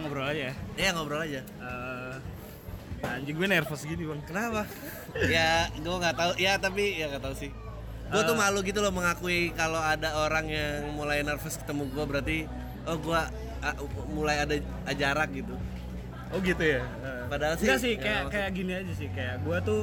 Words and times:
ngobrol 0.00 0.26
aja 0.26 0.42
ya. 0.50 0.54
Iya 0.78 0.88
ngobrol 0.94 1.20
aja. 1.22 1.40
Eh, 1.42 2.14
anjing 3.04 3.36
gue 3.38 3.48
nervous 3.50 3.82
gini 3.84 4.02
bang. 4.06 4.20
Kenapa? 4.26 4.62
ya 5.30 5.70
gue 5.74 5.96
nggak 5.98 6.16
tahu. 6.16 6.32
Ya 6.38 6.52
tapi 6.58 6.98
ya 6.98 7.10
nggak 7.10 7.22
tahu 7.22 7.34
sih. 7.36 7.50
Gue 8.08 8.22
tuh 8.24 8.36
malu 8.38 8.64
gitu 8.64 8.80
loh 8.80 8.88
mengakui 8.88 9.52
kalau 9.52 9.76
ada 9.76 10.16
orang 10.24 10.48
yang 10.48 10.96
mulai 10.96 11.20
nervous 11.20 11.60
ketemu 11.60 11.92
gue 11.92 12.04
berarti 12.08 12.38
oh 12.88 12.96
gue 12.96 13.20
mulai 14.14 14.42
ada 14.42 14.54
jarak 14.96 15.28
gitu. 15.34 15.54
Oh 16.32 16.40
gitu 16.40 16.60
ya. 16.60 16.80
Eh, 16.84 17.24
Padahal 17.28 17.54
sih 17.56 17.66
Enggak 17.68 17.80
sih 17.80 17.92
nggak 17.96 18.04
kayak 18.04 18.24
kayak 18.32 18.50
gini 18.56 18.72
aja 18.72 18.92
sih 18.96 19.08
kayak 19.12 19.36
gue 19.44 19.58
tuh 19.64 19.80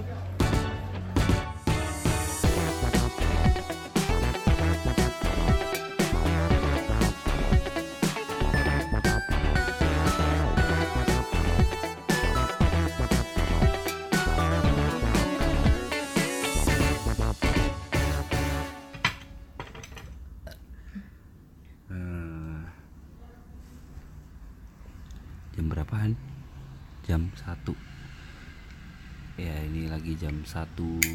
lagi 30.56 31.12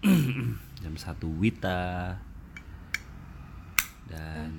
jam 0.00 0.16
1 0.80 0.80
Jam 0.80 0.94
1 0.96 1.40
Wita 1.44 2.16
Dan 4.08 4.52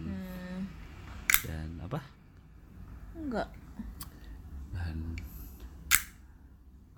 Dan 1.41 1.69
apa? 1.81 1.97
Enggak. 3.17 3.49
Dan 4.69 5.17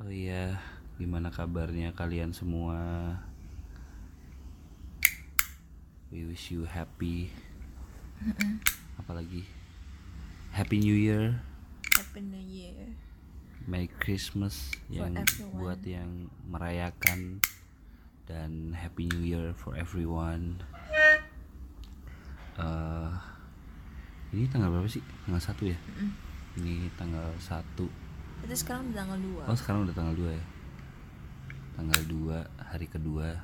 Oh 0.03 0.11
iya 0.11 0.59
Gimana 0.99 1.31
kabarnya 1.31 1.95
kalian 1.95 2.35
semua 2.35 2.75
We 6.11 6.27
wish 6.27 6.51
you 6.51 6.67
happy 6.67 7.31
Apalagi 8.99 9.47
Happy 10.51 10.83
New 10.83 10.99
Year 10.99 11.39
Happy 11.95 12.19
New 12.19 12.43
Year. 12.43 12.91
Merry 13.65 13.89
Christmas 13.97 14.69
yang 14.93 15.17
everyone. 15.17 15.57
buat 15.57 15.81
yang 15.81 16.29
merayakan 16.45 17.41
dan 18.29 18.77
Happy 18.77 19.09
New 19.09 19.25
Year 19.25 19.57
for 19.57 19.73
everyone. 19.73 20.61
Eh, 22.55 23.11
ini 24.37 24.45
tanggal 24.53 24.69
berapa 24.69 24.85
sih? 24.85 25.01
Tanggal 25.25 25.41
satu 25.41 25.65
ya? 25.65 25.77
Ini 26.61 26.93
tanggal 26.93 27.33
satu. 27.41 27.89
Itu 28.45 28.55
sekarang 28.55 28.93
udah 28.93 28.97
tanggal 29.01 29.19
2. 29.19 29.49
Oh 29.49 29.57
sekarang 29.57 29.79
udah 29.89 29.95
tanggal 29.97 30.13
2 30.13 30.29
ya? 30.29 30.45
Tanggal 31.75 32.01
2 32.07 32.71
hari 32.71 32.87
kedua 32.87 33.35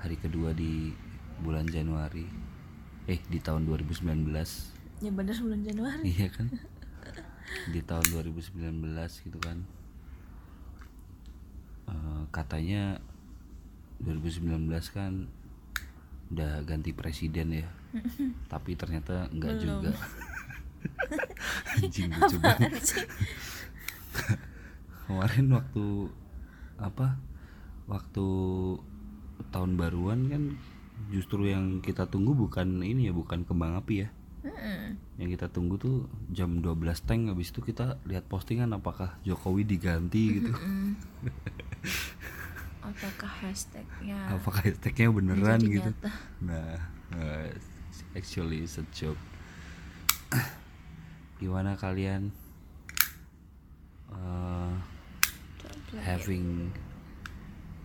Hari 0.00 0.16
kedua 0.16 0.56
di 0.56 0.88
bulan 1.44 1.68
Januari 1.68 2.24
Eh 3.04 3.20
di 3.28 3.36
tahun 3.44 3.68
2019 3.68 4.24
Ya 5.04 5.10
bener 5.12 5.36
bulan 5.36 5.60
Januari. 5.60 6.04
Iya 6.08 6.28
kan 6.32 6.48
Di 7.70 7.80
tahun 7.82 8.06
2019 8.10 9.26
gitu 9.26 9.38
kan. 9.42 9.58
Eh, 11.90 12.22
Katanya 12.30 12.98
2019 14.00 14.70
kan 14.90 15.28
Udah 16.30 16.62
ganti 16.62 16.94
presiden 16.94 17.50
ya. 17.50 17.66
Tapi 18.52 18.78
ternyata 18.78 19.26
enggak 19.34 19.58
Belum. 19.58 19.82
juga. 19.82 19.90
Anjing 21.76 22.10
lucu 22.14 22.38
banget. 22.38 22.70
kemarin 25.10 25.46
waktu 25.50 25.84
apa? 26.78 27.18
Waktu 27.90 28.26
tahun 29.50 29.74
baruan 29.74 30.30
kan 30.30 30.42
justru 31.10 31.50
yang 31.50 31.82
kita 31.82 32.06
tunggu 32.06 32.38
bukan 32.38 32.86
ini 32.86 33.10
ya 33.10 33.12
bukan 33.12 33.42
kembang 33.42 33.74
api 33.74 34.06
ya 34.06 34.08
Mm-mm. 34.40 34.96
yang 35.20 35.28
kita 35.36 35.52
tunggu 35.52 35.76
tuh 35.76 36.08
jam 36.32 36.64
12 36.64 36.80
tank 37.04 37.28
habis 37.28 37.52
itu 37.52 37.60
kita 37.60 38.00
lihat 38.08 38.24
postingan 38.24 38.72
apakah 38.72 39.20
Jokowi 39.20 39.68
diganti 39.68 40.40
gitu. 40.40 40.52
Apakah 42.80 43.28
hashtagnya 43.44 44.16
apakah 44.32 44.64
hashtagnya 44.64 45.12
beneran 45.12 45.60
gitu 45.60 45.92
nyata? 45.92 46.10
nah 46.40 46.80
uh, 47.12 47.46
actually 48.16 48.64
it's 48.64 48.80
a 48.80 48.84
joke 48.96 49.20
gimana 51.40 51.76
kalian 51.76 52.32
uh, 54.08 54.72
having 56.00 56.72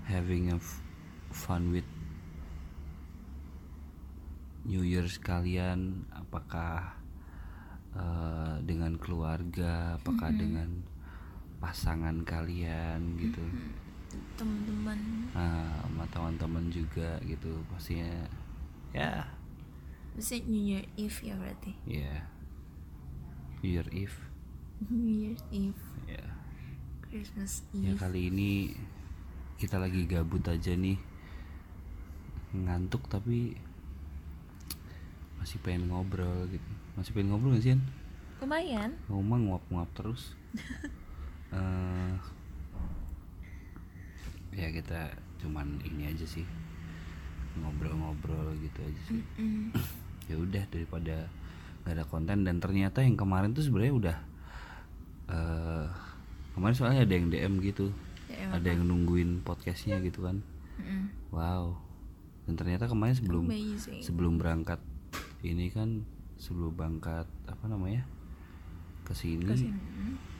having 0.08 0.56
a 0.56 0.60
fun 1.36 1.76
with 1.76 1.88
New 4.66 4.82
Year 4.82 5.06
kalian 5.22 6.10
apakah 6.10 6.98
uh, 7.94 8.58
dengan 8.66 8.98
keluarga 8.98 10.02
apakah 10.02 10.34
dengan 10.34 10.82
pasangan 11.62 12.26
kalian 12.26 13.18
gitu? 13.22 13.42
Teman-teman. 14.36 14.98
Nah, 15.38 15.86
sama 15.86 16.06
teman-teman 16.10 16.66
juga 16.74 17.22
gitu 17.24 17.62
pastinya 17.70 18.26
ya. 18.90 19.30
Bisa 20.18 20.40
New 20.50 20.66
Year 20.66 20.86
Eve 20.98 21.18
ya 21.22 21.36
berarti? 21.38 21.72
Ya. 21.86 22.26
New 23.62 23.70
Year 23.70 23.88
Eve. 23.94 24.18
New 24.90 25.14
Year 25.30 25.38
Eve. 25.54 25.84
Ya. 26.10 26.26
Christmas 27.06 27.62
ya 27.70 27.94
Eve. 27.94 28.00
kali 28.02 28.22
ini 28.34 28.52
kita 29.62 29.78
lagi 29.78 30.10
gabut 30.10 30.42
aja 30.48 30.74
nih. 30.74 30.98
Ngantuk 32.56 33.06
tapi 33.12 33.65
masih 35.40 35.58
pengen 35.62 35.92
ngobrol 35.92 36.48
gitu. 36.50 36.70
Masih 36.96 37.12
pengen 37.12 37.36
ngobrol 37.36 37.56
gak 37.58 37.64
sih 37.64 37.74
An? 37.76 37.82
Lumayan. 38.44 38.92
Ngomong 39.08 39.42
nguap-nguap 39.52 39.90
terus. 39.96 40.36
Eh, 41.56 42.14
ya 44.52 44.68
kita 44.76 45.08
cuman 45.40 45.80
ini 45.88 46.12
aja 46.12 46.28
sih. 46.28 46.44
Ngobrol-ngobrol 47.56 48.60
gitu 48.60 48.80
aja 48.84 49.02
sih. 49.08 49.24
Mm. 49.40 49.72
ya 50.30 50.36
udah 50.36 50.64
daripada 50.68 51.32
nggak 51.86 51.96
ada 51.96 52.04
konten. 52.12 52.44
Dan 52.44 52.60
ternyata 52.60 53.00
yang 53.08 53.16
kemarin 53.16 53.56
tuh 53.56 53.64
sebenarnya 53.64 53.94
udah 53.96 54.18
eh 55.32 55.88
kemarin 56.58 56.76
soalnya 56.76 57.08
ada 57.08 57.14
yang 57.16 57.32
DM 57.32 57.54
gitu. 57.64 57.96
DM 58.28 58.52
ada 58.52 58.68
yang 58.68 58.84
nungguin 58.84 59.46
podcastnya 59.48 60.04
gitu 60.04 60.28
kan. 60.28 60.44
Mm-mm. 60.82 61.08
wow. 61.32 61.72
Dan 62.50 62.60
ternyata 62.60 62.92
kemarin 62.92 63.16
sebelum 63.16 63.48
Amazing. 63.48 64.02
sebelum 64.04 64.34
berangkat 64.42 64.82
ini 65.54 65.70
kan 65.70 66.02
sebelum 66.42 66.74
berangkat 66.74 67.30
apa 67.46 67.66
namanya 67.70 68.04
ke 69.06 69.14
sini 69.14 69.46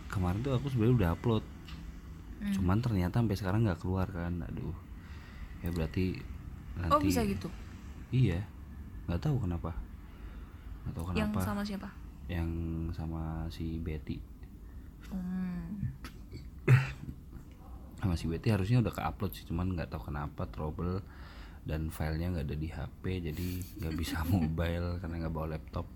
kemarin 0.10 0.42
tuh 0.42 0.58
aku 0.58 0.70
sebenarnya 0.74 0.96
udah 0.96 1.10
upload. 1.18 1.44
Hmm. 2.36 2.52
cuman 2.52 2.84
ternyata 2.84 3.24
sampai 3.24 3.38
sekarang 3.40 3.64
nggak 3.64 3.80
keluar 3.80 4.06
kan 4.12 4.44
aduh. 4.44 4.76
Ya 5.64 5.72
berarti 5.72 6.20
nanti 6.76 6.92
Oh 6.94 7.00
bisa 7.00 7.24
gitu? 7.24 7.48
Iya. 8.12 8.44
Nggak 9.08 9.22
tahu 9.24 9.40
kenapa. 9.40 9.72
Nggak 10.84 10.94
tahu 10.94 11.06
Yang 11.16 11.32
kenapa. 11.32 11.40
sama 11.48 11.62
siapa? 11.64 11.90
yang 12.26 12.50
sama 12.90 13.46
si 13.54 13.78
Betty. 13.78 14.18
Hmm. 15.14 15.94
sama 18.02 18.18
si 18.18 18.26
Betty 18.26 18.50
harusnya 18.50 18.82
udah 18.82 18.94
ke 18.94 19.02
upload 19.02 19.32
sih 19.34 19.46
cuman 19.46 19.74
nggak 19.78 19.90
tahu 19.94 20.10
kenapa 20.10 20.46
trouble 20.50 21.02
dan 21.66 21.90
filenya 21.90 22.30
nggak 22.30 22.46
ada 22.46 22.58
di 22.58 22.70
HP 22.70 23.04
jadi 23.26 23.50
nggak 23.82 23.96
bisa 23.98 24.22
mobile 24.32 25.02
karena 25.02 25.16
nggak 25.26 25.34
bawa 25.34 25.58
laptop. 25.58 25.88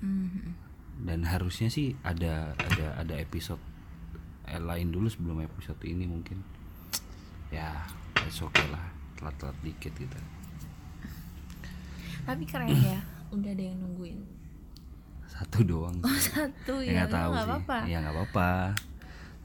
Mhm. 0.00 0.72
dan 1.00 1.24
harusnya 1.28 1.68
sih 1.68 1.92
ada 2.04 2.52
ada 2.56 2.96
ada 2.96 3.14
episode 3.20 3.60
eh, 4.48 4.56
lain 4.60 4.88
dulu 4.92 5.08
sebelum 5.08 5.40
episode 5.40 5.80
ini 5.84 6.04
mungkin. 6.04 6.40
Ya 7.52 7.84
it's 8.24 8.40
okay 8.40 8.64
lah 8.68 8.84
telat-telat 9.16 9.56
dikit 9.60 9.92
gitu. 9.96 10.16
Tapi 12.24 12.44
keren 12.44 12.72
ya 12.72 13.00
Udah 13.30 13.50
ada 13.54 13.62
yang 13.62 13.78
nungguin. 13.78 14.18
Satu 15.30 15.62
doang 15.62 15.94
Oh 16.02 16.18
satu 16.18 16.82
ya 16.82 16.90
ya, 16.90 16.92
nggak 17.06 17.10
tahu 17.14 17.30
nggak 17.30 17.44
sih. 17.46 17.50
apa-apa. 17.54 17.78
Ya 17.86 17.96
nggak 18.02 18.14
apa-apa. 18.16 18.50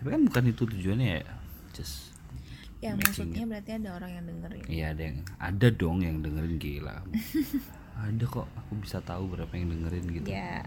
Tapi 0.01 0.07
kan 0.09 0.21
bukan 0.25 0.43
itu 0.49 0.63
tujuannya 0.65 1.07
ya 1.21 1.23
just 1.75 2.14
Ya 2.85 2.93
making 2.93 3.01
maksudnya 3.01 3.43
berarti 3.47 3.71
ada 3.73 3.89
orang 3.91 4.11
yang 4.11 4.25
dengerin 4.25 4.63
Iya 4.67 4.85
ada 4.93 5.01
yang 5.01 5.17
ada 5.41 5.67
dong 5.71 5.97
yang 5.99 6.15
dengerin 6.21 6.55
gila. 6.55 6.95
ada 8.05 8.23
kok 8.25 8.47
aku 8.53 8.71
bisa 8.77 9.01
tahu 9.01 9.23
berapa 9.27 9.49
yang 9.51 9.71
dengerin 9.71 10.05
gitu. 10.11 10.27
Ya 10.27 10.61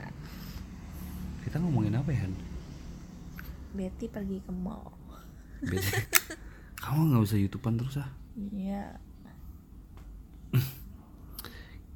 Kita 1.44 1.62
ngomongin 1.62 1.94
apa 1.94 2.10
ya? 2.10 2.26
Han? 2.26 2.34
Betty 3.70 4.06
pergi 4.06 4.40
ke 4.40 4.50
mall 4.50 4.90
Biasa- 5.60 6.02
Kamu 6.82 7.12
nggak 7.12 7.22
usah 7.22 7.38
youtubean 7.38 7.76
terus 7.76 7.98
ah. 7.98 8.10
Iya 8.34 8.98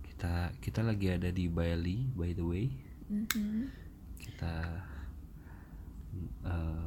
Kita 0.07 0.33
kita 0.63 0.81
lagi 0.83 1.11
ada 1.11 1.29
di 1.29 1.51
Bali 1.51 2.07
by 2.13 2.31
the 2.33 2.45
way. 2.45 2.71
Mhm. 3.11 3.69
kita 4.17 4.55
eh, 6.43 6.85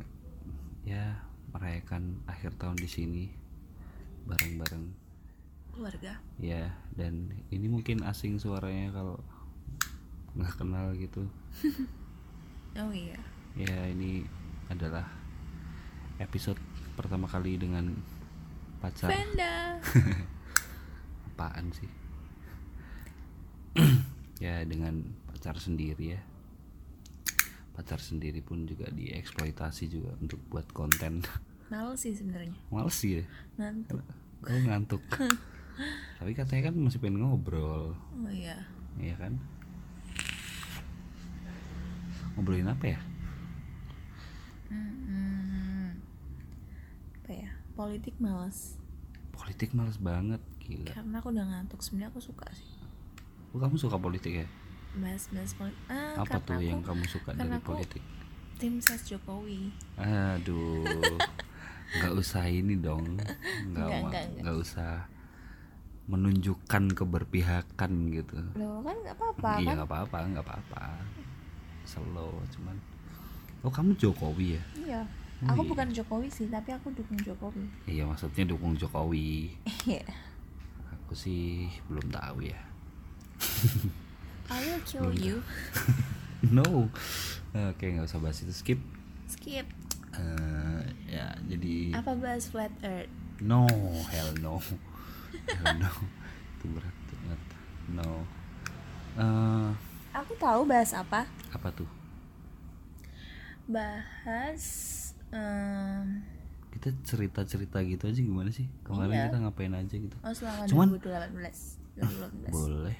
ya 0.83 1.19
merayakan 1.55 2.19
akhir 2.27 2.59
tahun 2.59 2.75
di 2.75 2.89
sini 2.91 3.23
bareng-bareng. 4.27 4.85
Keluarga? 5.71 6.19
Ya 6.35 6.75
dan 6.99 7.31
ini 7.47 7.71
mungkin 7.71 8.03
asing 8.03 8.35
suaranya 8.35 8.91
kalau 8.91 9.15
nggak 10.35 10.55
kenal 10.59 10.91
gitu. 10.99 11.23
Oh 12.75 12.91
iya. 12.91 13.15
Ya 13.55 13.87
ini 13.87 14.27
adalah 14.67 15.07
episode 16.19 16.59
pertama 16.99 17.23
kali 17.23 17.55
dengan 17.55 17.95
pacar. 18.83 19.15
Panda 19.15 19.79
apaan 21.31 21.71
sih? 21.71 21.87
Ya 24.43 24.59
dengan 24.67 25.15
pacar 25.31 25.55
sendiri 25.55 26.19
ya 26.19 26.34
pacar 27.75 27.99
sendiri 27.99 28.39
pun 28.39 28.63
juga 28.63 28.87
dieksploitasi 28.87 29.91
juga 29.91 30.15
untuk 30.23 30.39
buat 30.47 30.63
konten. 30.71 31.19
Males 31.67 31.99
sih 31.99 32.15
sebenarnya. 32.15 32.55
Males 32.71 32.95
sih 32.95 33.19
ya. 33.19 33.23
Ngantuk. 33.59 33.99
Oh 34.47 34.59
ngantuk. 34.63 35.03
Tapi 36.23 36.31
katanya 36.31 36.71
kan 36.71 36.75
masih 36.79 37.03
pengen 37.03 37.19
ngobrol. 37.19 37.91
Oh 37.91 38.31
iya. 38.31 38.63
Iya 38.95 39.19
kan? 39.19 39.35
Ngobrolin 42.39 42.71
apa 42.71 42.85
ya? 42.95 42.99
Hmm, 44.71 45.99
apa 47.19 47.31
ya? 47.35 47.51
Politik 47.75 48.15
males. 48.23 48.79
Politik 49.35 49.75
males 49.75 49.99
banget 49.99 50.39
gila. 50.63 50.95
Karena 50.95 51.19
aku 51.19 51.27
udah 51.35 51.43
ngantuk. 51.43 51.83
Sebenarnya 51.83 52.15
aku 52.15 52.23
suka 52.23 52.47
sih. 52.55 52.71
Oh, 53.51 53.59
kamu 53.59 53.75
suka 53.75 53.99
politik 53.99 54.31
ya 54.31 54.47
bahas-bahas 54.99 55.51
politik 55.55 55.85
ah, 55.91 56.15
apa 56.23 56.37
tuh 56.41 56.59
yang 56.59 56.81
kamu 56.81 57.03
suka 57.07 57.35
dari 57.35 57.51
aku 57.51 57.75
politik? 57.75 58.03
tim 58.55 58.79
ses 58.79 59.03
Jokowi. 59.03 59.67
Aduh 59.99 60.83
nggak 61.95 62.13
usah 62.15 62.47
ini 62.47 62.79
dong. 62.79 63.19
Nggak. 63.71 64.41
Nggak, 64.41 64.55
usah 64.55 65.07
menunjukkan 66.07 66.95
keberpihakan 66.95 67.91
gitu. 68.13 68.37
Loh 68.55 68.79
kan 68.85 68.95
nggak 69.03 69.15
apa-apa 69.17 69.51
iya 69.59 69.73
kan? 69.73 69.75
nggak 69.79 69.89
apa-apa 69.91 70.17
nggak 70.31 70.45
apa-apa. 70.45 70.83
Slow 71.85 72.33
cuman 72.55 72.75
oh 73.65 73.71
kamu 73.71 73.91
Jokowi 73.99 74.55
ya? 74.55 74.63
Iya. 74.79 75.01
Oh, 75.45 75.51
aku 75.51 75.61
iya. 75.67 75.71
bukan 75.75 75.87
Jokowi 75.91 76.27
sih 76.31 76.47
tapi 76.47 76.71
aku 76.71 76.95
dukung 76.95 77.19
Jokowi. 77.19 77.65
Iya 77.91 78.07
maksudnya 78.07 78.43
dukung 78.47 78.73
Jokowi. 78.79 79.51
Iya. 79.85 80.05
Aku 80.89 81.13
sih 81.13 81.69
belum 81.85 82.09
tahu 82.09 82.49
ya 82.49 82.57
I 84.47 84.59
will 84.61 84.83
kill 84.83 85.09
you. 85.11 85.41
No. 86.45 86.93
Oke 87.51 87.85
nggak 87.89 88.05
usah 88.05 88.21
bahas 88.21 88.37
itu. 88.39 88.53
Skip. 88.53 88.77
Skip. 89.25 89.65
Eh, 90.13 90.81
ya 91.09 91.33
jadi 91.49 91.97
apa 91.97 92.13
bahas 92.13 92.45
flat 92.45 92.69
earth? 92.81 93.09
No. 93.41 93.65
Hell 94.13 94.29
no. 94.37 94.61
Hell 95.33 95.81
no. 95.81 95.89
Itu 96.55 96.65
berat 96.69 96.93
banget. 97.09 97.41
No. 97.89 98.09
Eh, 99.17 99.69
aku 100.13 100.37
tahu 100.37 100.69
bahas 100.69 100.93
apa. 100.93 101.25
Apa 101.49 101.73
tuh? 101.73 101.89
Bahas 103.65 104.63
em, 105.33 106.21
kita 106.69 106.93
cerita 107.01 107.41
cerita 107.41 107.81
gitu 107.81 108.05
aja 108.05 108.21
gimana 108.21 108.53
sih? 108.53 108.69
Kemarin 108.85 109.17
Iya. 109.17 109.25
kita 109.27 109.37
ngapain 109.41 109.73
aja 109.73 109.95
gitu? 109.97 110.13
Oh 110.21 110.29
selama 110.29 110.69
Cuman- 110.69 110.89
2018 110.93 111.81
2018 111.97 112.53
boleh. 112.53 112.97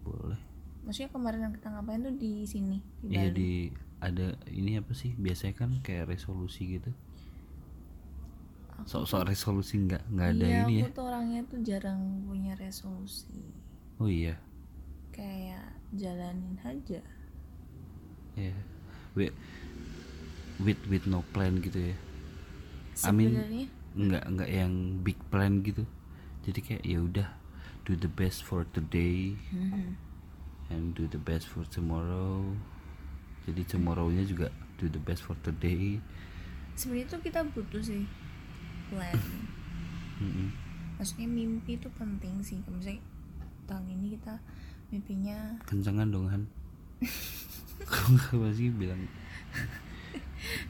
Boleh 0.00 0.40
maksudnya 0.88 1.12
kemarin 1.12 1.44
yang 1.44 1.52
kita 1.52 1.68
ngapain 1.68 2.00
tuh 2.00 2.16
di 2.16 2.48
sini 2.48 2.80
di 3.04 3.12
iya 3.12 3.28
di 3.28 3.68
ada 4.00 4.32
ini 4.48 4.80
apa 4.80 4.96
sih? 4.96 5.12
Biasanya 5.18 5.54
kan 5.58 5.70
kayak 5.84 6.08
resolusi 6.08 6.80
gitu. 6.80 6.90
Sok-sok 8.88 9.28
resolusi 9.28 9.84
nggak 9.84 10.08
nggak 10.08 10.28
ada 10.38 10.46
iya, 10.48 10.64
ini 10.64 10.74
ya? 10.80 10.88
aku 10.88 10.96
tuh 10.96 11.04
orangnya 11.04 11.40
tuh 11.44 11.60
jarang 11.60 12.24
punya 12.24 12.56
resolusi. 12.56 13.52
Oh 14.00 14.08
iya? 14.08 14.40
Kayak 15.12 15.76
jalanin 15.92 16.56
aja. 16.64 17.04
Ya 18.38 18.54
with 19.12 19.34
with 20.62 20.80
with 20.88 21.04
no 21.04 21.20
plan 21.36 21.60
gitu 21.60 21.92
ya? 21.92 21.96
I 23.04 23.12
mean- 23.12 23.36
sebenarnya? 23.36 23.66
nggak 23.98 24.24
nggak 24.30 24.50
yang 24.56 24.72
big 25.04 25.18
plan 25.28 25.60
gitu. 25.60 25.84
Jadi 26.46 26.60
kayak 26.64 26.84
ya 26.86 26.98
udah 27.02 27.28
do 27.82 27.92
the 27.98 28.08
best 28.08 28.46
for 28.46 28.62
today. 28.72 29.34
Mhm. 29.52 30.07
And 30.68 30.92
do 30.94 31.08
the 31.08 31.20
best 31.20 31.48
for 31.48 31.64
tomorrow. 31.68 32.44
Jadi 33.48 33.64
tomorrownya 33.64 34.24
juga 34.28 34.52
do 34.76 34.86
the 34.88 35.00
best 35.00 35.24
for 35.24 35.34
today. 35.40 35.98
Sebenarnya 36.76 37.06
tuh 37.10 37.20
kita 37.24 37.40
butuh 37.48 37.82
sih 37.82 38.04
plan. 38.92 39.16
Maksudnya 41.00 41.28
mimpi 41.30 41.78
itu 41.80 41.88
penting 41.96 42.42
sih. 42.44 42.60
Misalnya 42.68 43.00
tahun 43.64 43.86
ini 43.88 44.18
kita 44.18 44.34
mimpinya 44.88 45.60
kencangan 45.68 46.08
dong 46.08 46.28
Han. 46.28 46.42
Kamu 47.92 48.18
nggak 48.42 48.54
sih 48.56 48.68
bilang? 48.72 49.00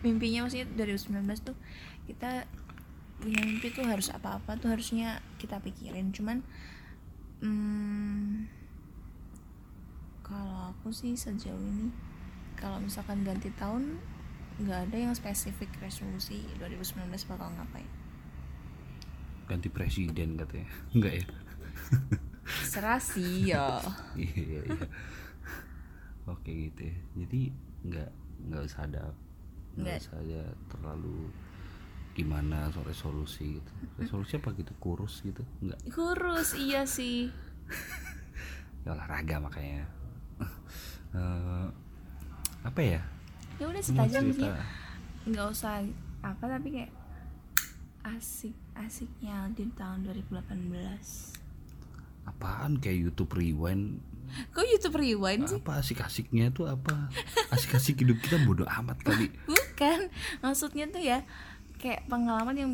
Mimpinya 0.05 0.47
maksudnya 0.47 0.69
2019 0.77 1.25
tuh 1.43 1.57
kita 2.07 2.45
punya 3.19 3.41
mimpi 3.43 3.75
tuh 3.75 3.83
harus 3.83 4.13
apa-apa 4.15 4.55
tuh 4.61 4.71
harusnya 4.71 5.19
kita 5.41 5.59
pikirin. 5.59 6.15
Cuman 6.15 6.45
hmm, 7.43 8.58
kalau 10.29 10.71
aku 10.71 10.93
sih 10.93 11.17
sejauh 11.17 11.57
ini 11.59 11.89
kalau 12.55 12.77
misalkan 12.79 13.25
ganti 13.25 13.49
tahun 13.57 13.97
nggak 14.59 14.91
ada 14.91 14.97
yang 14.99 15.15
spesifik 15.15 15.71
resolusi 15.81 16.43
2019 16.59 17.09
bakal 17.31 17.49
ngapain. 17.55 17.87
Ganti 19.49 19.69
presiden 19.73 20.37
katanya. 20.37 20.69
Enggak 20.95 21.15
ya? 21.23 21.27
Serah 22.67 23.01
sih 23.01 23.47
ya. 23.53 23.81
Iya 24.13 24.61
iya. 24.67 24.87
Oke 26.29 26.51
gitu 26.69 26.93
ya. 26.93 26.97
Jadi 27.25 27.41
nggak 27.89 28.11
nggak 28.51 28.63
usah 28.67 28.85
ada 28.85 29.15
nggak 29.79 29.87
Nggak. 29.87 29.99
usah 30.05 30.17
ada 30.21 30.43
terlalu 30.69 31.31
gimana 32.13 32.67
soal 32.75 32.85
resolusi 32.85 33.63
gitu. 33.63 33.71
Resolusi 33.97 34.37
apa 34.37 34.51
gitu? 34.59 34.75
Kurus 34.83 35.23
gitu? 35.23 35.47
Nggak. 35.63 35.79
Kurus 35.95 36.59
iya 36.59 36.85
sih. 36.85 37.31
Ya 38.87 38.95
olahraga 38.95 39.43
makanya 39.43 39.85
Eh, 41.09 41.67
apa 42.63 42.81
ya? 42.85 43.01
Ya 43.59 43.65
udah 43.67 43.83
cerita? 43.83 44.07
maksudnya 44.07 44.55
nggak 45.29 45.49
usah 45.51 45.85
apa 46.25 46.45
tapi 46.47 46.69
kayak 46.73 46.93
asik 48.07 48.55
asiknya 48.77 49.51
di 49.53 49.69
tahun 49.75 50.05
2018 50.05 51.39
apaan? 52.29 52.77
Kayak 52.79 53.09
YouTube 53.09 53.33
Rewind? 53.35 54.05
Kok 54.53 54.67
YouTube 54.69 55.01
Rewind 55.01 55.49
sih? 55.49 55.61
Apa 55.65 55.81
asik-asiknya 55.81 56.53
tuh 56.53 56.69
apa? 56.69 57.09
Asik-asik 57.49 58.05
hidup 58.05 58.21
kita 58.21 58.37
bodoh 58.45 58.69
amat 58.69 59.01
kali. 59.01 59.33
Bukan. 59.49 60.13
Maksudnya 60.45 60.85
tuh 60.93 61.01
ya 61.01 61.25
kayak 61.81 62.05
pengalaman 62.07 62.57
yang 62.57 62.73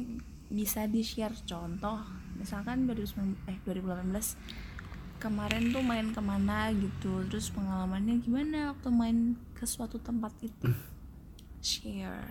bisa 0.51 0.85
di 0.91 1.01
share 1.01 1.35
contoh 1.49 2.05
misalkan 2.39 2.85
2019 2.87 3.49
eh 3.49 3.59
2018 3.65 4.64
kemarin 5.25 5.73
tuh 5.73 5.81
main 5.81 6.13
ke 6.13 6.21
mana 6.21 6.69
gitu 6.77 7.25
terus 7.33 7.49
pengalamannya 7.49 8.21
gimana 8.21 8.77
waktu 8.77 8.89
main 8.93 9.19
ke 9.57 9.65
suatu 9.65 9.97
tempat 9.97 10.37
itu? 10.45 10.69
Share. 11.65 12.29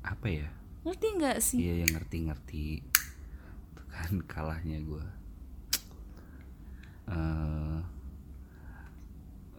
Apa 0.00 0.26
ya? 0.32 0.48
Ngerti 0.88 1.06
nggak 1.20 1.36
sih? 1.44 1.60
Iya 1.60 1.84
yang 1.84 1.92
ngerti-ngerti. 1.92 2.80
Tuh 3.76 3.86
kan 3.92 4.12
kalahnya 4.24 4.80
gue 4.80 5.04
eh 7.12 7.78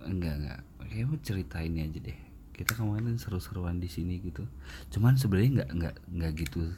enggak 0.02 0.34
enggak. 0.42 0.60
Kayak 0.90 1.06
mau 1.14 1.20
ceritain 1.22 1.78
aja 1.78 2.00
deh. 2.02 2.20
Kita 2.58 2.74
kemarin 2.74 3.22
seru-seruan 3.22 3.78
di 3.78 3.86
sini 3.86 4.18
gitu. 4.18 4.50
Cuman 4.90 5.14
sebenarnya 5.14 5.62
nggak 5.62 5.70
nggak 5.78 5.96
nggak 6.10 6.34
gitu 6.42 6.74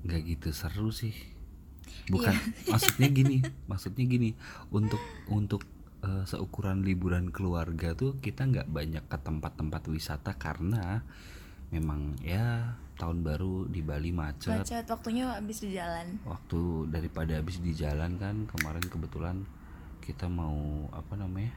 nggak 0.00 0.20
gitu 0.24 0.48
seru 0.56 0.88
sih 0.88 1.12
bukan. 2.08 2.32
Maksudnya 2.72 3.08
gini 3.10 3.36
maksudnya 3.66 4.04
gini. 4.06 4.30
Untuk 4.72 5.02
untuk 5.28 5.62
eh, 6.00 6.24
seukuran 6.24 6.80
liburan 6.80 7.28
keluarga 7.28 7.92
tuh 7.92 8.16
kita 8.18 8.46
nggak 8.46 8.68
banyak 8.70 9.04
ke 9.04 9.18
tempat-tempat 9.20 9.82
wisata 9.90 10.38
karena 10.38 11.04
memang 11.70 12.18
ya 12.24 12.74
tahun 12.96 13.24
baru 13.24 13.64
di 13.66 13.80
Bali 13.80 14.12
macet. 14.12 14.60
Macet 14.60 14.84
waktunya 14.86 15.32
habis 15.32 15.60
di 15.60 15.72
jalan. 15.72 16.20
Waktu 16.24 16.60
daripada 16.88 17.36
habis 17.36 17.60
di 17.60 17.72
jalan 17.72 18.16
kan 18.16 18.44
kemarin 18.48 18.84
kebetulan 18.84 19.36
kita 20.00 20.26
mau 20.26 20.88
apa 20.92 21.14
namanya 21.14 21.52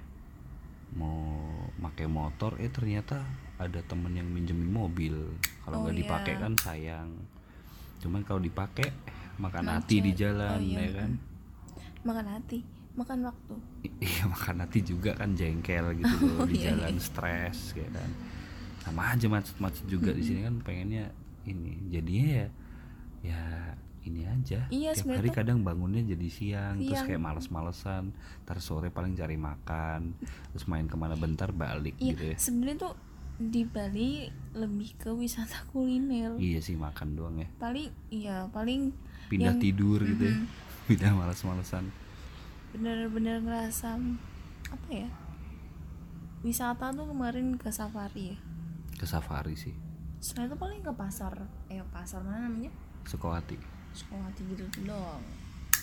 mau 0.93 1.41
pakai 1.81 2.05
motor 2.05 2.53
eh 2.62 2.69
ternyata 2.69 3.25
ada 3.57 3.81
temen 3.81 4.13
yang 4.13 4.29
minjemin 4.29 4.69
mobil. 4.69 5.15
Kalau 5.65 5.81
Oh, 5.81 5.81
nggak 5.83 5.95
iya. 5.97 6.01
dipakai 6.05 6.33
kan 6.38 6.53
sayang. 6.55 7.09
Cuman 7.97 8.21
kalau 8.21 8.38
dipakai 8.38 8.93
makan 9.35 9.63
Macet. 9.63 9.75
hati 9.79 9.95
di 9.99 10.11
jalan 10.13 10.55
Oh, 10.55 10.63
iya, 10.63 10.79
ya 10.79 10.91
kan? 10.95 11.11
Makan 12.03 12.25
hati 12.29 12.59
makan 12.93 13.19
waktu. 13.25 13.55
I- 13.81 13.97
iya 14.05 14.23
makan 14.23 14.55
hati 14.59 14.79
juga 14.81 15.11
kan 15.13 15.33
jengkel 15.33 15.97
gitu 15.97 16.13
loh 16.21 16.37
Oh, 16.41 16.45
di 16.45 16.57
iya, 16.57 16.71
jalan 16.71 16.95
stres 16.97 17.73
kayak 17.73 17.89
kan? 17.91 18.09
Sama 18.79 19.01
aja 19.09 19.25
macet-macet 19.25 19.85
juga 19.87 20.11
di 20.11 20.21
sini 20.21 20.39
kan 20.41 20.59
pengennya 20.59 21.09
ini 21.43 21.89
jadinya 21.89 22.27
ya 22.35 22.47
ya 23.23 23.41
ini 24.03 24.27
aja. 24.27 24.67
Iya, 24.67 24.91
tiap 24.91 24.99
sebenarnya 24.99 25.23
hari 25.23 25.31
kadang 25.33 25.59
bangunnya 25.63 26.03
jadi 26.03 26.27
siang, 26.27 26.75
terus 26.77 26.91
Siang. 26.93 27.07
kayak 27.07 27.21
males-malesan 27.23 28.03
ntar 28.43 28.59
sore 28.59 28.91
paling 28.91 29.15
cari 29.15 29.33
makan 29.33 30.11
terus 30.51 30.67
main 30.67 30.83
ke 30.83 30.93
mana 30.93 31.15
bentar 31.15 31.49
balik 31.49 31.95
iya 31.97 32.11
gitu 32.11 32.23
ya. 32.25 32.35
sebenarnya 32.35 32.77
tuh 32.83 32.93
di 33.33 33.63
Bali 33.63 34.27
lebih 34.53 34.93
ke 34.97 35.09
wisata 35.09 35.65
kuliner. 35.67 36.35
Iya 36.35 36.59
sih 36.59 36.75
makan 36.75 37.15
doang 37.15 37.39
ya. 37.39 37.47
Paling 37.57 37.89
iya 38.11 38.37
paling 38.45 38.91
pindah 39.33 39.57
yang 39.57 39.61
tidur 39.61 39.99
gitu 40.05 40.23
ya. 40.29 40.35
Pindah 40.87 41.11
males-malesan 41.15 41.89
bener-bener 42.73 43.37
ngerasa 43.45 44.01
apa 44.73 44.89
ya 44.89 45.09
wisata 46.41 46.89
tuh 46.91 47.07
kemarin 47.07 47.55
ke 47.55 47.69
safari 47.71 48.35
ya. 48.35 48.37
Ke 48.99 49.05
safari 49.07 49.55
sih. 49.55 49.71
Setelah 50.19 50.51
itu 50.51 50.57
paling 50.59 50.81
ke 50.83 50.91
pasar 50.91 51.31
eh 51.71 51.79
pasar 51.93 52.19
mana 52.25 52.49
namanya? 52.51 52.73
Sukawati. 53.07 53.55
Sekolah 53.93 54.27
gitu 54.35 54.65
dong 54.83 55.21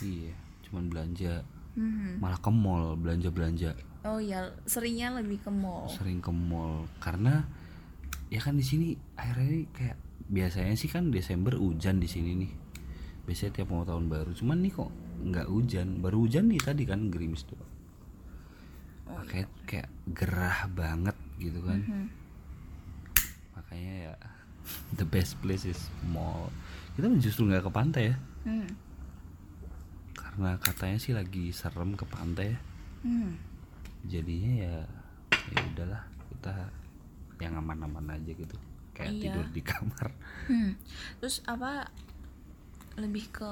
iya 0.03 0.35
cuman 0.67 0.91
belanja. 0.91 1.45
Mhm. 1.71 2.19
malah 2.19 2.43
ke 2.43 2.51
mall 2.51 2.99
belanja-belanja. 2.99 3.79
Oh 4.03 4.19
ya 4.19 4.43
seringnya 4.67 5.15
lebih 5.15 5.39
ke 5.39 5.55
mall. 5.55 5.87
Sering 5.87 6.19
ke 6.19 6.35
mall 6.35 6.91
karena 6.99 7.47
ya 8.27 8.43
kan 8.43 8.59
di 8.59 8.67
sini 8.67 8.99
akhirnya 9.15 9.71
kayak 9.71 9.97
biasanya 10.27 10.75
sih 10.75 10.91
kan 10.91 11.15
Desember 11.15 11.55
hujan 11.55 12.03
di 12.03 12.11
sini 12.11 12.31
nih 12.43 12.51
biasanya 13.31 13.53
tiap 13.55 13.71
mau 13.71 13.87
tahun 13.87 14.11
baru 14.11 14.35
cuman 14.35 14.59
nih 14.59 14.73
kok 14.75 14.91
nggak 15.23 15.47
hujan 15.47 15.89
baru 16.03 16.27
hujan 16.27 16.51
nih 16.51 16.59
tadi 16.59 16.83
kan 16.83 17.07
gerimis 17.09 17.47
tuh 17.47 17.55
kayak 19.23 19.47
kayak 19.65 19.87
gerah 20.11 20.67
banget 20.69 21.15
gitu 21.39 21.63
kan 21.63 21.79
Mhm. 21.79 22.07
makanya 23.55 23.95
ya 24.03 24.15
the 24.99 25.07
best 25.07 25.39
place 25.39 25.63
is 25.63 25.79
mall 26.05 26.51
kita 26.95 27.07
justru 27.19 27.47
nggak 27.47 27.63
ke 27.63 27.73
pantai 27.73 28.03
ya 28.11 28.17
Hmm. 28.41 28.67
karena 30.17 30.57
katanya 30.59 30.97
sih 30.97 31.13
lagi 31.13 31.53
serem 31.53 31.95
ke 31.95 32.03
pantai 32.03 32.57
ya 32.57 32.59
Hmm. 33.01 33.37
jadinya 34.05 34.53
ya 34.59 34.75
ya 35.31 35.59
udahlah 35.71 36.03
kita 36.29 36.53
yang 37.39 37.57
aman-aman 37.57 38.17
aja 38.17 38.33
gitu 38.33 38.57
kayak 38.93 39.13
Iya. 39.13 39.23
tidur 39.29 39.47
di 39.53 39.63
kamar 39.63 40.07
Hmm. 40.45 40.73
terus 41.21 41.45
apa 41.45 41.89
lebih 43.01 43.27
ke 43.31 43.51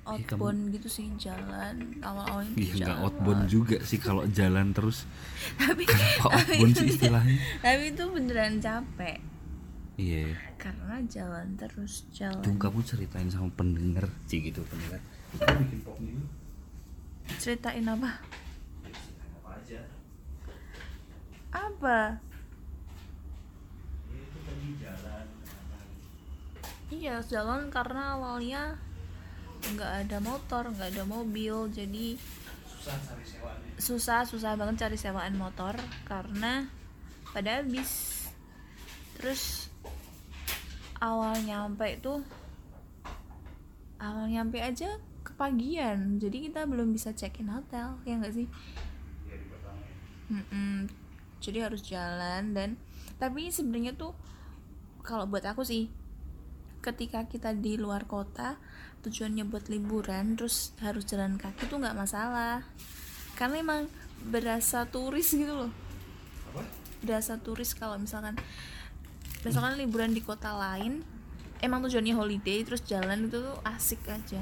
Iya, 0.00 0.16
outbound 0.16 0.72
gitu 0.72 0.88
sih 0.88 1.06
jalan 1.14 1.76
awal-awal 2.00 2.42
Iya 2.50 2.72
itu 2.72 2.76
nggak 2.78 2.88
jalan. 2.88 3.04
outbound 3.04 3.42
juga 3.46 3.76
sih 3.80 3.98
kalau 3.98 4.24
jalan 4.26 4.72
terus. 4.72 5.04
Tapi 5.60 5.84
Kenapa 5.84 6.24
outbound 6.34 6.74
sih 6.74 6.88
istilahnya? 6.88 7.36
tapi 7.60 7.84
itu 7.86 8.04
beneran 8.08 8.54
capek. 8.58 9.18
Iya. 9.94 10.34
Karena 10.56 10.96
jalan 11.06 11.46
terus 11.54 12.08
jalan. 12.10 12.40
Tuh 12.40 12.56
kamu 12.56 12.80
ceritain 12.82 13.28
sama 13.28 13.52
pendengar. 13.52 14.08
Sih 14.24 14.40
gitu 14.40 14.64
pendengar. 14.64 14.98
Ceritain 17.36 17.84
apa? 17.84 18.10
Apa 19.36 19.50
aja? 19.54 19.80
Apa? 21.52 22.00
Itu 24.08 24.38
tadi 24.40 24.68
jalan 24.76 25.24
iya 26.90 27.22
jalan 27.24 27.70
karena 27.70 28.18
awalnya 28.18 28.76
nggak 29.60 29.92
ada 30.06 30.18
motor 30.18 30.68
nggak 30.74 30.96
ada 30.96 31.04
mobil 31.06 31.68
jadi 31.70 32.18
susah 32.80 32.96
cari 33.04 33.24
susah 33.76 34.20
susah 34.24 34.52
banget 34.56 34.88
cari 34.88 34.96
sewaan 34.96 35.36
motor 35.36 35.76
karena 36.08 36.68
pada 37.30 37.62
habis. 37.62 38.18
Terus 39.20 39.68
awal 41.00 41.36
nyampe 41.44 41.86
itu 41.86 42.24
awal 44.00 44.32
nyampe 44.32 44.60
aja 44.60 44.96
kepagian 45.20 46.16
jadi 46.16 46.48
kita 46.48 46.64
belum 46.64 46.96
bisa 46.96 47.12
check 47.12 47.36
in 47.40 47.52
hotel 47.52 48.00
ya 48.08 48.16
nggak 48.16 48.32
sih? 48.32 48.48
Mm-mm. 50.30 50.86
jadi 51.42 51.66
harus 51.66 51.82
jalan 51.82 52.54
dan 52.54 52.78
tapi 53.18 53.50
sebenarnya 53.50 53.92
tuh 53.98 54.14
kalau 55.02 55.26
buat 55.26 55.42
aku 55.42 55.66
sih 55.66 55.90
ketika 56.80 57.28
kita 57.28 57.52
di 57.52 57.76
luar 57.76 58.08
kota 58.08 58.56
tujuannya 59.00 59.48
buat 59.48 59.72
liburan 59.72 60.36
terus 60.36 60.76
harus 60.80 61.08
jalan 61.08 61.40
kaki 61.40 61.68
tuh 61.68 61.80
nggak 61.80 61.96
masalah. 61.96 62.64
Karena 63.36 63.60
emang 63.60 63.82
berasa 64.28 64.84
turis 64.88 65.32
gitu 65.32 65.52
loh. 65.52 65.72
Apa? 66.52 66.60
Berasa 67.00 67.40
turis 67.40 67.72
kalau 67.72 67.96
misalkan 67.96 68.36
misalkan 69.40 69.80
liburan 69.80 70.12
di 70.12 70.20
kota 70.20 70.52
lain 70.52 71.00
emang 71.64 71.80
tujuannya 71.84 72.12
holiday 72.12 72.60
terus 72.64 72.84
jalan 72.84 73.28
itu 73.28 73.40
tuh 73.40 73.56
asik 73.64 74.04
aja. 74.08 74.40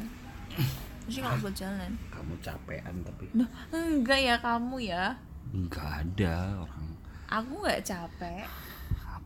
Maksudnya 1.06 1.24
kalau 1.30 1.38
buat 1.42 1.54
jalan. 1.54 1.90
Kamu 2.10 2.34
capean 2.42 2.94
tapi? 3.06 3.24
Enggak 3.70 4.20
ya 4.20 4.36
kamu 4.42 4.76
ya? 4.82 5.14
Nggak 5.54 5.88
ada 6.02 6.66
orang. 6.66 6.86
Aku 7.28 7.52
nggak 7.62 7.82
capek 7.86 8.46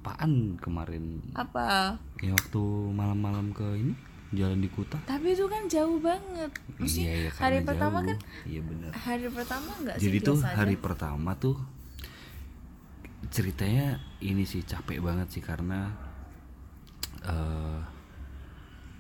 apaan 0.03 0.59
kemarin? 0.59 1.23
Apa? 1.39 1.95
Kayak 2.19 2.43
waktu 2.43 2.63
malam-malam 2.91 3.55
ke 3.55 3.67
ini 3.79 3.95
jalan 4.33 4.65
di 4.65 4.69
Kuta 4.73 4.97
tapi 5.05 5.37
itu 5.37 5.45
kan 5.45 5.69
jauh 5.69 6.01
banget. 6.01 6.51
Maksudnya 6.81 7.05
iya, 7.05 7.15
iya, 7.29 7.31
hari 7.37 7.61
karena 7.61 7.69
pertama 7.69 7.97
jauh. 8.01 8.09
kan 8.09 8.17
iya 8.49 8.61
benar 8.65 8.91
hari 8.97 9.27
pertama 9.29 9.71
nggak 9.85 9.97
sih 10.01 10.05
jadi 10.09 10.19
tuh 10.25 10.37
aja? 10.41 10.57
hari 10.57 10.77
pertama 10.81 11.31
tuh 11.37 11.57
ceritanya 13.29 14.01
ini 14.25 14.43
sih 14.49 14.65
capek 14.65 15.05
banget 15.05 15.29
sih 15.31 15.45
karena 15.45 15.93
eh 17.29 17.81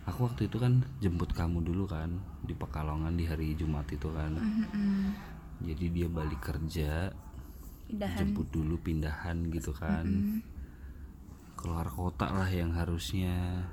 aku 0.04 0.28
waktu 0.28 0.52
itu 0.52 0.60
kan 0.60 0.84
jemput 1.00 1.32
kamu 1.32 1.64
dulu 1.64 1.88
kan 1.88 2.12
di 2.44 2.52
Pekalongan 2.52 3.14
di 3.16 3.24
hari 3.24 3.54
Jumat 3.56 3.86
itu 3.88 4.10
kan. 4.12 4.34
Mm-mm. 4.36 5.14
jadi 5.62 5.84
dia 5.94 6.06
balik 6.10 6.42
kerja 6.42 7.14
pindahan. 7.88 8.18
jemput 8.20 8.50
dulu 8.52 8.76
pindahan 8.82 9.48
gitu 9.48 9.72
kan 9.72 10.04
keluar 11.62 11.86
kota 11.86 12.26
lah 12.26 12.50
yang 12.50 12.74
harusnya 12.74 13.64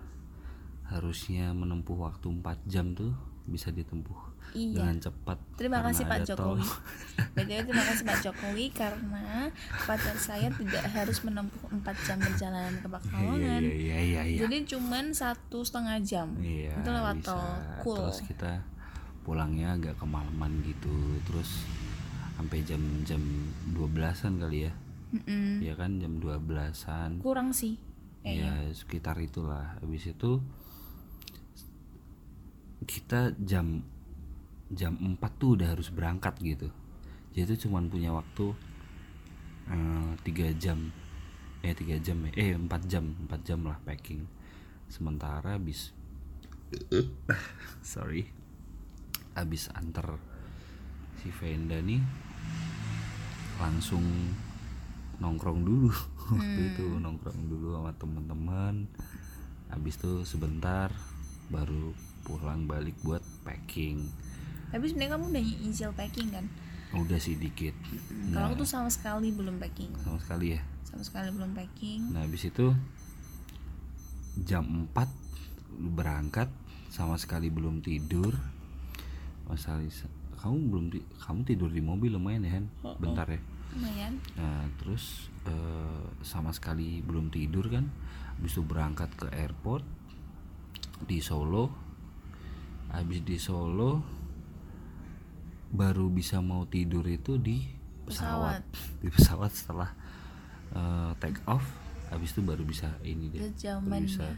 harusnya 0.86 1.54
menempuh 1.54 1.98
waktu 1.98 2.30
4 2.30 2.66
jam 2.66 2.94
tuh 2.94 3.14
bisa 3.46 3.70
ditempuh 3.70 4.30
Iya. 4.50 4.82
dengan 4.82 4.98
cepat 4.98 5.38
Terima 5.62 5.86
kasih 5.86 6.10
Pak. 6.10 6.26
Jokowi. 6.26 6.66
BTW 7.38 7.60
terima 7.70 7.84
kasih 7.86 8.02
Pak 8.02 8.18
Jokowi 8.26 8.66
karena 8.74 9.54
pacar 9.86 10.18
saya 10.18 10.50
tidak 10.50 10.90
harus 10.90 11.22
menempuh 11.22 11.70
4 11.70 11.86
jam 12.02 12.18
perjalanan 12.18 12.74
ke 12.74 12.88
iya 12.88 12.94
Pekalongan. 12.98 13.62
iya 13.62 13.70
iya 13.70 13.98
iya 14.02 14.22
iya. 14.26 14.40
Jadi 14.42 14.58
cuman 14.74 15.14
satu 15.14 15.62
setengah 15.62 16.02
jam. 16.02 16.34
Iya, 16.42 16.74
itu 16.74 16.90
lewat 16.90 17.16
bisa. 17.22 17.30
tol. 17.30 17.46
Cool. 17.86 17.98
Terus 18.02 18.20
kita 18.26 18.52
pulangnya 19.22 19.78
agak 19.78 20.02
kemalaman 20.02 20.52
gitu. 20.66 20.94
Terus 21.30 21.50
sampai 22.34 22.66
jam-jam 22.66 23.22
12-an 23.70 24.34
kali 24.42 24.66
ya. 24.66 24.74
Mm-mm. 25.10 25.66
Ya 25.66 25.74
kan 25.74 25.98
jam 25.98 26.22
12-an. 26.22 27.22
Kurang 27.22 27.50
sih. 27.56 27.78
Eh, 28.22 28.44
Ya 28.46 28.54
sekitar 28.76 29.18
itulah. 29.18 29.80
Habis 29.82 30.14
itu 30.14 30.42
kita 32.86 33.34
jam 33.42 33.84
jam 34.70 34.94
4 35.02 35.18
tuh 35.42 35.58
udah 35.58 35.74
harus 35.74 35.90
berangkat 35.90 36.38
gitu. 36.42 36.70
Jadi 37.34 37.54
itu 37.54 37.68
cuman 37.70 37.90
punya 37.90 38.14
waktu 38.14 38.54
eh, 39.70 40.12
tiga 40.26 40.50
jam 40.58 40.90
eh 41.60 41.76
tiga 41.76 42.00
jam 42.00 42.24
ya 42.24 42.32
eh 42.40 42.52
empat 42.56 42.88
jam 42.88 43.12
empat 43.28 43.42
jam 43.44 43.60
lah 43.68 43.76
packing 43.84 44.24
sementara 44.88 45.60
habis 45.60 45.92
sorry 47.84 48.32
habis 49.36 49.68
antar 49.76 50.16
si 51.20 51.28
Venda 51.36 51.84
nih 51.84 52.00
langsung 53.60 54.02
nongkrong 55.20 55.62
dulu 55.62 55.92
waktu 56.32 56.62
itu 56.70 56.86
nongkrong 56.96 57.42
dulu 57.46 57.76
sama 57.76 57.92
teman-teman 57.94 58.88
habis 59.68 59.96
itu 59.96 60.24
sebentar 60.24 60.90
baru 61.48 61.92
pulang 62.24 62.66
balik 62.66 62.96
buat 63.02 63.22
packing 63.42 64.06
Tapi 64.70 64.86
sebenarnya 64.86 65.14
kamu 65.14 65.26
udah 65.30 65.44
initial 65.60 65.92
packing 65.92 66.30
kan? 66.30 66.46
udah 66.92 67.18
sih 67.18 67.36
dikit 67.36 67.74
Hmm, 68.10 68.34
Kalau 68.34 68.46
aku 68.48 68.56
tuh 68.60 68.70
sama 68.70 68.90
sekali 68.90 69.30
belum 69.30 69.58
packing. 69.58 69.94
sama 70.00 70.18
sekali 70.18 70.58
ya 70.58 70.62
Sama 70.84 71.02
sekali 71.02 71.30
belum 71.30 71.52
packing. 71.54 72.02
Nah 72.10 72.22
habis 72.24 72.44
itu 72.44 72.74
jam 74.40 74.66
4 74.88 75.06
berangkat 75.94 76.50
sama 76.90 77.16
sekali 77.16 77.48
belum 77.48 77.80
tidur. 77.80 78.34
Mas 79.46 79.66
Alisa, 79.66 80.10
kamu 80.36 80.58
belum 80.66 80.86
kamu 81.20 81.40
tidur 81.44 81.70
di 81.70 81.78
mobil 81.80 82.10
lumayan 82.10 82.42
ya, 82.42 82.58
Han? 82.58 82.66
Bentar 82.98 83.26
ya. 83.28 83.42
Lumayan. 83.76 84.14
Nah, 84.38 84.66
terus 84.82 85.30
eh, 85.46 86.04
sama 86.26 86.50
sekali 86.56 87.02
belum 87.06 87.30
tidur 87.30 87.70
kan. 87.70 87.86
Habis 88.40 88.58
itu 88.58 88.64
berangkat 88.66 89.10
ke 89.14 89.28
airport 89.34 89.86
di 91.06 91.22
Solo. 91.22 91.70
Habis 92.90 93.22
di 93.22 93.38
Solo 93.38 94.02
baru 95.70 96.10
bisa 96.10 96.42
mau 96.42 96.66
tidur 96.66 97.06
itu 97.06 97.38
di 97.38 97.62
pesawat, 98.10 98.66
Pesawat. 98.66 98.98
di 99.06 99.08
pesawat 99.14 99.52
setelah 99.54 99.90
eh, 100.74 101.12
take 101.22 101.42
off 101.46 101.62
habis 102.10 102.34
itu 102.34 102.42
baru 102.42 102.66
bisa 102.66 102.90
ini 103.06 103.30
deh 103.30 103.42
baru 103.86 104.02
bisa 104.02 104.26
ya. 104.26 104.34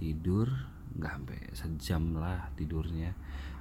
tidur 0.00 0.48
nggak 0.96 1.12
sampai 1.12 1.38
sejam 1.52 2.02
lah 2.16 2.48
tidurnya 2.56 3.12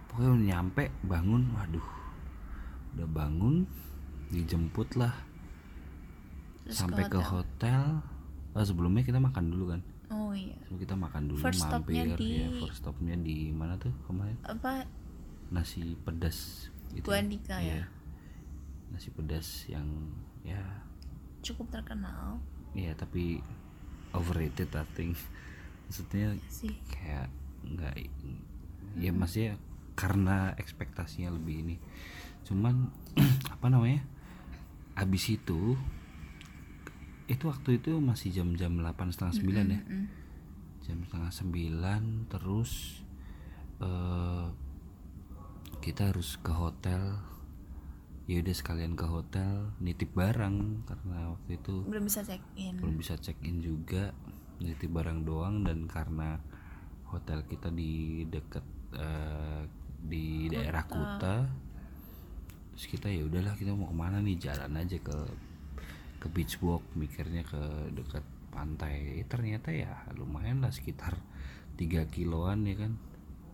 pokoknya 0.08 0.56
nyampe 0.56 0.88
bangun 1.04 1.52
waduh 1.56 1.88
udah 2.96 3.08
bangun 3.12 3.68
dijemput 4.32 4.96
lah 4.96 5.14
Terus 6.64 6.78
sampai 6.78 7.04
ke 7.06 7.20
hotel, 7.20 8.00
Oh, 8.52 8.60
sebelumnya 8.62 9.00
kita 9.02 9.16
makan 9.16 9.48
dulu 9.48 9.72
kan? 9.72 9.82
Oh 10.10 10.32
iya. 10.32 10.60
Sebelum 10.62 10.80
kita 10.82 10.96
makan 10.96 11.24
dulu 11.26 11.40
First 11.40 11.64
stopnya 11.64 12.04
mampir. 12.06 12.20
di- 12.20 12.36
ya 12.38 12.48
first 12.60 12.78
stopnya 12.80 13.16
di 13.16 13.48
mana 13.50 13.76
tuh 13.76 13.96
kemarin? 14.04 14.36
Apa? 14.44 14.84
Nasi 15.50 15.96
pedas 15.98 16.68
gitu 16.92 17.08
Bu 17.08 17.16
Andika 17.16 17.56
ya. 17.58 17.80
Iya. 17.80 17.86
nasi 18.90 19.08
pedas 19.08 19.48
yang 19.66 19.88
ya. 20.44 20.60
Cukup 21.40 21.72
terkenal. 21.72 22.44
Ya 22.76 22.92
tapi 22.92 23.40
overrated 24.12 24.68
I 24.70 24.84
think. 24.92 25.16
Maksudnya 25.88 26.36
sih. 26.48 26.76
kayak 26.88 27.32
nggak 27.64 27.96
ya 28.96 29.12
maksudnya 29.12 29.56
karena 29.96 30.52
ekspektasinya 30.56 31.32
lebih 31.32 31.64
ini. 31.64 31.76
Cuman 32.44 32.92
apa 33.56 33.68
namanya 33.68 34.04
abis 34.96 35.36
itu 35.36 35.76
itu 37.32 37.44
waktu 37.48 37.80
itu 37.80 37.96
masih 38.04 38.36
jam-jam 38.36 38.76
delapan 38.76 39.08
setengah 39.08 39.34
sembilan 39.40 39.66
ya? 39.72 39.82
jam 40.82 40.98
setengah 41.08 41.32
sembilan 41.32 42.04
terus 42.28 42.72
eh 43.80 44.48
kita 45.82 46.14
harus 46.14 46.38
ke 46.38 46.54
hotel. 46.54 47.18
Ya 48.30 48.38
udah 48.40 48.56
sekalian 48.56 48.94
ke 48.96 49.04
hotel 49.10 49.76
nitip 49.82 50.14
barang 50.16 50.88
karena 50.88 51.36
waktu 51.36 51.58
itu 51.58 51.84
belum 51.84 52.06
bisa 52.06 52.22
check 52.24 52.40
in 52.56 52.80
belum 52.80 52.96
bisa 52.96 53.20
check 53.20 53.36
in 53.44 53.60
juga 53.60 54.14
nitip 54.62 54.88
barang 54.88 55.26
doang 55.26 55.66
dan 55.68 55.90
karena 55.90 56.40
hotel 57.12 57.44
kita 57.44 57.74
di 57.74 58.24
dekat 58.30 58.64
eh, 58.96 59.68
di 60.00 60.48
daerah 60.48 60.86
Kuta 60.88 61.50
terus 62.72 62.88
kita 62.88 63.08
ya 63.08 63.28
udahlah 63.28 63.54
kita 63.56 63.72
mau 63.72 63.88
ke 63.88 63.96
mana 63.96 64.18
nih? 64.20 64.38
Jalan 64.40 64.74
aja 64.76 64.98
ke 64.98 65.18
ke 66.22 66.28
beach 66.30 66.62
walk 66.62 66.86
mikirnya 66.94 67.42
ke 67.42 67.60
dekat 67.94 68.22
pantai. 68.50 69.20
Eh, 69.20 69.26
ternyata 69.26 69.72
ya 69.72 70.06
lumayan 70.14 70.62
lah 70.62 70.70
sekitar 70.70 71.18
3 71.76 72.06
kiloan 72.08 72.68
ya 72.68 72.76
kan? 72.78 72.94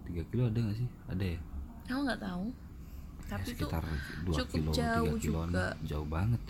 3 0.10 0.24
kilo 0.28 0.50
ada 0.50 0.60
nggak 0.60 0.78
sih? 0.78 0.90
Ada 1.08 1.26
ya? 1.36 1.40
Aku 1.88 2.02
nggak 2.04 2.22
tahu. 2.22 2.46
Ya, 2.48 3.36
tapi 3.36 3.48
itu 3.52 3.66
sekitar 3.68 3.84
2 4.24 4.36
cukup 4.36 4.52
kilo 4.52 4.72
jauh 4.72 5.16
3 5.20 5.24
kiloan 5.24 5.50
juga. 5.52 5.68
jauh 5.84 6.08
banget. 6.08 6.42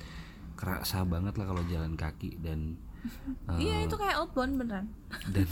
Kerasa 0.58 1.00
banget 1.06 1.34
lah 1.38 1.46
kalau 1.46 1.64
jalan 1.70 1.94
kaki 1.94 2.42
dan 2.42 2.78
eh, 3.54 3.58
iya 3.62 3.86
itu 3.86 3.94
kayak 3.94 4.18
outbound 4.18 4.58
beneran. 4.58 4.86
dan 5.36 5.48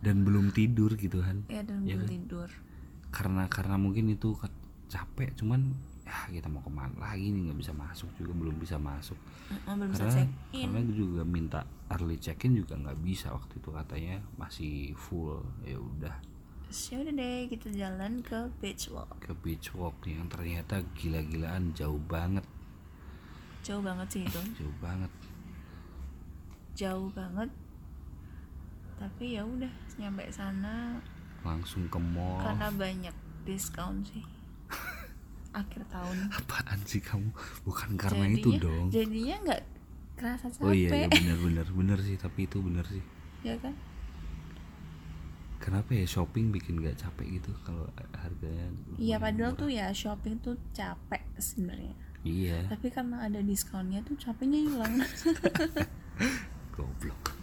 dan 0.00 0.16
belum 0.22 0.54
tidur 0.54 0.94
gitu 0.94 1.18
kan? 1.18 1.42
Ya 1.50 1.66
dan 1.66 1.82
Iya 1.82 1.98
belum 1.98 2.06
kan? 2.06 2.10
tidur. 2.14 2.48
Karena 3.10 3.42
karena 3.50 3.74
mungkin 3.74 4.06
itu 4.06 4.38
capek 4.86 5.34
cuman 5.34 5.74
ya 6.06 6.30
kita 6.30 6.46
mau 6.46 6.62
ke 6.62 6.70
mana 6.70 6.94
lagi 7.02 7.34
nih? 7.34 7.50
Nggak 7.50 7.58
bisa 7.66 7.72
masuk 7.74 8.08
juga 8.14 8.32
belum 8.38 8.56
bisa 8.62 8.78
masuk. 8.78 9.18
Belum 9.66 9.90
bisa 9.90 10.06
karena 10.06 10.14
check 10.14 10.30
in 10.54 10.68
karena 10.70 10.92
juga 10.94 11.22
minta 11.26 11.60
early 11.90 12.16
check 12.22 12.38
in 12.46 12.62
juga 12.62 12.78
nggak 12.78 12.98
bisa 13.02 13.34
waktu 13.34 13.58
itu 13.58 13.68
katanya 13.74 14.16
masih 14.38 14.94
full. 14.94 15.42
Ya 15.66 15.76
udah. 15.76 16.14
Ya 16.70 16.96
udah 17.02 17.14
deh 17.14 17.40
kita 17.50 17.68
jalan 17.74 18.22
ke 18.22 18.38
beach 18.62 18.86
walk. 18.94 19.10
Ke 19.18 19.34
beach 19.34 19.74
walk 19.74 19.98
yang 20.06 20.30
ternyata 20.30 20.86
gila-gilaan 20.94 21.74
jauh 21.74 21.98
banget. 22.06 22.46
Jauh 23.66 23.82
banget 23.82 24.06
sih 24.14 24.22
itu. 24.22 24.42
Jauh 24.62 24.76
banget. 24.78 25.10
Jauh 26.78 27.10
banget. 27.10 27.50
Tapi 28.96 29.34
ya 29.34 29.42
udah 29.42 29.70
nyampe 29.98 30.24
sana 30.30 31.02
langsung 31.46 31.86
ke 31.86 31.98
mall. 31.98 32.42
karena 32.42 32.68
banyak 32.74 33.16
diskon 33.46 34.02
sih 34.02 34.35
akhir 35.56 35.82
tahun. 35.88 36.16
Apaan 36.30 36.80
sih 36.84 37.00
kamu? 37.00 37.32
Bukan 37.64 37.96
karena 37.96 38.26
itu 38.28 38.52
Jadinya- 38.52 38.62
dong. 38.62 38.86
jadinya 38.92 39.36
nggak 39.42 39.62
kerasa 40.16 40.46
capek 40.48 40.64
oh 40.64 40.72
iya, 40.72 40.88
iya 40.92 41.08
benar 41.10 41.38
benar 41.40 41.66
benar 41.70 41.98
sih 42.00 42.16
tapi 42.16 42.44
itu 42.44 42.60
benar 42.60 42.84
sih. 42.86 43.04
Ya 43.40 43.56
kan? 43.58 43.72
Kenapa 45.56 45.92
ya 45.92 46.04
shopping 46.04 46.52
bikin 46.52 46.78
gak 46.78 47.00
capek 47.00 47.40
gitu 47.40 47.50
kalau 47.64 47.88
harganya? 48.14 48.70
Iya 48.96 49.16
padahal 49.18 49.56
murah? 49.56 49.60
tuh 49.60 49.68
ya 49.72 49.86
shopping 49.90 50.38
tuh 50.38 50.54
capek 50.70 51.22
sebenarnya. 51.36 51.96
Iya. 52.22 52.68
Tapi 52.68 52.86
karena 52.88 53.24
ada 53.24 53.40
diskonnya 53.40 54.04
tuh 54.04 54.14
capeknya 54.14 54.62
hilang. 54.62 54.94
Goblok. 56.76 57.34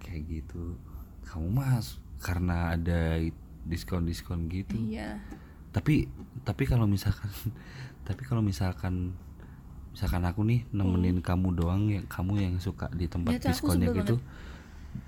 Kayak 0.00 0.22
gitu. 0.26 0.74
Kamu 1.22 1.48
mas 1.50 2.00
karena 2.18 2.72
ada 2.72 3.20
diskon 3.64 4.04
diskon 4.04 4.48
gitu. 4.48 4.74
Iya 4.74 5.20
tapi 5.74 6.06
tapi 6.46 6.62
kalau 6.70 6.86
misalkan 6.86 7.26
tapi 8.08 8.22
kalau 8.22 8.40
misalkan 8.40 9.18
misalkan 9.90 10.22
aku 10.22 10.46
nih 10.46 10.62
nemenin 10.70 11.18
kamu 11.18 11.54
doang 11.54 11.90
yang 11.90 12.06
kamu 12.06 12.38
yang 12.38 12.54
suka 12.62 12.90
di 12.94 13.10
tempat 13.10 13.38
Ya 13.38 13.50
diskonnya 13.50 13.90
gitu 13.94 14.18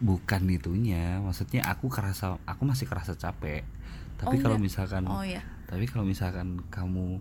bukan 0.02 0.42
itunya. 0.50 1.22
Maksudnya 1.22 1.62
aku 1.70 1.86
kerasa 1.86 2.42
aku 2.42 2.62
masih 2.66 2.90
kerasa 2.90 3.14
capek. 3.14 3.62
Tapi 4.18 4.38
Oh, 4.38 4.42
kalau 4.42 4.58
enggak. 4.58 4.66
misalkan 4.66 5.02
oh 5.06 5.22
ya 5.22 5.42
tapi 5.66 5.84
kalau 5.90 6.06
misalkan 6.06 6.62
kamu 6.70 7.18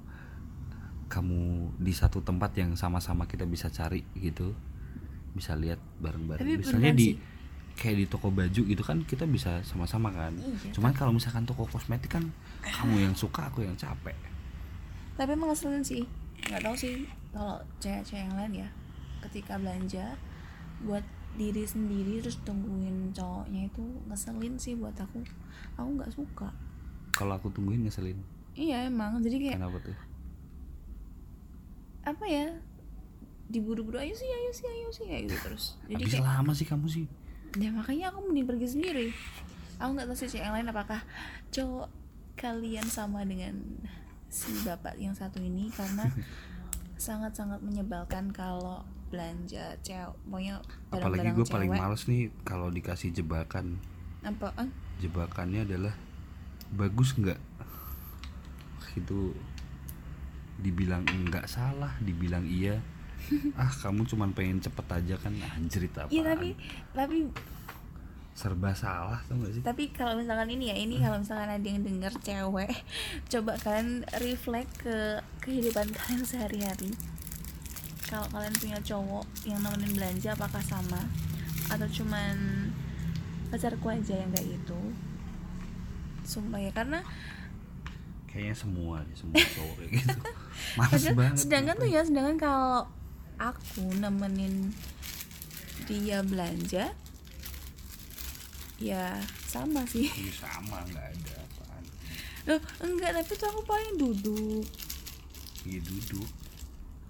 kamu 1.09 1.73
di 1.81 1.93
satu 1.93 2.21
tempat 2.21 2.53
yang 2.57 2.77
sama-sama 2.77 3.25
kita 3.25 3.45
bisa 3.49 3.69
cari 3.73 4.05
gitu 4.17 4.53
bisa 5.33 5.53
lihat 5.57 5.77
bareng-bareng. 6.01 6.61
Misalnya 6.61 6.93
di 6.95 7.13
sih. 7.13 7.34
Kayak 7.75 7.95
di 7.99 8.05
toko 8.07 8.31
baju 8.31 8.61
gitu 8.63 8.83
kan 8.83 9.03
kita 9.03 9.27
bisa 9.27 9.59
sama-sama 9.67 10.09
kan. 10.15 10.31
Iya. 10.39 10.71
cuman 10.79 10.95
kalau 10.95 11.11
misalkan 11.11 11.43
toko 11.43 11.67
kosmetik 11.67 12.07
kan 12.07 12.23
kamu 12.63 13.11
yang 13.11 13.13
suka 13.13 13.51
aku 13.51 13.67
yang 13.67 13.75
capek. 13.75 14.15
Tapi 15.19 15.35
emang 15.35 15.51
ngeselin 15.51 15.83
sih. 15.83 16.07
Nggak 16.47 16.61
tahu 16.63 16.75
sih 16.75 16.95
kalau 17.35 17.59
cewek-cewek 17.83 18.23
yang 18.23 18.35
lain 18.35 18.53
ya. 18.65 18.69
Ketika 19.27 19.59
belanja 19.59 20.15
buat 20.87 21.03
diri 21.35 21.67
sendiri 21.67 22.23
terus 22.23 22.39
tungguin 22.47 23.11
cowoknya 23.11 23.67
itu 23.67 23.83
ngeselin 24.07 24.55
sih 24.55 24.79
buat 24.79 24.95
aku. 24.95 25.19
Aku 25.75 25.89
nggak 25.99 26.11
suka. 26.15 26.49
Kalau 27.11 27.35
aku 27.35 27.51
tungguin 27.51 27.83
ngeselin. 27.83 28.15
Iya 28.55 28.87
emang. 28.87 29.19
Jadi 29.19 29.51
kayak 29.51 29.59
kenapa 29.59 29.77
tuh? 29.83 29.97
Apa 32.07 32.23
ya? 32.23 32.47
Diburu-buru 33.51 33.99
ayo 33.99 34.15
sih 34.15 34.25
ayo 34.25 34.51
sih 34.55 34.65
ayo 34.65 34.87
sih 34.95 35.05
kayak 35.11 35.21
gitu 35.27 35.37
terus. 35.43 35.65
Jadi 35.91 36.01
habis 36.07 36.13
kayak 36.15 36.27
lama 36.27 36.51
sih 36.55 36.65
kamu 36.65 36.87
sih 36.87 37.05
ya 37.55 37.69
makanya 37.71 38.11
aku 38.11 38.31
mending 38.31 38.47
pergi 38.47 38.67
sendiri. 38.67 39.07
Aku 39.79 39.95
nggak 39.95 40.07
tahu 40.07 40.17
sih 40.19 40.39
yang 40.39 40.55
lain 40.55 40.67
apakah 40.71 41.03
cowok 41.51 41.87
kalian 42.35 42.87
sama 42.87 43.23
dengan 43.23 43.55
si 44.27 44.51
bapak 44.67 44.99
yang 44.99 45.15
satu 45.15 45.39
ini 45.39 45.71
karena 45.71 46.11
sangat-sangat 47.05 47.63
menyebalkan 47.63 48.31
kalau 48.31 48.83
belanja 49.11 49.79
cewek. 49.83 50.15
Pokoknya 50.27 50.59
apalagi 50.91 51.31
gue 51.31 51.47
paling 51.47 51.71
males 51.71 52.03
nih 52.07 52.31
kalau 52.43 52.67
dikasih 52.71 53.15
jebakan. 53.15 53.79
Apaan? 54.25 54.71
Jebakannya 54.99 55.63
adalah 55.63 55.95
bagus 56.75 57.15
nggak? 57.15 57.39
Itu 58.95 59.35
dibilang 60.59 61.03
enggak 61.11 61.51
salah 61.51 61.99
dibilang 61.99 62.47
iya 62.47 62.79
ah 63.59 63.71
kamu 63.71 64.05
cuman 64.05 64.29
pengen 64.31 64.59
cepet 64.61 64.87
aja 64.89 65.15
kan? 65.19 65.33
Anjrit 65.57 65.93
apa 65.97 66.09
iya 66.13 66.23
tapi 66.23 66.53
tapi 66.93 67.17
serba 68.35 68.75
salah 68.75 69.23
tuh 69.31 69.39
gak 69.39 69.53
sih? 69.55 69.63
Tapi 69.63 69.95
kalau 69.95 70.19
misalkan 70.19 70.51
ini 70.51 70.67
ya 70.67 70.75
ini 70.75 70.99
kalau 70.99 71.23
misalkan 71.23 71.55
ada 71.55 71.63
yang 71.63 71.79
denger 71.87 72.11
cewek 72.19 72.83
coba 73.31 73.55
kalian 73.63 74.03
reflect 74.19 74.71
ke 74.83 75.23
kehidupan 75.39 75.87
kalian 75.95 76.21
sehari-hari. 76.27 76.91
Kalau 78.05 78.27
kalian 78.35 78.53
punya 78.59 78.77
cowok 78.83 79.25
yang 79.47 79.63
nemenin 79.63 79.95
belanja 79.95 80.35
apakah 80.35 80.59
sama? 80.59 80.99
Atau 81.71 81.87
cuman 81.87 82.69
pacarku 83.49 83.87
aja 83.87 84.19
yang 84.19 84.29
kayak 84.35 84.59
gitu? 84.59 84.79
Sumpah 86.27 86.59
ya 86.59 86.75
karena 86.75 86.99
kayaknya 88.27 88.51
semua 88.51 88.99
semua 89.15 89.39
cowok 89.39 89.75
kayak 89.79 89.91
gitu. 89.95 90.17
Males 90.77 91.05
banget 91.15 91.39
sedangkan 91.39 91.75
tuh 91.79 91.87
ya 91.87 92.01
sedangkan 92.03 92.35
kalau 92.35 92.83
aku 93.37 93.83
nemenin 93.97 94.71
dia 95.85 96.23
belanja 96.23 96.91
ya 98.75 99.19
sama 99.47 99.87
sih. 99.87 100.07
Ih, 100.11 100.33
sama 100.35 100.83
nggak 100.83 101.05
ada 101.15 101.33
apaan. 101.39 101.83
Loh, 102.45 102.61
enggak 102.83 103.11
tapi 103.15 103.31
tuh 103.39 103.47
aku 103.51 103.61
paling 103.63 103.93
duduk. 103.95 104.65
Iya 105.63 105.79
duduk. 105.81 106.29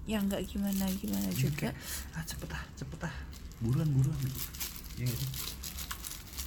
Ya 0.05 0.21
enggak 0.21 0.45
gimana 0.45 0.85
gimana 1.01 1.25
Iya, 1.33 1.49
juga. 1.49 1.73
kayak, 1.73 1.75
ah 2.13 2.23
cepet 2.23 2.49
ah 2.53 2.63
cepet 2.77 2.99
ah. 3.09 3.15
Buruan 3.57 3.89
buruan. 3.89 4.17
Gitu 4.21 4.39
ya 5.01 5.09
sih? 5.09 5.31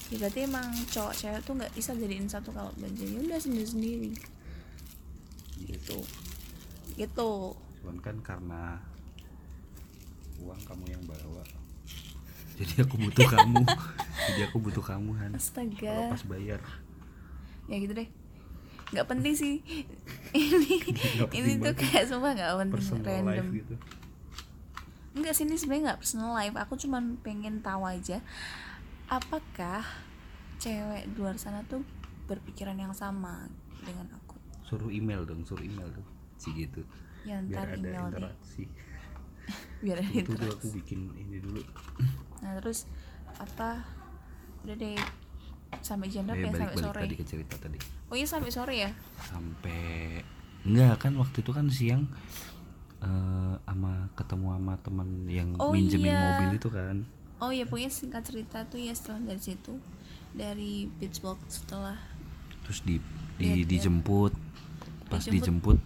Ya 0.08 0.16
berarti 0.24 0.40
emang 0.46 0.72
cowok 0.88 1.14
cewek 1.18 1.40
tuh 1.44 1.52
nggak 1.58 1.72
bisa 1.74 1.92
jadiin 1.98 2.30
satu 2.30 2.48
kalau 2.54 2.70
belanja. 2.78 3.04
Ya 3.04 3.18
udah 3.18 3.40
sendiri 3.42 3.66
sendiri 3.68 4.12
gitu. 5.58 5.98
Gitu. 6.94 7.30
Cuman 7.82 7.98
kan 8.00 8.16
karena 8.22 8.78
uang 10.42 10.60
kamu 10.66 10.84
yang 10.94 11.02
bawa. 11.06 11.42
Jadi 12.58 12.74
aku 12.82 12.94
butuh 12.98 13.26
kamu. 13.30 13.62
Jadi 14.26 14.40
aku 14.50 14.56
butuh 14.58 14.82
kamu 14.82 15.10
Han. 15.22 15.30
Astaga. 15.38 16.10
Pas 16.10 16.24
bayar. 16.26 16.60
Ya 17.70 17.76
gitu 17.78 17.94
deh. 17.94 18.08
Nggak 18.90 19.06
penting 19.06 19.34
sih. 19.38 19.54
Ini 20.34 20.76
penting 21.30 21.38
ini 21.38 21.52
tuh 21.62 21.74
kayak 21.78 22.10
sumpah 22.10 22.34
nggak 22.34 22.50
penting 22.58 22.74
personal 22.74 23.04
random. 23.06 23.26
life 23.30 23.50
gitu. 23.54 23.74
Enggak 25.14 25.32
sih 25.38 25.44
ini 25.46 25.54
sebenarnya 25.54 25.82
nggak 25.92 26.00
personal 26.02 26.30
life. 26.34 26.56
Aku 26.58 26.74
cuman 26.74 27.20
pengen 27.22 27.62
tahu 27.62 27.86
aja 27.86 28.18
apakah 29.06 29.86
cewek 30.58 31.06
di 31.08 31.16
luar 31.16 31.38
sana 31.38 31.62
tuh 31.64 31.86
berpikiran 32.26 32.76
yang 32.76 32.92
sama 32.92 33.48
dengan 33.86 34.10
aku. 34.18 34.36
suruh 34.68 34.92
email 34.92 35.24
dong 35.24 35.46
suruh 35.48 35.64
email 35.64 35.88
dong. 35.88 36.04
Sih 36.36 36.52
gitu. 36.52 36.84
Ya 37.24 37.40
biar 37.40 37.72
ada 37.72 37.78
email 37.78 38.06
deh. 38.12 38.34
Biar 39.78 39.98
ada 39.98 40.10
itu 40.10 40.30
tuh 40.30 40.50
aku 40.50 40.66
bikin 40.74 41.10
ini 41.14 41.38
dulu 41.38 41.62
Nah 42.40 42.56
terus 42.56 42.84
apa? 43.34 43.82
Udah 44.62 44.74
deh 44.74 44.98
sampai 45.78 46.08
jam 46.08 46.24
berapa 46.24 46.40
ya? 46.40 46.48
balik 46.48 46.58
Sampai 46.58 46.74
balik 46.74 46.86
sore. 46.86 47.02
tadi 47.02 47.14
ke 47.14 47.24
cerita 47.24 47.54
tadi 47.56 47.78
Oh 48.08 48.16
iya 48.16 48.24
sampai 48.24 48.50
sore 48.50 48.74
ya? 48.78 48.90
sampai 49.22 49.82
enggak 50.64 50.94
kan 50.98 51.12
waktu 51.14 51.38
itu 51.38 51.50
kan 51.50 51.66
siang 51.68 52.02
eh 52.98 53.54
sama 53.62 53.92
ketemu 54.12 54.46
sama 54.52 54.74
teman 54.78 55.08
yang 55.24 55.48
Oh, 55.56 55.70
minjemin 55.70 56.08
iya. 56.08 56.18
mobil 56.18 56.50
itu 56.52 56.68
kan 56.68 56.96
Oh 57.38 57.48
iya 57.48 57.62
pokoknya 57.62 57.88
singkat 57.88 58.26
cerita 58.26 58.64
tuh 58.64 58.78
ya 58.78 58.90
setelah 58.90 59.22
dari 59.24 59.38
situ 59.40 59.78
dari 60.32 60.72
beach 60.98 61.22
walk 61.22 61.38
setelah 61.46 61.94
terus 62.64 62.82
di, 62.82 62.98
di 63.36 63.62
lihat. 63.62 63.70
dijemput 63.70 64.32
pas 65.06 65.22
Dijemput. 65.22 65.32
dijemput 65.32 65.78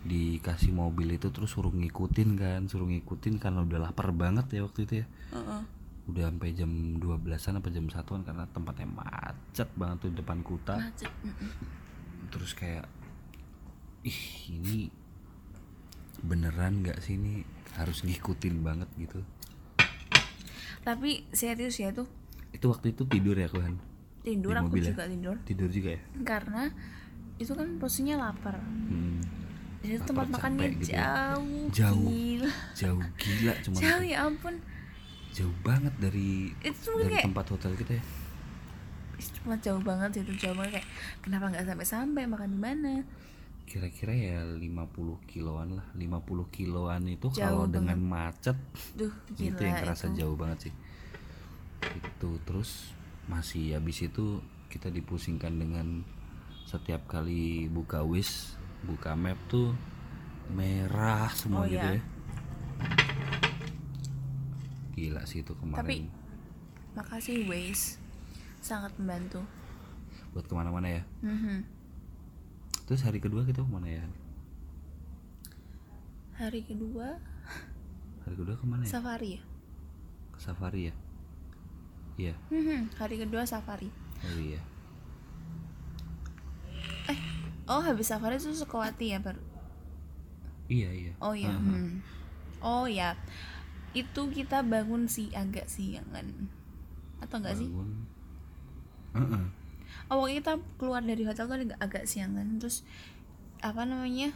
dikasih 0.00 0.72
mobil 0.72 1.12
itu 1.12 1.28
terus 1.28 1.52
suruh 1.52 1.68
ngikutin 1.70 2.28
kan 2.34 2.60
suruh 2.64 2.88
ngikutin 2.88 3.36
karena 3.36 3.60
udah 3.60 3.78
lapar 3.82 4.10
banget 4.10 4.48
ya 4.50 4.64
waktu 4.64 4.80
itu 4.82 4.94
ya 5.00 5.06
Heeh. 5.30 5.62
udah 6.08 6.22
sampai 6.26 6.50
jam 6.52 6.70
12-an 6.96 7.60
apa 7.60 7.68
jam 7.68 7.86
satuan 7.86 8.22
karena 8.22 8.48
tempatnya 8.48 8.88
macet 8.88 9.68
banget 9.74 9.96
tuh 10.00 10.10
depan 10.12 10.40
kuta 10.40 10.80
macet. 10.80 11.12
Terus 12.28 12.52
kayak 12.54 12.88
ih 14.00 14.20
ini 14.48 14.88
beneran 16.20 16.80
nggak 16.80 16.98
sih 16.98 17.14
ini 17.14 17.44
harus 17.74 18.00
ngikutin 18.00 18.60
banget 18.60 18.88
gitu 18.96 19.20
Tapi 20.80 21.28
serius 21.30 21.76
ya 21.76 21.92
tuh 21.92 22.08
itu 22.50 22.64
waktu 22.66 22.90
itu 22.90 23.04
tidur 23.04 23.36
ya 23.36 23.46
Kuhan 23.46 23.76
tidur 24.20 24.52
Di 24.52 24.58
aku 24.58 24.66
mobil 24.66 24.82
ya? 24.82 24.90
juga 24.90 25.04
tidur 25.06 25.36
tidur 25.44 25.68
juga 25.68 25.90
ya 25.92 26.00
karena 26.24 26.72
itu 27.36 27.52
kan 27.52 27.76
posisinya 27.76 28.16
lapar. 28.20 28.60
hmm, 28.60 29.19
Jadi 29.90 29.96
itu 29.96 30.06
tempat 30.06 30.26
makannya 30.30 30.66
gitu 30.72 30.94
jauh, 30.94 31.66
Jauh. 31.68 32.06
gila. 32.06 32.50
jauh 32.72 33.02
gila 33.16 33.52
cuma 33.60 33.74
Jauh 33.82 34.04
ya 34.04 34.16
ampun. 34.22 34.54
jauh 35.30 35.54
banget 35.60 35.94
dari 35.98 36.54
Itu 36.60 36.90
dari 36.96 37.10
kayak 37.12 37.26
tempat 37.26 37.46
hotel 37.48 37.74
kita 37.74 37.92
ya 37.92 38.04
cuma 39.36 39.52
jauh 39.58 39.82
banget 39.82 40.22
itu 40.22 40.32
jauh 40.38 40.54
banget 40.54 40.78
kayak 40.78 40.88
kenapa 41.20 41.44
nggak 41.48 41.66
sampai-sampai 41.66 42.22
makan 42.24 42.50
di 42.50 42.60
mana? 42.60 42.92
kira-kira 43.66 44.10
ya 44.10 44.42
50 44.42 44.62
kiloan 45.26 45.74
lah 45.74 45.86
50 45.92 46.26
kiloan 46.50 47.02
itu 47.04 47.26
Jauh 47.28 47.38
kalau 47.38 47.62
banget. 47.62 47.74
dengan 47.76 47.98
macet 48.00 48.58
Duh, 48.94 49.12
gila 49.30 49.46
itu 49.48 49.62
yang 49.62 49.76
kerasa 49.78 50.06
itu. 50.06 50.16
jauh 50.18 50.34
banget 50.34 50.58
sih 50.66 50.74
itu 51.90 52.30
terus 52.42 52.90
masih 53.26 53.74
habis 53.74 54.02
itu 54.02 54.38
kita 54.66 54.86
dipusingkan 54.88 55.52
dengan 55.52 56.02
setiap 56.64 57.06
kali 57.06 57.66
buka 57.66 58.02
wish 58.02 58.54
buka 58.82 59.12
map 59.12 59.36
tuh 59.46 59.72
merah 60.50 61.30
semua 61.32 61.62
Oh, 61.62 61.66
gitu 61.66 61.78
iya. 61.78 61.96
ya. 61.96 62.02
Gila 64.92 65.22
sih 65.24 65.40
itu 65.40 65.52
kemarin. 65.54 65.80
Tapi 65.80 65.96
makasih 66.92 67.46
Waze. 67.46 67.96
Sangat 68.60 68.92
membantu. 68.96 69.40
buat 70.30 70.46
ke 70.46 70.54
mana-mana 70.54 70.86
ya? 70.86 71.02
Mhm. 71.22 71.66
terus 72.86 73.02
hari 73.02 73.18
kedua 73.18 73.42
kita 73.42 73.62
ke 73.62 73.70
mana 73.70 73.86
ya? 73.86 74.02
Hari 76.34 76.62
kedua? 76.62 77.18
Hari 78.22 78.34
kedua 78.34 78.54
ke 78.54 78.62
mana 78.62 78.82
ya? 78.82 78.90
Safari 78.90 79.30
ya. 79.34 79.42
ke 80.30 80.38
safari 80.38 80.80
ya? 80.86 80.94
Iya. 82.16 82.34
Mhm, 82.50 82.94
Hari 82.94 83.16
kedua 83.18 83.42
safari. 83.42 83.90
oh 84.20 84.38
iya 84.38 84.62
Oh 87.70 87.78
habis 87.78 88.10
safari 88.10 88.36
itu 88.42 88.50
Sukawati 88.50 89.14
ya 89.14 89.22
baru. 89.22 89.38
iya 90.70 90.90
iya 90.90 91.12
Oh 91.22 91.34
iya. 91.34 91.54
Aha. 91.54 91.62
hmm. 91.62 91.90
Oh 92.58 92.86
ya. 92.90 93.14
Itu 93.94 94.30
kita 94.30 94.66
bangun 94.66 95.06
sih 95.06 95.30
agak 95.30 95.70
siangan. 95.70 96.50
Atau 97.22 97.38
enggak 97.38 97.54
sih? 97.58 97.70
bangun 97.70 97.90
Heeh. 99.14 99.44
Oh 100.10 100.22
pokoknya 100.22 100.36
kita 100.42 100.52
keluar 100.78 101.02
dari 101.06 101.22
hotel 101.22 101.46
tuh 101.46 101.56
agak, 101.62 101.78
agak 101.78 102.04
siangan 102.10 102.58
terus 102.58 102.82
apa 103.62 103.86
namanya 103.86 104.34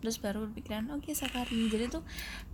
terus 0.00 0.16
baru 0.16 0.48
berpikiran 0.48 0.88
oke 0.96 1.12
safari 1.12 1.68
jadi 1.68 1.92
tuh 1.92 2.04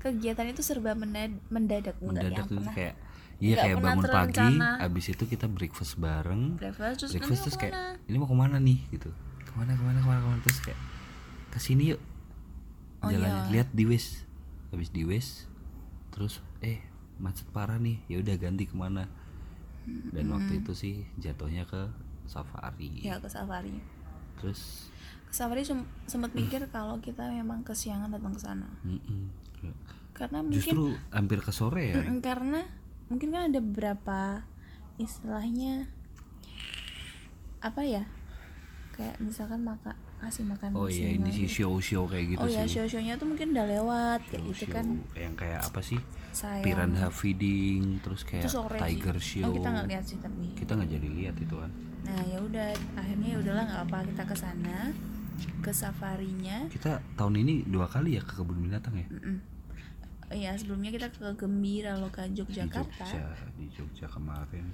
kegiatan 0.02 0.50
itu 0.50 0.62
serba 0.66 0.98
mendadak 0.98 1.38
mendadak 1.50 1.94
mendadak 2.02 2.46
tuh 2.50 2.62
kayak 2.74 2.94
iya 3.38 3.54
kayak 3.62 3.78
bangun 3.78 4.04
pagi 4.06 4.34
terencana. 4.34 4.70
abis 4.82 5.04
itu 5.14 5.24
kita 5.30 5.46
breakfast 5.46 5.94
bareng 6.00 6.58
breakfast 6.58 7.06
terus 7.06 7.10
breakfast 7.14 7.42
terus 7.46 7.56
kayak 7.58 8.02
ini 8.10 8.16
mau 8.18 8.26
ke 8.26 8.34
mana 8.34 8.58
nih 8.58 8.82
gitu 8.90 9.10
ke 9.56 9.64
mana 9.64 9.72
ke 9.72 9.84
mana 9.88 9.98
ke 10.04 10.08
mana 10.12 10.20
ke 10.20 10.28
mana? 10.28 10.40
Terus 10.44 10.58
kayak 10.60 10.80
ke 11.48 11.58
sini 11.58 11.96
yuk. 11.96 12.00
Oh, 13.00 13.08
jalan 13.08 13.32
iya. 13.32 13.48
lihat 13.56 13.68
di 13.72 13.88
wes. 13.88 14.28
Habis 14.68 14.92
di 14.92 15.08
wes 15.08 15.48
terus 16.12 16.44
eh 16.60 16.84
macet 17.16 17.48
parah 17.56 17.80
nih. 17.80 18.04
Ya 18.12 18.20
udah 18.20 18.36
ganti 18.36 18.68
ke 18.68 18.76
mana? 18.76 19.08
Dan 20.12 20.28
waktu 20.28 20.60
itu 20.60 20.76
sih 20.76 21.08
jatuhnya 21.16 21.64
ke 21.64 21.88
safari. 22.28 23.00
Ya 23.00 23.16
ke 23.16 23.32
safari. 23.32 23.80
Terus? 24.36 24.92
Ke 25.24 25.32
safari 25.32 25.64
sem- 25.64 25.88
sempat 26.04 26.36
mikir 26.36 26.68
kalau 26.68 27.00
kita 27.00 27.24
memang 27.32 27.64
kesiangan 27.64 28.12
datang 28.12 28.36
ke 28.36 28.42
sana. 28.44 28.68
Mm-mm. 28.84 29.48
karena 30.16 30.40
mungkin 30.40 30.56
justru 30.56 30.96
hampir 31.12 31.44
ke 31.44 31.52
sore 31.52 31.92
ya? 31.92 32.00
Mm, 32.00 32.24
karena 32.24 32.64
mungkin 33.12 33.36
kan 33.36 33.52
ada 33.52 33.60
beberapa 33.60 34.20
istilahnya 34.96 35.92
apa 37.60 37.84
ya 37.84 38.08
kayak 38.96 39.16
misalkan 39.20 39.60
maka 39.60 39.92
kasih 40.16 40.48
makan 40.48 40.72
oh 40.72 40.88
iya 40.88 41.12
ini 41.12 41.28
sih 41.28 41.44
show 41.44 41.76
show 41.78 42.08
kayak 42.08 42.32
gitu 42.32 42.40
oh 42.40 42.48
ya 42.48 42.64
sih. 42.64 42.80
show-shownya 42.80 43.20
tuh 43.20 43.28
mungkin 43.28 43.52
udah 43.52 43.66
lewat 43.68 44.20
kayak 44.32 44.40
Show- 44.40 44.48
gitu 44.56 44.64
show 44.64 44.72
kan. 44.72 44.86
yang 45.12 45.34
kayak 45.36 45.60
apa 45.60 45.80
sih? 45.84 46.00
Sayang. 46.32 46.64
Piranha 46.64 47.08
feeding 47.12 48.00
terus 48.00 48.24
kayak 48.24 48.48
tiger 48.80 49.16
sih. 49.20 49.44
show 49.44 49.48
oh 49.48 49.52
kita 49.52 49.68
nggak 49.68 49.86
lihat 49.92 50.04
sih 50.08 50.18
tapi. 50.20 50.46
Kita 50.56 50.72
nggak 50.76 50.90
jadi 50.96 51.08
lihat 51.12 51.36
itu 51.36 51.56
kan 51.56 51.70
nah 52.06 52.22
ya 52.22 52.38
udah 52.38 52.70
akhirnya 52.94 53.28
ya 53.34 53.38
udahlah 53.42 53.64
nggak 53.66 53.82
apa 53.90 53.98
kita 54.14 54.22
ke 54.30 54.36
sana 54.38 54.78
ke 55.60 55.68
safarinya. 55.74 56.64
Kita 56.72 57.02
tahun 57.20 57.34
ini 57.44 57.54
dua 57.68 57.84
kali 57.90 58.16
ya 58.16 58.22
ke 58.24 58.40
kebun 58.40 58.56
binatang 58.62 58.96
ya? 58.96 59.04
Mm-mm. 59.12 59.36
Iya 60.26 60.56
sebelumnya 60.56 60.90
kita 60.90 61.06
ke 61.12 61.36
Gembira 61.36 61.94
Loka 62.00 62.24
di 62.24 62.40
Yogyakarta. 62.40 63.04
Jogja 63.04 63.26
di 63.54 63.66
Jogja 63.68 64.06
kemarin 64.08 64.64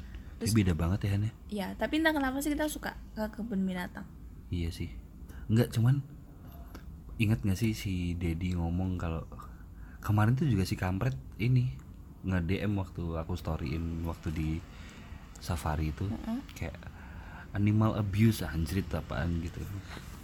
Terus- 0.45 0.55
beda 0.55 0.73
banget 0.73 0.99
ya 1.03 1.11
Han 1.11 1.23
ya? 1.23 1.33
Ya 1.49 1.67
tapi 1.75 1.99
entah 1.99 2.11
kenapa 2.11 2.39
sih 2.39 2.51
kita 2.51 2.67
suka 2.67 2.99
ke 3.15 3.25
kebun 3.31 3.63
binatang. 3.63 4.05
Iya 4.49 4.69
sih. 4.69 4.91
Nggak 5.47 5.71
cuman 5.73 6.03
ingat 7.17 7.41
nggak 7.41 7.57
sih 7.57 7.73
si 7.73 7.93
Dedi 8.13 8.53
ngomong 8.53 8.97
kalau 8.97 9.23
kemarin 10.01 10.35
tuh 10.35 10.45
juga 10.45 10.63
si 10.63 10.75
kampret 10.75 11.15
ini 11.39 11.71
nge 12.23 12.39
DM 12.41 12.75
waktu 12.75 13.03
aku 13.15 13.35
storyin 13.35 14.03
waktu 14.03 14.29
di 14.31 14.51
safari 15.39 15.91
itu 15.91 16.07
kayak 16.53 16.79
animal 17.53 17.95
abuse 17.95 18.43
anjrit 18.43 18.87
apaan 18.91 19.39
gitu. 19.41 19.59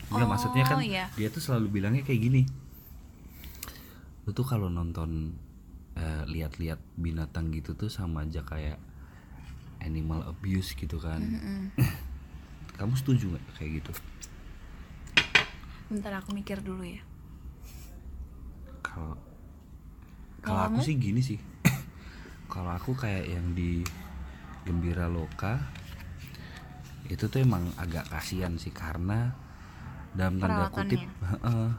Enggak 0.08 0.24
Oh, 0.24 0.30
maksudnya 0.30 0.64
kan 0.64 0.80
iya. 0.80 1.06
dia 1.14 1.28
tuh 1.28 1.38
selalu 1.38 1.68
bilangnya 1.70 2.00
kayak 2.00 2.22
gini 2.22 2.42
lu 4.24 4.32
tuh 4.32 4.44
kalau 4.44 4.68
nonton 4.68 5.32
eh, 5.94 6.22
lihat-lihat 6.24 6.78
binatang 6.94 7.48
gitu 7.50 7.72
tuh 7.74 7.88
sama 7.88 8.22
aja 8.22 8.40
kayak 8.40 8.76
animal 9.82 10.26
abuse 10.26 10.74
gitu 10.74 10.98
kan. 10.98 11.22
Kamu 12.78 12.94
setuju 12.94 13.34
nggak 13.34 13.44
kayak 13.58 13.70
gitu? 13.82 13.92
Bentar 15.90 16.20
aku 16.20 16.36
mikir 16.36 16.62
dulu 16.62 16.84
ya. 16.84 17.02
Kalau 18.84 19.18
Kalau 20.44 20.60
aku 20.70 20.78
sih 20.84 20.94
gini 20.94 21.18
sih. 21.18 21.38
Kalau 22.52 22.70
aku 22.70 22.94
kayak 22.94 23.26
yang 23.26 23.52
di 23.52 23.82
Gembira 24.62 25.08
Loka 25.08 25.58
itu 27.08 27.24
tuh 27.24 27.40
emang 27.40 27.64
agak 27.80 28.04
kasihan 28.12 28.52
sih 28.60 28.68
karena 28.68 29.32
dalam 30.12 30.36
tanda 30.36 30.68
kutip 30.68 31.00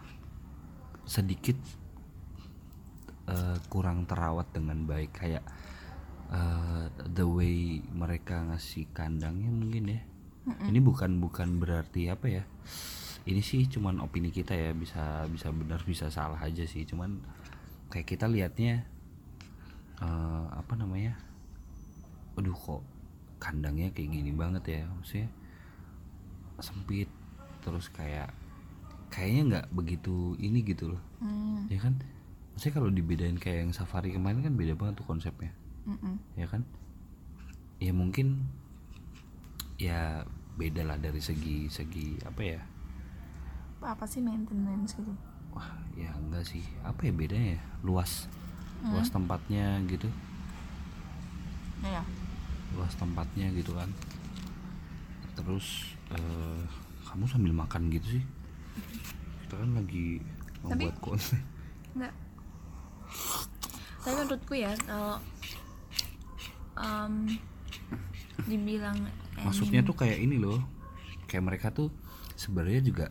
sedikit 1.13 1.57
eh, 3.29 3.57
kurang 3.69 4.09
terawat 4.09 4.49
dengan 4.51 4.83
baik. 4.89 5.13
Kayak 5.15 5.45
eh, 6.29 6.85
the 7.13 7.25
way 7.25 7.81
mereka 7.89 8.45
ngasih 8.45 8.89
kandangnya 8.93 9.49
mungkin 9.49 9.85
ya. 9.89 10.01
Ini 10.49 10.79
bukan 10.81 11.21
bukan 11.21 11.61
berarti 11.61 12.09
apa 12.09 12.25
ya. 12.25 12.43
Ini 13.29 13.41
sih 13.43 13.69
cuman 13.69 14.01
opini 14.01 14.33
kita 14.33 14.57
ya 14.57 14.73
bisa 14.73 15.27
bisa 15.29 15.53
benar 15.53 15.81
bisa 15.85 16.09
salah 16.09 16.41
aja 16.41 16.65
sih. 16.65 16.85
Cuman 16.89 17.21
kayak 17.93 18.07
kita 18.09 18.25
lihatnya 18.25 18.85
eh, 20.01 20.45
apa 20.53 20.73
namanya? 20.77 21.17
Aduh 22.37 22.55
kok 22.55 22.81
kandangnya 23.39 23.93
kayak 23.93 24.09
gini 24.09 24.31
banget 24.33 24.63
ya 24.69 24.81
maksudnya 24.89 25.29
sempit. 26.61 27.09
Terus 27.61 27.91
kayak 27.93 28.33
kayaknya 29.13 29.41
nggak 29.45 29.67
begitu 29.73 30.33
ini 30.41 30.65
gitu 30.65 30.95
loh. 30.95 31.03
Hmm, 31.21 31.69
ya 31.69 31.77
kan? 31.77 31.99
Maksudnya 32.55 32.73
kalau 32.73 32.89
dibedain 32.89 33.37
kayak 33.37 33.69
yang 33.69 33.73
safari 33.75 34.15
kemarin 34.15 34.41
kan 34.41 34.55
beda 34.57 34.73
banget 34.73 35.03
tuh 35.03 35.07
konsepnya 35.07 35.53
mm-mm. 35.85 36.15
ya 36.35 36.47
kan? 36.49 36.63
Ya 37.79 37.91
mungkin 37.95 38.43
ya 39.79 40.27
beda 40.59 40.83
lah 40.83 40.99
dari 40.99 41.23
segi 41.23 41.71
segi 41.71 42.19
apa 42.23 42.41
ya? 42.43 42.61
Apa 43.79 44.03
sih 44.03 44.19
maintenance 44.19 44.99
gitu? 44.99 45.13
Wah 45.55 45.79
ya 45.95 46.11
enggak 46.19 46.43
sih. 46.43 46.63
Apa 46.83 47.07
ya 47.07 47.13
bedanya 47.15 47.55
ya? 47.55 47.61
Luas. 47.83 48.27
Luas 48.83 49.07
tempatnya 49.11 49.79
gitu. 49.87 50.07
Ya 51.83 52.03
luas 52.75 52.93
tempatnya 52.95 53.49
gitu 53.55 53.73
kan. 53.73 53.89
Terus 55.35 55.95
eh, 56.13 56.61
kamu 57.07 57.25
sambil 57.25 57.53
makan 57.55 57.89
gitu 57.89 58.19
sih. 58.19 58.23
Kita 59.47 59.55
kan 59.57 59.71
lagi 59.73 60.19
Tapi- 60.63 60.85
membuat 60.85 60.95
konten. 61.01 61.39
enggak. 61.97 62.13
Tapi 63.99 64.13
menurutku 64.15 64.53
ya 64.55 64.71
kalau 64.85 65.17
em, 66.79 67.13
dibilang 68.47 68.97
maksudnya 69.43 69.83
tuh 69.83 69.95
kayak 69.95 70.19
ini 70.19 70.39
loh. 70.39 70.59
Kayak 71.29 71.43
mereka 71.45 71.67
tuh 71.69 71.91
sebenarnya 72.33 72.81
juga 72.81 73.05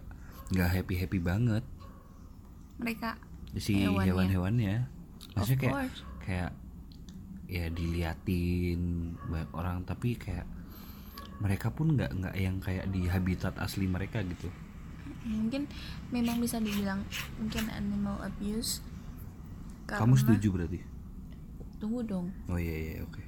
nggak 0.50 0.70
happy 0.80 0.94
happy 0.98 1.18
banget. 1.20 1.64
Mereka 2.80 3.14
si 3.60 3.84
Hewannya. 3.84 4.06
hewan-hewannya. 4.08 4.74
Maksudnya 5.36 5.56
Of 5.58 5.62
kayak 5.62 5.74
course. 5.76 6.00
kayak 6.24 6.50
ya 7.48 7.66
diliatin 7.72 8.80
banyak 9.24 9.50
orang 9.56 9.80
tapi 9.88 10.20
kayak 10.20 10.44
mereka 11.40 11.72
pun 11.72 11.96
nggak 11.96 12.10
nggak 12.12 12.34
yang 12.36 12.58
kayak 12.60 12.90
di 12.90 13.06
habitat 13.06 13.54
asli 13.62 13.86
mereka 13.86 14.20
gitu. 14.26 14.50
Mungkin 15.28 15.68
memang 16.10 16.40
bisa 16.40 16.58
dibilang 16.58 17.04
mungkin 17.36 17.68
animal 17.70 18.20
abuse 18.24 18.80
kamu 19.88 20.20
setuju 20.20 20.48
berarti? 20.52 20.80
Tunggu 21.80 22.04
dong. 22.04 22.28
Oh 22.50 22.58
iya 22.60 22.74
iya 22.74 23.00
oke 23.06 23.22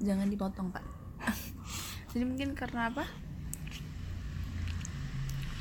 jangan 0.00 0.28
dipotong 0.32 0.72
pak 0.72 0.84
jadi 2.10 2.24
mungkin 2.26 2.58
karena 2.58 2.90
apa? 2.90 3.04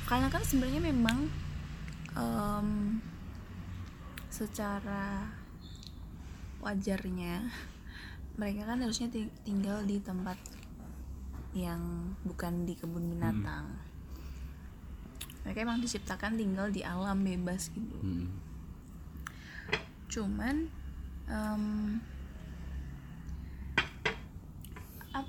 Karena 0.10 0.28
kan 0.34 0.42
sebenarnya 0.42 0.82
memang 0.82 1.30
em, 2.18 2.98
secara 4.34 5.30
wajarnya 6.60 7.46
mereka 8.40 8.66
kan 8.66 8.82
harusnya 8.82 9.14
ti- 9.14 9.36
tinggal 9.46 9.86
di 9.86 10.02
tempat 10.02 10.40
yang 11.54 12.16
bukan 12.26 12.66
di 12.66 12.74
kebun 12.74 13.06
binatang. 13.14 13.70
Mereka 15.46 15.66
emang 15.66 15.82
diciptakan 15.86 16.40
tinggal 16.40 16.74
di 16.74 16.82
alam 16.82 17.22
bebas 17.22 17.70
gitu. 17.74 17.98
Hmm. 18.02 18.30
cuman 20.10 20.66
em, 21.30 21.64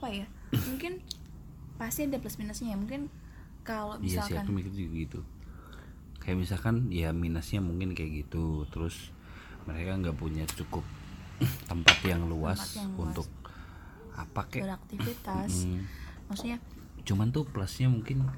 apa 0.00 0.08
ya? 0.08 0.26
Mungkin 0.56 1.04
pasti 1.76 2.08
ada 2.08 2.16
plus 2.16 2.40
minusnya 2.40 2.72
ya. 2.72 2.78
Mungkin 2.80 3.12
kalau 3.60 4.00
iya 4.00 4.24
sih 4.24 4.32
misalkan 4.32 4.48
aku 4.48 4.52
mikir 4.56 4.72
juga 4.72 4.92
gitu. 4.96 5.20
Kayak 6.18 6.36
misalkan 6.40 6.88
ya 6.88 7.12
minusnya 7.12 7.60
mungkin 7.60 7.92
kayak 7.92 8.24
gitu. 8.24 8.64
Terus 8.72 9.12
mereka 9.68 10.00
nggak 10.00 10.16
punya 10.16 10.48
cukup 10.48 10.84
tempat 11.70 12.00
yang 12.00 12.24
luas 12.26 12.56
Tempat 12.56 12.76
yang 12.80 12.90
luas. 12.96 13.04
untuk 13.04 13.28
apa 14.10 14.40
kayak 14.48 14.64
beraktivitas. 14.68 15.64
Mm. 15.64 15.80
maksudnya 16.28 16.58
cuman 17.08 17.32
tuh 17.32 17.48
plusnya 17.48 17.88
mungkin 17.88 18.28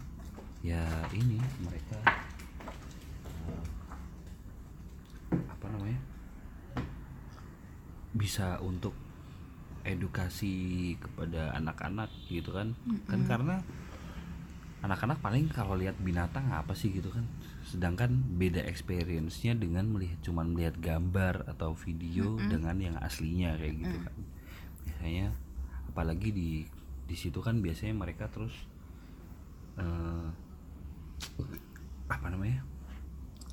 ya 0.63 0.79
ini 1.11 1.43
mereka 1.59 1.99
eh, 5.33 5.43
apa 5.51 5.67
namanya? 5.67 5.99
Bisa 8.13 8.63
untuk 8.63 8.95
edukasi 9.83 10.95
kepada 10.99 11.55
anak-anak 11.59 12.11
gitu 12.27 12.55
kan. 12.55 12.75
Kan 13.07 13.27
karena 13.27 13.61
anak-anak 14.83 15.23
paling 15.23 15.47
kalau 15.47 15.79
lihat 15.79 15.95
binatang 16.03 16.51
apa 16.51 16.75
sih 16.75 16.91
gitu 16.91 17.11
kan. 17.15 17.27
Sedangkan 17.63 18.19
beda 18.39 18.67
experience-nya 18.67 19.55
dengan 19.55 19.87
melihat 19.91 20.19
cuman 20.27 20.55
melihat 20.55 20.75
gambar 20.83 21.47
atau 21.55 21.75
video 21.79 22.35
dengan 22.51 22.77
yang 22.79 22.97
aslinya 22.99 23.55
kayak 23.59 23.75
gitu 23.79 23.99
kan. 24.03 24.17
Biasanya 24.87 25.27
apalagi 25.93 26.29
di 26.35 26.51
di 27.07 27.17
situ 27.19 27.39
kan 27.45 27.61
biasanya 27.61 27.93
mereka 27.93 28.27
terus 28.33 28.55
eh, 29.77 30.27
apa 32.09 32.27
namanya 32.33 32.65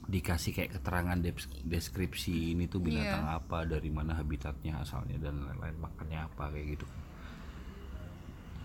dikasih 0.09 0.51
kayak 0.57 0.81
keterangan 0.81 1.17
des- 1.21 1.61
deskripsi 1.61 2.57
ini 2.57 2.65
tuh 2.65 2.81
binatang 2.81 3.29
apa 3.29 3.61
dari 3.69 3.93
mana 3.93 4.17
habitatnya 4.17 4.81
asalnya 4.81 5.21
dan 5.21 5.45
lain-lain 5.45 5.77
makannya 5.77 6.19
apa 6.25 6.49
kayak 6.49 6.67
gitu. 6.77 6.85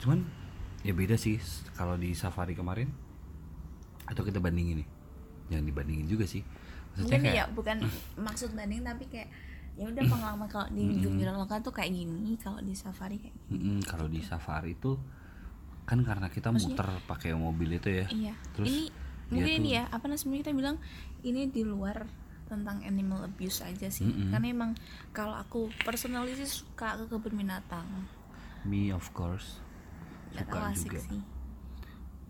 Cuman 0.00 0.24
ya 0.80 0.96
beda 0.96 1.20
sih 1.20 1.36
kalau 1.76 2.00
di 2.00 2.16
safari 2.16 2.56
kemarin 2.56 2.88
atau 4.08 4.24
kita 4.24 4.40
bandingin 4.40 4.84
nih 4.84 4.88
jangan 5.52 5.64
dibandingin 5.68 6.06
juga 6.08 6.24
sih. 6.24 6.40
Maksudnya 6.96 7.04
mungkin 7.04 7.20
kayak 7.28 7.36
ya 7.36 7.44
bukan 7.52 7.76
maksud 8.26 8.50
banding 8.56 8.80
tapi 8.80 9.04
kayak 9.12 9.28
ya 9.74 9.84
udah 9.90 10.02
pengalaman 10.06 10.48
kalau 10.48 10.68
di 10.70 11.02
jurnal 11.02 11.44
lokal 11.44 11.58
tuh 11.60 11.74
kayak 11.74 11.90
gini 11.92 12.38
kalau 12.38 12.62
di 12.62 12.72
safari 12.78 13.18
kayak 13.18 13.34
gini. 13.50 13.82
kalau 13.82 14.06
di 14.06 14.22
safari 14.22 14.78
itu 14.78 14.94
kan 15.84 16.00
karena 16.00 16.30
kita 16.32 16.48
muter 16.54 16.88
pakai 17.04 17.36
mobil 17.36 17.76
itu 17.76 17.92
ya. 17.92 18.06
Iya. 18.08 18.34
Terus 18.56 18.68
ini 18.72 19.03
mungkin 19.28 19.54
ini 19.58 19.68
tuh- 19.70 19.76
ya 19.76 19.82
apa 19.88 20.04
namanya 20.04 20.40
kita 20.42 20.52
bilang 20.52 20.76
ini 21.22 21.48
di 21.48 21.62
luar 21.62 22.04
tentang 22.44 22.84
animal 22.84 23.24
abuse 23.24 23.64
aja 23.64 23.88
sih. 23.88 24.04
Mm-mm. 24.04 24.28
karena 24.28 24.46
emang 24.52 24.70
kalau 25.10 25.32
aku 25.32 25.72
personally 25.80 26.36
sih 26.36 26.44
suka 26.44 27.00
ke 27.00 27.08
kebun 27.08 27.40
binatang. 27.40 27.88
Me 28.62 28.92
of 28.92 29.08
course. 29.12 29.60
Gak 30.32 30.44
suka 30.44 30.58
asik 30.70 30.92
juga. 30.92 31.00
sih. 31.00 31.20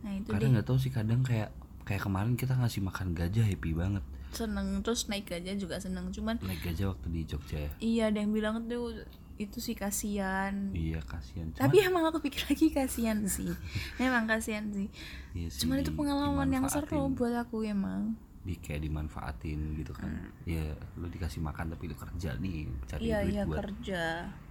Nah 0.06 0.12
itu 0.14 0.28
kadang 0.30 0.50
deh. 0.50 0.54
nggak 0.54 0.66
tahu 0.66 0.78
sih 0.78 0.92
kadang 0.92 1.20
kayak 1.22 1.50
kayak 1.82 2.02
kemarin 2.02 2.38
kita 2.38 2.54
ngasih 2.54 2.80
makan 2.80 3.12
gajah 3.12 3.42
happy 3.42 3.74
banget. 3.74 4.04
Seneng 4.30 4.82
terus 4.82 5.06
naik 5.06 5.26
gajah 5.26 5.54
juga 5.54 5.78
seneng. 5.78 6.10
Cuman 6.10 6.38
naik 6.40 6.62
gajah 6.62 6.94
waktu 6.94 7.06
di 7.10 7.20
Jogja 7.26 7.58
ya? 7.58 7.70
Iya 7.78 8.02
ada 8.14 8.18
yang 8.22 8.30
bilang 8.30 8.66
tuh 8.66 9.02
itu 9.34 9.58
sih 9.58 9.74
kasihan. 9.74 10.70
Iya 10.70 11.02
kasihan. 11.02 11.50
Cuman 11.50 11.58
tapi 11.58 11.82
emang 11.82 12.06
aku 12.06 12.22
pikir 12.22 12.46
lagi 12.46 12.70
kasihan 12.70 13.18
sih. 13.26 13.50
Memang 14.02 14.30
kasihan 14.30 14.62
sih. 14.70 14.86
Iya 15.34 15.48
sih, 15.50 15.66
cuman 15.66 15.82
itu 15.82 15.90
pengalaman 15.90 16.48
yang 16.48 16.66
seru 16.70 17.10
buat 17.10 17.34
aku 17.34 17.66
emang. 17.66 18.14
Di 18.46 18.54
kayak 18.60 18.86
dimanfaatin 18.86 19.74
gitu 19.74 19.90
kan. 19.90 20.30
Ya 20.46 20.76
lu 20.94 21.10
dikasih 21.10 21.42
makan 21.42 21.74
tapi 21.74 21.90
lu 21.90 21.96
kerja 21.98 22.36
nih 22.38 22.70
cari 22.86 23.02
Hmm. 23.02 23.08
iya 23.10 23.18
duit 23.20 23.32
iya 23.34 23.42
buat 23.42 23.58
kerja. 23.58 24.02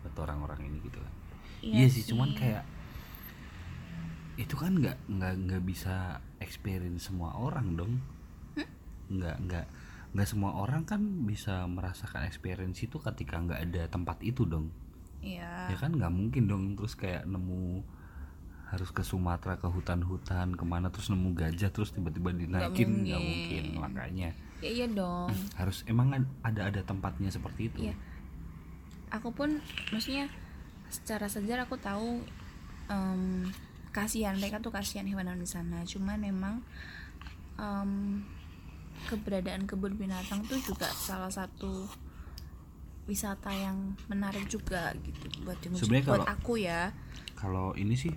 buat 0.04 0.16
orang-orang 0.20 0.60
ini 0.68 0.78
gitu 0.84 1.00
kan. 1.00 1.14
Iya 1.64 1.76
iya, 1.80 1.88
sih 1.88 2.04
cuman 2.04 2.36
kayak 2.36 2.64
itu 4.34 4.56
kan 4.58 4.74
nggak 4.74 4.98
nggak 5.08 5.34
nggak 5.46 5.62
bisa 5.64 6.18
experience 6.42 7.08
semua 7.08 7.38
orang 7.38 7.78
dong. 7.78 7.94
Hmm? 8.58 8.68
nggak 9.14 9.38
nggak 10.14 10.28
semua 10.30 10.54
orang 10.56 10.86
kan 10.86 11.02
bisa 11.26 11.66
merasakan 11.66 12.30
experience 12.30 12.82
itu 12.82 13.02
ketika 13.02 13.42
nggak 13.42 13.60
ada 13.66 13.84
tempat 13.90 14.22
itu 14.22 14.46
dong 14.46 14.70
iya 15.26 15.74
ya 15.74 15.78
kan 15.78 15.94
nggak 15.94 16.14
mungkin 16.14 16.46
dong 16.46 16.64
terus 16.78 16.94
kayak 16.94 17.26
nemu 17.26 17.82
harus 18.70 18.90
ke 18.90 19.06
Sumatera 19.06 19.58
ke 19.58 19.70
hutan-hutan 19.70 20.54
ke 20.54 20.66
mana 20.66 20.90
terus 20.90 21.10
nemu 21.10 21.34
gajah 21.34 21.70
terus 21.70 21.94
tiba-tiba 21.94 22.34
dinaikin 22.34 23.06
nggak 23.06 23.22
mungkin. 23.22 23.64
mungkin. 23.70 23.82
makanya 23.82 24.30
ya 24.62 24.70
iya 24.70 24.86
dong 24.90 25.30
harus 25.62 25.82
emang 25.86 26.14
ad- 26.14 26.34
ada 26.42 26.70
ada 26.70 26.82
tempatnya 26.82 27.30
seperti 27.30 27.70
itu 27.70 27.78
Iya. 27.90 27.96
aku 29.14 29.30
pun 29.34 29.62
maksudnya 29.90 30.30
secara 30.90 31.26
sejarah 31.26 31.66
aku 31.66 31.78
tahu 31.78 32.22
em, 32.90 33.50
kasihan 33.90 34.38
mereka 34.38 34.58
tuh 34.58 34.74
kasihan 34.74 35.06
hewan 35.06 35.30
di 35.38 35.46
sana 35.46 35.82
cuman 35.86 36.18
memang 36.18 36.56
em, 37.58 38.22
keberadaan 39.06 39.64
kebun 39.64 39.96
binatang 39.96 40.42
tuh 40.46 40.58
juga 40.58 40.88
salah 40.90 41.30
satu 41.30 41.86
wisata 43.04 43.52
yang 43.52 44.00
menarik 44.08 44.48
juga 44.48 44.96
gitu 45.00 45.28
buat 45.44 45.60
dikunjungi. 45.60 46.04
Buat 46.04 46.24
kalau- 46.24 46.28
aku 46.30 46.54
ya 46.58 46.92
kalau 47.36 47.68
ini 47.76 47.94
sih 47.94 48.14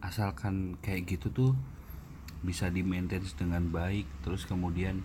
asalkan 0.00 0.78
kayak 0.80 1.04
gitu 1.06 1.28
tuh 1.28 1.52
bisa 2.40 2.70
di 2.70 2.80
maintain 2.80 3.20
dengan 3.34 3.66
baik 3.68 4.06
terus 4.22 4.46
kemudian 4.46 5.02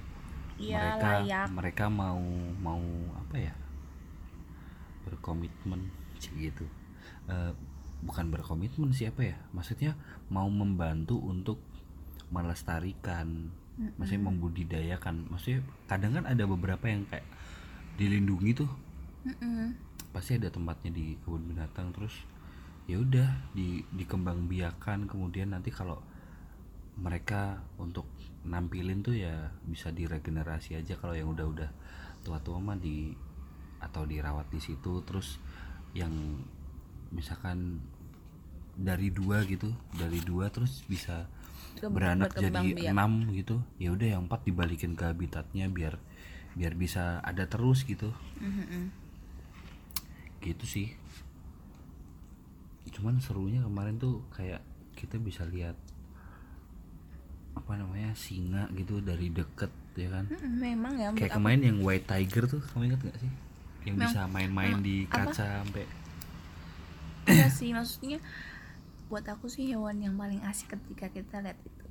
Iya, 0.56 0.78
mereka 0.78 1.10
layak. 1.20 1.48
mereka 1.50 1.86
mau 1.90 2.22
mau 2.62 2.80
apa 3.18 3.36
ya 3.42 3.54
berkomitmen 5.04 5.90
gitu 6.34 6.64
Eh, 7.24 7.52
bukan 8.00 8.32
berkomitmen 8.32 8.92
siapa 8.92 9.24
ya 9.24 9.38
maksudnya 9.52 9.96
mau 10.28 10.48
membantu 10.48 11.20
untuk 11.20 11.60
melestarikan 12.32 13.48
maksudnya 13.78 14.30
membudidayakan. 14.30 15.30
Maksudnya 15.30 15.66
kadang 15.90 16.18
kan 16.22 16.26
ada 16.30 16.44
beberapa 16.46 16.86
yang 16.90 17.06
kayak 17.10 17.26
dilindungi 17.98 18.52
tuh. 18.58 18.72
Mm-mm. 19.24 19.72
pasti 20.12 20.36
ada 20.36 20.52
tempatnya 20.52 20.92
di 20.94 21.16
kebun 21.24 21.48
binatang 21.48 21.96
terus 21.96 22.12
ya 22.86 23.00
udah 23.00 23.50
di 23.56 23.82
dikembang 23.96 24.52
biakan 24.52 25.08
kemudian 25.08 25.56
nanti 25.56 25.72
kalau 25.72 26.04
mereka 27.00 27.64
untuk 27.80 28.06
nampilin 28.44 29.02
tuh 29.02 29.16
ya 29.16 29.50
bisa 29.66 29.90
diregenerasi 29.90 30.78
aja. 30.78 31.00
Kalau 31.00 31.16
yang 31.16 31.32
udah-udah 31.34 31.70
tua-tua 32.22 32.60
mah 32.60 32.78
di 32.78 33.16
atau 33.82 34.06
dirawat 34.06 34.52
di 34.52 34.60
situ. 34.62 35.02
Terus 35.02 35.40
yang 35.98 36.14
misalkan 37.14 37.82
dari 38.74 39.14
dua 39.14 39.46
gitu 39.46 39.70
dari 39.94 40.18
dua 40.26 40.50
terus 40.50 40.82
bisa 40.90 41.30
beranak 41.90 42.32
jadi 42.34 42.90
enam 42.90 43.28
gitu 43.32 43.60
ya 43.76 43.92
udah 43.92 44.08
yang 44.16 44.22
empat 44.26 44.44
dibalikin 44.44 44.94
ke 44.94 45.04
habitatnya 45.06 45.68
biar 45.68 45.98
biar 46.54 46.74
bisa 46.74 47.18
ada 47.20 47.46
terus 47.46 47.82
gitu. 47.84 48.14
Mm-mm. 48.38 48.94
gitu 50.40 50.66
sih. 50.68 50.92
Cuman 52.92 53.18
serunya 53.18 53.64
kemarin 53.64 53.98
tuh 53.98 54.22
kayak 54.30 54.62
kita 54.94 55.18
bisa 55.18 55.48
lihat 55.48 55.74
apa 57.54 57.74
namanya 57.74 58.14
singa 58.14 58.70
gitu 58.74 59.00
dari 59.00 59.30
deket 59.30 59.72
ya 59.96 60.10
kan? 60.12 60.26
Memang 60.60 60.94
ya 60.94 61.10
kayak 61.10 61.14
menurut 61.14 61.30
aku. 61.30 61.38
kemarin 61.40 61.62
yang 61.64 61.78
white 61.82 62.06
tiger 62.06 62.44
tuh 62.46 62.62
kamu 62.70 62.92
ingat 62.92 63.02
gak 63.04 63.18
sih? 63.18 63.32
Yang 63.84 63.96
Memang- 63.96 64.04
bisa 64.06 64.22
main-main 64.28 64.70
memang 64.78 64.84
di 64.84 64.96
apa? 65.06 65.16
kaca 65.32 65.46
sampai 65.64 65.86
Iya 67.24 67.48
sih 67.48 67.72
maksudnya 67.72 68.20
buat 69.14 69.26
aku 69.30 69.46
sih 69.46 69.70
hewan 69.70 70.02
yang 70.02 70.18
paling 70.18 70.42
asik 70.50 70.74
ketika 70.74 71.14
kita 71.14 71.46
lihat 71.46 71.62
itu. 71.62 71.86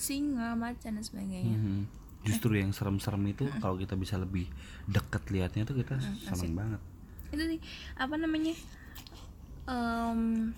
Singa 0.00 0.56
macan 0.56 0.96
dan 0.96 1.04
sebagainya. 1.04 1.60
Mhm. 1.60 1.80
justru 2.26 2.58
yang 2.58 2.74
serem-serem 2.74 3.22
itu 3.30 3.46
kalau 3.62 3.78
kita 3.78 3.94
bisa 3.94 4.18
lebih 4.18 4.50
deket 4.90 5.30
liatnya 5.30 5.62
tuh 5.62 5.78
kita 5.78 5.94
seneng 6.26 6.58
banget. 6.58 6.80
Itu 7.30 7.38
nih 7.46 7.62
apa 7.94 8.18
namanya 8.18 8.50
Em, 9.66 10.54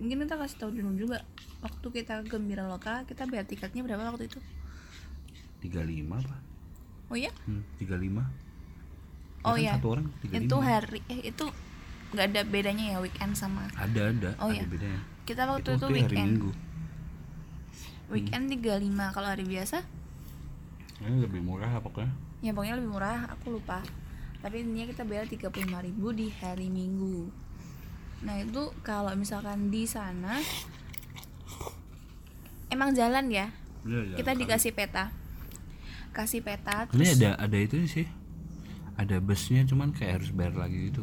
mungkin 0.00 0.16
kita 0.24 0.40
kasih 0.40 0.56
tahu 0.56 0.70
dulu 0.72 0.96
juga 0.96 1.20
waktu 1.60 1.86
kita 1.92 2.24
gembira 2.24 2.64
loka 2.64 3.04
kita 3.04 3.28
bayar 3.28 3.44
tiketnya 3.44 3.84
berapa 3.84 4.12
waktu 4.12 4.32
itu? 4.32 4.40
35 5.60 6.24
apa 6.24 6.36
oh 7.12 7.16
ya 7.16 7.32
hmm, 7.44 7.62
35 7.80 7.84
Ya 7.84 8.24
oh 9.44 9.56
kan 9.56 9.60
ya 9.60 9.72
satu 9.76 9.88
orang 9.92 10.06
35 10.24 10.40
itu 10.40 10.56
hari 10.60 11.00
eh 11.12 11.20
itu 11.28 11.44
nggak 12.14 12.26
ada 12.30 12.40
bedanya 12.46 12.84
ya 12.94 12.98
weekend 13.02 13.34
sama 13.34 13.66
ada 13.74 14.14
ada. 14.14 14.30
Oh, 14.38 14.48
ada 14.48 14.62
iya. 14.62 14.64
bedanya. 14.64 15.00
Kita 15.24 15.48
waktu 15.48 15.60
itu, 15.64 15.70
waktu 15.72 15.86
hari 15.88 15.96
weekend. 15.98 16.30
Minggu. 16.36 16.50
Weekend 18.12 18.44
35 18.52 19.16
kalau 19.16 19.28
hari 19.32 19.44
biasa? 19.48 19.78
Ini 21.00 21.18
lebih 21.24 21.40
murah 21.40 21.80
pokoknya. 21.80 22.12
Ya 22.44 22.52
pokoknya 22.52 22.76
lebih 22.76 22.90
murah 22.92 23.32
aku 23.32 23.56
lupa. 23.56 23.80
Tapi 24.44 24.60
intinya 24.60 24.86
kita 24.92 25.02
bayar 25.08 25.24
35.000 25.24 25.48
di 26.12 26.26
hari 26.38 26.68
minggu. 26.68 27.32
Nah 28.28 28.36
itu 28.44 28.62
kalau 28.84 29.16
misalkan 29.16 29.72
di 29.72 29.88
sana 29.88 30.36
emang 32.68 32.92
jalan 32.92 33.32
ya? 33.32 33.48
Iya, 33.84 34.00
iya, 34.12 34.16
kita 34.20 34.32
kali. 34.36 34.40
dikasih 34.44 34.72
peta. 34.76 35.04
Kasih 36.14 36.46
peta 36.46 36.86
ini 36.92 37.10
terus 37.10 37.18
ada 37.18 37.30
ada 37.40 37.56
itu 37.56 37.76
sih. 37.88 38.06
Ada 38.94 39.18
busnya 39.18 39.66
cuman 39.66 39.90
kayak 39.90 40.22
harus 40.22 40.30
bayar 40.30 40.54
lagi 40.54 40.92
gitu 40.92 41.02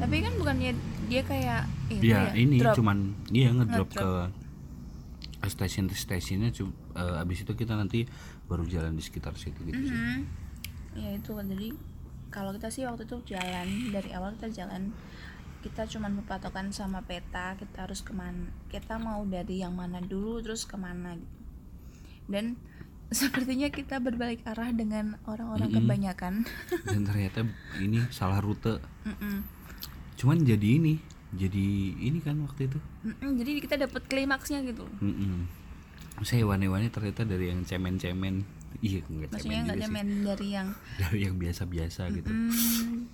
tapi 0.00 0.16
kan 0.18 0.32
bukannya 0.34 0.72
dia 1.06 1.22
kayak 1.22 1.62
itu 1.88 2.02
ya, 2.06 2.32
ini 2.32 2.56
drop. 2.58 2.74
cuman 2.74 2.98
iya 3.28 3.52
ngedrop 3.52 3.88
ke 3.88 4.00
Ngedrop. 4.00 4.32
ke 5.38 5.48
stasiun 5.48 5.86
stasiunnya 5.88 6.50
cu- 6.50 6.72
eh, 6.94 7.20
abis 7.20 7.42
itu 7.42 7.52
kita 7.54 7.72
nanti 7.72 8.04
baru 8.44 8.64
jalan 8.64 8.92
di 8.92 9.00
sekitar 9.00 9.34
situ 9.34 9.60
gitu 9.62 9.76
sih 9.82 9.92
Mhm. 9.92 10.18
ya 10.96 11.10
itu 11.12 11.30
kan 11.30 11.46
jadi 11.46 11.68
kalau 12.28 12.50
kita 12.52 12.68
sih 12.68 12.82
waktu 12.82 13.04
itu 13.04 13.16
jalan 13.28 13.66
dari 13.90 14.10
awal 14.10 14.32
kita 14.34 14.48
jalan 14.54 14.92
kita 15.60 15.84
cuman 15.86 16.16
berpatokan 16.16 16.70
sama 16.70 17.00
peta 17.00 17.52
kita 17.54 17.84
harus 17.84 18.00
ke 18.00 18.12
mana 18.12 18.48
kita 18.66 18.96
mau 18.96 19.20
dari 19.22 19.60
yang 19.60 19.72
mana 19.72 20.00
dulu 20.00 20.40
terus 20.40 20.64
ke 20.64 20.74
mana 20.74 21.14
gitu 21.14 21.36
dan 22.26 22.56
sepertinya 23.10 23.68
kita 23.68 23.98
berbalik 23.98 24.40
arah 24.44 24.70
dengan 24.70 25.18
orang-orang 25.24 25.68
Mm-mm. 25.68 25.82
kebanyakan 25.82 26.34
dan 26.84 27.02
ternyata 27.02 27.38
ini 27.76 28.00
salah 28.08 28.38
rute 28.38 28.78
Mm-mm. 29.04 29.42
Cuman 30.20 30.36
jadi 30.38 30.68
ini 30.76 31.00
jadi 31.30 31.66
ini 31.96 32.18
kan 32.18 32.36
waktu 32.40 32.66
itu. 32.66 32.78
Mm-mm, 33.00 33.38
jadi 33.38 33.50
kita 33.58 33.74
dapat 33.80 34.02
klimaksnya 34.04 34.60
gitu. 34.62 34.84
Mm-mm. 35.00 35.46
saya 36.20 36.44
hewan-hewannya 36.44 36.90
ternyata 36.90 37.24
dari 37.24 37.48
yang 37.48 37.64
cemen-cemen. 37.64 38.44
Iya 38.80 39.00
nggak 39.02 39.30
maksudnya 39.32 39.64
cemen 39.64 39.80
cemen 39.80 40.08
dari 40.22 40.48
yang 40.50 40.68
dari 41.00 41.18
yang 41.22 41.34
biasa-biasa 41.34 42.12
gitu. 42.12 42.28
Mm, 42.28 43.08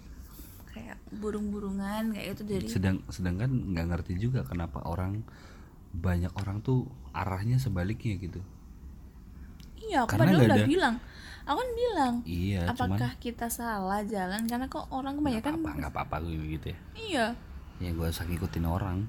kayak 0.66 0.96
burung-burungan 1.12 2.10
kayak 2.10 2.34
itu 2.34 2.42
dari 2.42 2.66
sedang 2.66 2.98
sedangkan 3.06 3.46
nggak 3.70 3.86
ngerti 3.86 4.18
juga 4.18 4.42
kenapa 4.42 4.82
orang 4.82 5.22
banyak 5.92 6.32
orang 6.34 6.58
tuh 6.60 6.84
arahnya 7.12 7.56
sebaliknya 7.56 8.18
gitu. 8.18 8.40
Iya 9.78 10.02
aku 10.02 10.10
Karena 10.12 10.24
padahal 10.26 10.40
udah 10.42 10.56
ada- 10.56 10.66
bilang 10.66 10.94
aku 11.46 11.56
kan 11.56 11.70
bilang 11.72 12.14
iya 12.24 12.66
apakah 12.66 12.98
cuman 12.98 13.22
kita 13.22 13.46
salah 13.46 14.02
jalan? 14.02 14.44
Karena 14.44 14.66
kok 14.66 14.90
orang 14.90 15.14
nggak 15.14 15.38
kebanyakan 15.40 15.52
apa 15.56 15.70
nggak 15.78 15.92
apa-apa 15.94 16.16
gue 16.20 16.46
gitu 16.52 16.66
ya. 16.68 16.78
Iya. 16.92 17.26
Ya 17.78 17.90
gue 17.92 18.06
usah 18.06 18.24
ngikutin 18.24 18.66
orang. 18.66 19.06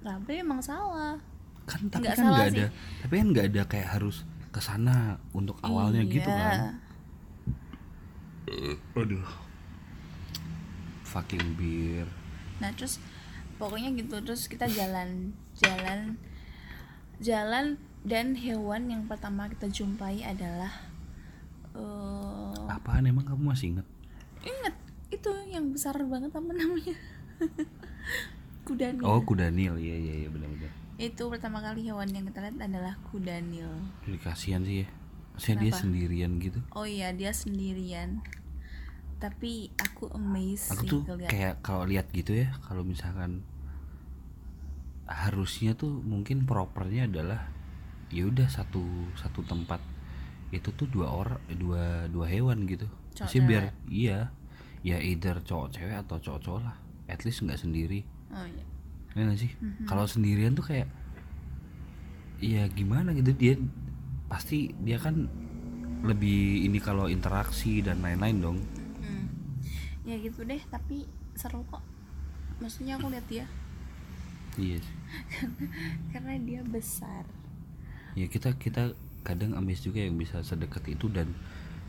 Tapi 0.00 0.32
emang 0.38 0.58
salah. 0.58 1.18
Kan 1.62 1.86
tapi 1.88 2.02
Nggak 2.02 2.14
kan 2.16 2.24
nggak 2.24 2.48
sih. 2.48 2.58
ada 2.58 2.66
tapi 3.00 3.14
kan 3.16 3.26
nggak 3.28 3.46
ada 3.50 3.62
kayak 3.66 3.88
harus 3.92 4.16
ke 4.48 4.58
sana 4.58 4.96
untuk 5.32 5.58
awalnya 5.60 6.02
gitu 6.02 6.22
Iya. 6.22 6.38
kan 6.38 6.60
aduh. 8.92 9.26
Fucking 11.02 11.56
beer. 11.56 12.06
Nah 12.58 12.70
terus 12.72 13.02
pokoknya 13.56 13.92
gitu 13.92 14.16
terus 14.20 14.46
kita 14.46 14.64
jalan 14.66 15.32
jalan 15.54 16.16
jalan 17.18 17.76
dan 18.02 18.34
hewan 18.34 18.88
yang 18.88 19.06
pertama 19.06 19.46
kita 19.46 19.68
jumpai 19.68 20.20
adalah 20.20 20.72
eh 21.76 22.52
apaan? 22.72 23.08
Emang 23.08 23.24
kamu 23.24 23.52
masih 23.52 23.76
inget 23.76 23.86
inget 24.42 24.74
itu 25.12 25.30
yang 25.52 25.70
besar 25.70 25.94
banget 26.02 26.32
apa 26.34 26.50
namanya? 26.50 26.96
Kuda 28.66 28.94
nil 28.94 29.02
oh 29.02 29.18
kuda 29.26 29.50
nil 29.50 29.74
iya 29.78 29.96
iya 29.98 30.14
iya 30.26 30.28
benar-benar. 30.30 30.70
Itu 30.98 31.26
pertama 31.26 31.58
kali 31.58 31.82
hewan 31.90 32.14
yang 32.14 32.30
kita 32.30 32.46
lihat 32.46 32.58
adalah 32.62 32.94
kuda 33.10 33.42
nil 33.42 33.70
jadi 34.06 34.18
kasihan 34.22 34.62
sih 34.62 34.86
ya. 34.86 34.88
Maksudnya 35.34 35.56
dia 35.64 35.72
sendirian 35.72 36.32
gitu? 36.38 36.60
Oh 36.76 36.86
iya 36.86 37.10
dia 37.10 37.32
sendirian. 37.34 38.22
Tapi 39.18 39.70
aku 39.78 40.10
amazed 40.14 40.70
aku 40.74 40.82
sih 40.86 40.90
tuh 40.90 41.00
ngeliat. 41.06 41.30
kayak 41.30 41.54
kalau 41.62 41.86
lihat 41.86 42.10
gitu 42.10 42.34
ya 42.38 42.54
kalau 42.66 42.86
misalkan 42.86 43.42
harusnya 45.06 45.74
tuh 45.74 45.90
mungkin 46.02 46.46
propernya 46.46 47.10
adalah 47.10 47.50
ya 48.12 48.28
udah 48.28 48.46
satu 48.46 48.82
satu 49.18 49.42
tempat 49.42 49.80
itu 50.52 50.68
tuh 50.76 50.84
dua 50.92 51.08
orang 51.08 51.40
dua 51.56 52.06
dua 52.12 52.26
hewan 52.28 52.68
gitu. 52.68 52.84
Cowok 53.16 53.24
Maksudnya 53.24 53.48
biar 53.48 53.64
iya 53.88 54.18
ya 54.84 55.00
either 55.00 55.40
cowok 55.40 55.80
cewek 55.80 55.96
atau 56.04 56.20
cowok 56.20 56.40
cowok 56.44 56.60
lah. 56.68 56.76
At 57.08 57.24
least 57.24 57.40
nggak 57.42 57.58
sendiri. 57.58 58.04
Oh 58.28 58.44
iya. 58.44 58.64
Ya 59.16 59.32
sih? 59.36 59.52
Kalau 59.88 60.04
sendirian 60.04 60.52
tuh 60.52 60.68
kayak 60.68 60.88
ya 62.38 62.68
gimana 62.68 63.16
gitu? 63.16 63.32
Dia 63.32 63.56
pasti 64.28 64.76
dia 64.84 65.00
kan 65.00 65.28
lebih 66.04 66.68
ini 66.68 66.78
kalau 66.82 67.08
interaksi 67.08 67.80
dan 67.80 68.04
lain-lain 68.04 68.36
dong. 68.38 68.58
Hmm. 69.00 69.26
ya 70.02 70.18
gitu 70.20 70.44
deh 70.44 70.60
tapi 70.68 71.08
seru 71.32 71.64
kok. 71.72 71.80
Maksudnya 72.60 73.00
aku 73.00 73.08
lihat 73.08 73.26
dia. 73.32 73.46
Iya 74.60 74.84
sih. 74.84 74.96
karena 76.12 76.36
dia 76.44 76.60
besar. 76.60 77.24
Ya 78.12 78.28
kita 78.28 78.52
kita 78.60 78.92
kadang 79.22 79.54
amazed 79.54 79.82
juga 79.82 79.98
yang 79.98 80.14
bisa 80.14 80.40
sedekat 80.40 80.82
itu 80.88 81.06
dan 81.06 81.30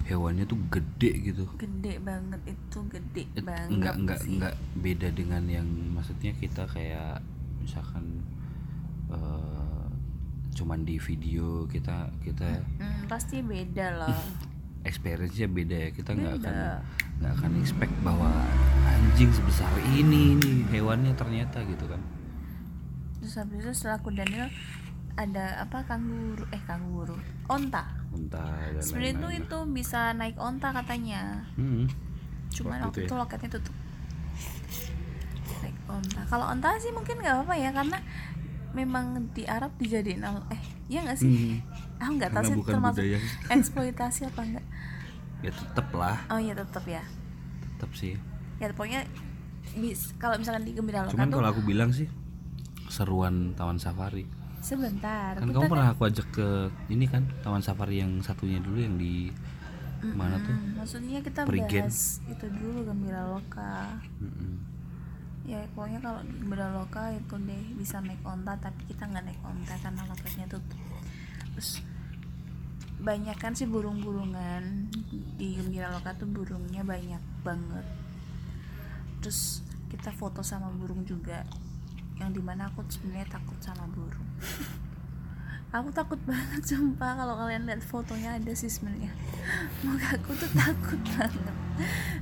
hewannya 0.04 0.44
tuh 0.44 0.60
gede 0.68 1.12
gitu. 1.24 1.46
Gede 1.56 1.98
banget 1.98 2.42
itu 2.46 2.80
gede 2.88 3.24
It- 3.32 3.42
banget 3.42 3.72
enggak 3.72 3.96
enggak 3.96 4.20
sih. 4.20 4.32
enggak 4.34 4.54
beda 4.76 5.08
dengan 5.10 5.44
yang 5.46 5.66
maksudnya 5.90 6.34
kita 6.34 6.64
kayak 6.68 7.22
misalkan 7.58 8.22
eh, 9.10 9.86
cuman 10.54 10.82
di 10.82 10.98
video 10.98 11.66
kita 11.66 12.12
kita 12.20 12.62
Hmm, 12.78 13.08
pasti 13.08 13.42
beda 13.42 13.88
lah 13.96 14.18
experience-nya 14.84 15.48
beda 15.48 15.78
ya. 15.80 15.90
Kita 15.90 16.12
nggak 16.12 16.34
akan 16.38 16.56
nggak 17.18 17.34
akan 17.34 17.52
expect 17.58 17.94
bahwa 18.02 18.30
anjing 18.86 19.32
sebesar 19.32 19.72
ini 19.90 20.36
nih 20.36 20.58
hewannya 20.70 21.14
ternyata 21.14 21.64
gitu 21.64 21.88
kan. 21.88 22.02
Terus 23.18 23.40
habis 23.40 23.64
itu 23.64 23.72
setelah 23.74 23.98
kuda 23.98 24.28
nil 24.28 24.52
ada 25.16 25.62
apa 25.62 25.84
kanguru 25.84 26.42
eh 26.50 26.62
kanguru 26.64 27.14
onta 27.46 27.86
dan 28.28 28.78
sebenarnya 28.80 29.14
itu 29.14 29.28
itu 29.40 29.58
bisa 29.70 30.12
naik 30.12 30.36
onta 30.36 30.70
katanya. 30.72 31.46
Hmm. 31.54 31.86
cuman 32.50 32.86
Waktu 32.86 32.88
waktu 32.88 33.00
itu 33.04 33.14
ya. 33.14 33.20
loketnya 33.20 33.50
tutup 33.52 33.76
naik 35.60 35.78
onta 35.88 36.22
kalau 36.28 36.46
onta 36.48 36.70
sih 36.78 36.90
mungkin 36.90 37.18
nggak 37.18 37.34
apa-apa 37.36 37.56
ya 37.56 37.70
karena 37.72 37.98
memang 38.72 39.06
di 39.32 39.46
Arab 39.46 39.74
dijadiin 39.78 40.22
eh 40.50 40.62
Iya 40.84 41.00
nggak 41.02 41.16
sih? 41.16 41.58
Ah 41.96 42.08
nggak 42.08 42.30
tahu 42.32 42.44
Hmm. 42.44 42.50
Sih 42.52 42.66
termasuk 42.68 43.02
budaya. 43.02 43.20
eksploitasi 43.56 44.22
apa 44.28 44.42
enggak? 44.44 44.66
ya 45.40 45.52
tetep 45.52 45.88
lah 45.92 46.18
Oh 46.28 46.38
iya 46.38 46.54
tetap 46.54 46.84
ya. 46.84 47.04
tetep 47.70 47.92
sih 47.94 48.14
Ya 48.58 48.70
pokoknya 48.70 49.04
bis, 49.74 50.14
kalau 50.16 50.38
misalkan 50.38 50.64
di 50.64 50.72
Gembira 50.72 51.04
cuman 51.06 51.28
kalau 51.30 51.48
aku 51.50 51.62
bilang 51.62 51.90
sih 51.90 52.08
seruan 52.88 53.52
taman 53.54 53.76
safari 53.76 54.24
sebentar. 54.64 55.36
kan 55.36 55.50
kamu 55.52 55.68
pernah 55.68 55.92
aku 55.92 56.08
ajak 56.08 56.28
ke 56.32 56.48
ini 56.88 57.06
kan 57.06 57.28
taman 57.44 57.60
safari 57.60 58.00
yang 58.00 58.24
satunya 58.24 58.64
dulu 58.64 58.80
yang 58.80 58.96
di 58.96 59.28
mana 60.12 60.36
tuh 60.44 60.56
maksudnya 60.76 61.24
kita 61.24 61.48
Perigen. 61.48 61.88
bahas 61.88 62.20
itu 62.28 62.46
dulu 62.52 62.84
Gembira 62.84 63.24
Loka. 63.24 64.00
Mm-mm. 64.20 64.60
Ya 65.48 65.64
pokoknya 65.72 66.00
kalau 66.04 66.20
Gembira 66.24 66.68
Loka 66.76 67.12
itu 67.16 67.36
deh 67.40 67.64
bisa 67.80 68.04
naik 68.04 68.20
onta 68.24 68.56
tapi 68.60 68.84
kita 68.88 69.08
nggak 69.08 69.24
naik 69.24 69.42
onta 69.44 69.76
karena 69.80 70.04
lokasinya 70.08 70.48
tutup. 70.52 70.80
Terus 71.56 71.80
banyak 73.04 73.36
kan 73.36 73.52
sih 73.52 73.68
burung-burungan 73.68 74.92
di 75.40 75.60
Gembira 75.60 75.92
Loka 75.92 76.16
tuh 76.16 76.28
burungnya 76.28 76.84
banyak 76.84 77.24
banget. 77.44 77.88
Terus 79.24 79.64
kita 79.88 80.12
foto 80.12 80.44
sama 80.44 80.68
burung 80.74 81.08
juga 81.08 81.48
yang 82.20 82.32
di 82.36 82.44
mana 82.44 82.68
aku 82.72 82.84
sebenarnya 82.92 83.40
takut 83.40 83.60
sama 83.64 83.88
burung. 83.88 84.33
Aku 85.74 85.90
takut 85.90 86.22
banget 86.30 86.62
sumpah 86.62 87.18
kalau 87.18 87.34
kalian 87.34 87.66
lihat 87.66 87.82
fotonya 87.82 88.38
ada 88.38 88.54
sih 88.54 88.70
sebenarnya. 88.70 89.10
Muka 89.82 90.18
aku 90.22 90.32
tuh 90.38 90.52
takut 90.54 91.02
banget. 91.18 91.56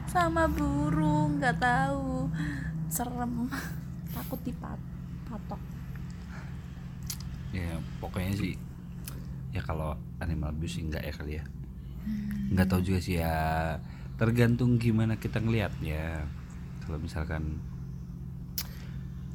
Sama 0.07 0.47
burung 0.47 1.37
nggak 1.37 1.59
tahu. 1.59 2.31
Serem. 2.87 3.51
Takut 4.11 4.39
dipatok 4.43 4.91
ya 7.51 7.75
pokoknya 7.99 8.31
sih 8.35 8.55
ya 9.51 9.59
kalau 9.59 9.99
animal 10.23 10.55
abuse 10.55 10.79
enggak 10.79 11.03
ya 11.03 11.13
kali 11.13 11.33
ya. 11.39 11.45
Nggak 12.55 12.67
tahu 12.71 12.81
juga 12.87 12.99
sih 13.03 13.19
ya 13.19 13.35
tergantung 14.15 14.79
gimana 14.79 15.19
kita 15.19 15.43
ngelihatnya. 15.43 16.23
Kalau 16.87 16.97
misalkan 16.97 17.59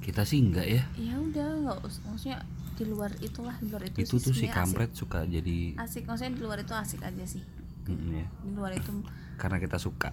kita 0.01 0.25
sih 0.25 0.41
enggak 0.41 0.65
ya. 0.65 0.83
Ya 0.97 1.15
udah 1.21 1.49
nggak 1.69 1.79
maksudnya 1.85 2.41
di 2.77 2.85
luar 2.85 3.11
itulah 3.25 3.57
di 3.57 3.73
luar 3.73 3.89
itu, 3.89 4.05
itu 4.05 4.15
tuh 4.21 4.37
si 4.37 4.47
kampret 4.53 4.93
suka 4.93 5.25
jadi 5.25 5.75
asik. 5.81 6.05
asik 6.05 6.05
maksudnya 6.05 6.33
di 6.37 6.43
luar 6.45 6.59
itu 6.61 6.75
asik 6.77 7.01
aja 7.01 7.25
sih. 7.25 7.43
Mm, 7.89 8.09
ya. 8.13 8.27
Di 8.29 8.51
luar 8.53 8.73
itu 8.77 8.93
karena 9.41 9.57
kita 9.57 9.81
suka. 9.81 10.13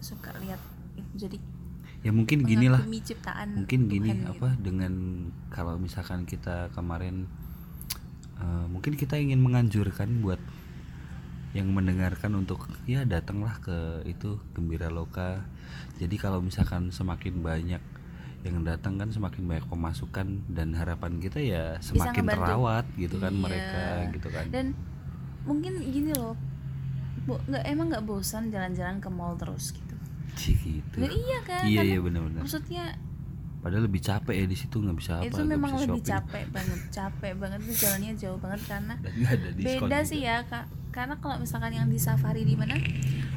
suka 0.00 0.32
lihat 0.40 0.58
jadi 1.12 1.36
ya 2.00 2.10
mungkin 2.10 2.40
gini 2.48 2.72
lah. 2.72 2.80
mungkin 3.52 3.92
gini 3.92 4.08
Tuhan 4.08 4.20
gitu. 4.24 4.32
apa 4.32 4.48
dengan 4.56 4.92
kalau 5.52 5.76
misalkan 5.76 6.24
kita 6.24 6.72
kemarin 6.72 7.28
eh, 8.40 8.66
mungkin 8.72 8.96
kita 8.96 9.20
ingin 9.20 9.44
menganjurkan 9.44 10.24
buat 10.24 10.40
yang 11.50 11.68
mendengarkan 11.74 12.38
untuk 12.38 12.70
ya 12.86 13.02
datanglah 13.02 13.58
ke 13.58 14.06
itu 14.06 14.38
gembira 14.54 14.86
loka. 14.86 15.42
Jadi 15.98 16.16
kalau 16.16 16.38
misalkan 16.38 16.94
semakin 16.94 17.42
banyak 17.42 17.82
yang 18.40 18.64
datang 18.64 18.96
kan 18.96 19.12
semakin 19.12 19.44
banyak 19.44 19.66
pemasukan 19.68 20.26
dan 20.48 20.72
harapan 20.72 21.20
kita 21.20 21.38
ya 21.38 21.76
semakin 21.78 22.24
terawat 22.24 22.88
gitu 22.96 23.20
kan 23.20 23.32
Iya. 23.32 23.40
mereka 23.40 23.82
gitu 24.16 24.28
kan 24.32 24.44
dan 24.48 24.66
mungkin 25.44 25.72
gini 25.84 26.12
loh 26.16 26.32
bo, 27.28 27.36
nggak 27.44 27.64
emang 27.68 27.92
nggak 27.92 28.04
bosan 28.04 28.48
jalan-jalan 28.48 28.96
ke 28.96 29.08
mall 29.12 29.36
terus 29.36 29.76
gitu 29.76 29.92
gitu 30.40 30.96
Nggak, 30.96 31.12
iya 31.12 31.38
kan 31.44 31.62
iya 31.68 31.80
Karena 31.84 31.92
iya 31.92 31.98
benar-benar 32.00 32.40
maksudnya 32.40 32.84
padahal 33.60 33.84
lebih 33.84 34.00
capek 34.00 34.34
ya 34.40 34.46
di 34.48 34.56
situ 34.56 34.76
nggak 34.80 34.96
bisa 34.96 35.12
apa 35.20 35.28
itu 35.28 35.40
memang 35.44 35.72
lebih 35.76 36.00
shopping. 36.00 36.08
capek 36.08 36.44
banget 36.48 36.80
capek 36.88 37.32
banget 37.36 37.58
itu 37.60 37.74
jalannya 37.76 38.12
jauh 38.16 38.38
banget 38.40 38.60
karena 38.64 38.94
dan 39.04 39.14
ada 39.28 39.48
beda 39.52 39.76
juga. 39.76 39.98
sih 40.00 40.20
ya 40.24 40.36
kak 40.48 40.64
karena 40.90 41.14
kalau 41.22 41.38
misalkan 41.38 41.70
yang 41.70 41.86
di 41.86 41.98
safari 41.98 42.42
di 42.42 42.58
mana? 42.58 42.74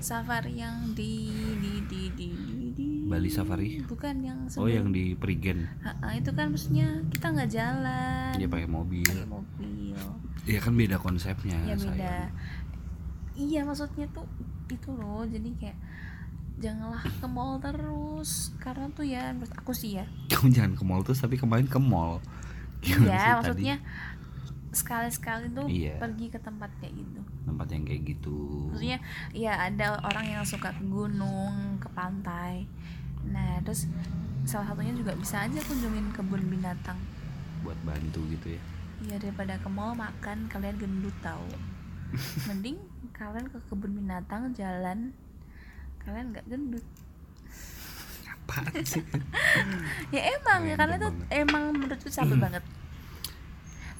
Safari 0.02 0.58
yang 0.58 0.92
di 0.98 1.30
di 1.62 1.74
di 1.86 2.02
di, 2.18 2.28
di, 2.34 2.66
di 2.74 2.88
Bali 3.06 3.30
Safari? 3.30 3.78
bukan 3.86 4.16
yang 4.26 4.40
oh 4.58 4.66
yang 4.66 4.90
di 4.90 5.14
Prigen. 5.14 5.70
Ha-ha, 5.86 6.18
itu 6.18 6.34
kan 6.34 6.50
maksudnya 6.50 7.06
kita 7.14 7.30
nggak 7.30 7.50
jalan. 7.54 8.34
Dia 8.42 8.50
pakai 8.50 8.70
mobil. 8.70 9.06
Pakai 9.06 9.30
mobil. 9.30 9.98
Ya 10.50 10.60
kan 10.60 10.74
beda 10.74 10.98
konsepnya 10.98 11.56
ya 11.70 11.78
beda. 11.78 12.16
Iya 13.38 13.62
maksudnya 13.66 14.10
tuh 14.12 14.26
itu 14.74 14.90
loh 14.90 15.22
jadi 15.30 15.50
kayak 15.62 15.78
janganlah 16.58 17.04
ke 17.06 17.28
mall 17.30 17.62
terus 17.62 18.54
karena 18.58 18.90
tuh 18.94 19.06
ya 19.06 19.30
menurut 19.30 19.54
aku 19.54 19.72
sih 19.78 20.02
ya. 20.02 20.06
Kamu 20.34 20.50
jangan 20.50 20.74
ke 20.74 20.84
mall 20.84 21.02
terus 21.06 21.22
tapi 21.22 21.38
kemarin 21.38 21.70
ke 21.70 21.78
mall. 21.78 22.18
Gimana 22.84 23.16
sih 23.16 23.30
ya 23.32 23.40
tadi? 23.40 23.64
Sekali-sekali 24.74 25.54
tuh 25.54 25.70
Iya. 25.70 26.02
pergi 26.02 26.28
ke 26.28 26.40
tempat 26.42 26.70
kayak 26.82 26.94
gitu. 26.98 27.22
Tempat 27.46 27.68
yang 27.70 27.84
kayak 27.86 28.02
gitu. 28.04 28.38
Maksudnya 28.74 29.00
ya 29.32 29.54
ada 29.56 30.02
orang 30.02 30.26
yang 30.28 30.44
suka 30.44 30.74
ke 30.74 30.84
gunung 30.84 31.78
ke 31.78 31.88
pantai. 31.94 32.66
Nah 33.24 33.62
terus 33.62 33.86
salah 34.44 34.68
satunya 34.68 34.92
juga 34.92 35.16
bisa 35.16 35.46
aja 35.46 35.60
kunjungin 35.64 36.12
kebun 36.12 36.44
binatang. 36.50 36.98
Buat 37.62 37.78
bantu 37.86 38.26
gitu 38.34 38.58
ya? 38.58 38.62
Ya 39.08 39.16
daripada 39.20 39.56
ke 39.56 39.70
mall 39.70 39.94
makan 39.94 40.48
kalian 40.50 40.76
gendut 40.76 41.16
tahu 41.22 41.48
mending 42.50 42.78
kalian 43.14 43.48
ke 43.48 43.58
kebun 43.70 43.94
binatang 43.96 44.52
jalan. 44.52 45.14
Kalian 46.04 46.36
nggak 46.36 46.46
gendut. 46.50 46.86
Sih? 48.84 49.02
Ya 50.14 50.22
emang 50.36 50.68
ya 50.68 50.76
karena 50.76 51.00
itu 51.00 51.10
emang 51.32 51.74
menurutku 51.74 52.12
capek 52.12 52.38
banget 52.44 52.64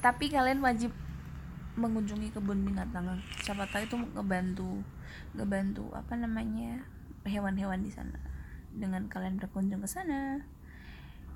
tapi 0.04 0.28
kalian 0.28 0.60
wajib 0.60 0.92
mengunjungi 1.80 2.28
kebun 2.36 2.60
binatang. 2.60 3.08
Siapa 3.40 3.64
tahu 3.72 3.88
itu 3.88 3.96
ngebantu 4.12 4.84
ngebantu 5.32 5.88
apa 5.96 6.12
namanya 6.20 6.84
hewan-hewan 7.24 7.80
di 7.80 7.88
sana. 7.88 8.20
Dengan 8.76 9.08
kalian 9.08 9.40
berkunjung 9.40 9.80
ke 9.80 9.88
sana. 9.88 10.44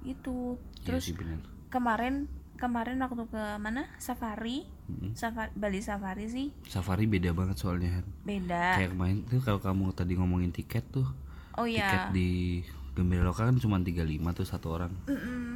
Itu. 0.05 0.61
Terus 0.85 1.09
terus 1.09 1.17
Iya 1.17 1.17
bener. 1.17 1.41
kemarin 1.73 2.15
kemarin 2.61 3.01
waktu 3.01 3.25
ke 3.33 3.45
mana? 3.57 3.89
Safari. 3.97 4.69
Mm-mm. 4.93 5.17
safari 5.17 5.51
Bali 5.57 5.81
safari 5.81 6.29
sih. 6.29 6.47
Safari 6.69 7.09
beda 7.09 7.33
banget 7.33 7.57
soalnya 7.57 8.05
beda. 8.29 8.77
Kayak 8.77 8.93
kemarin 8.93 9.17
tuh 9.25 9.41
kalau 9.41 9.65
kamu 9.65 9.97
tadi 9.97 10.13
ngomongin 10.21 10.53
tiket 10.53 10.85
tuh 10.93 11.09
oh 11.57 11.65
tiket 11.65 12.13
ya 12.13 12.13
di 12.13 12.61
Gembira 12.93 13.23
Loka 13.23 13.47
kan 13.47 13.55
cuma 13.57 13.81
35 13.81 14.05
tuh 14.37 14.47
satu 14.47 14.67
orang. 14.77 14.93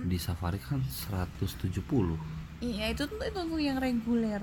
Di 0.08 0.16
safari 0.16 0.56
kan 0.58 0.80
170 0.80 2.41
iya 2.62 2.88
itu 2.88 3.02
tuh 3.04 3.18
itu 3.18 3.34
tuh 3.36 3.58
yang 3.58 3.76
reguler 3.76 4.40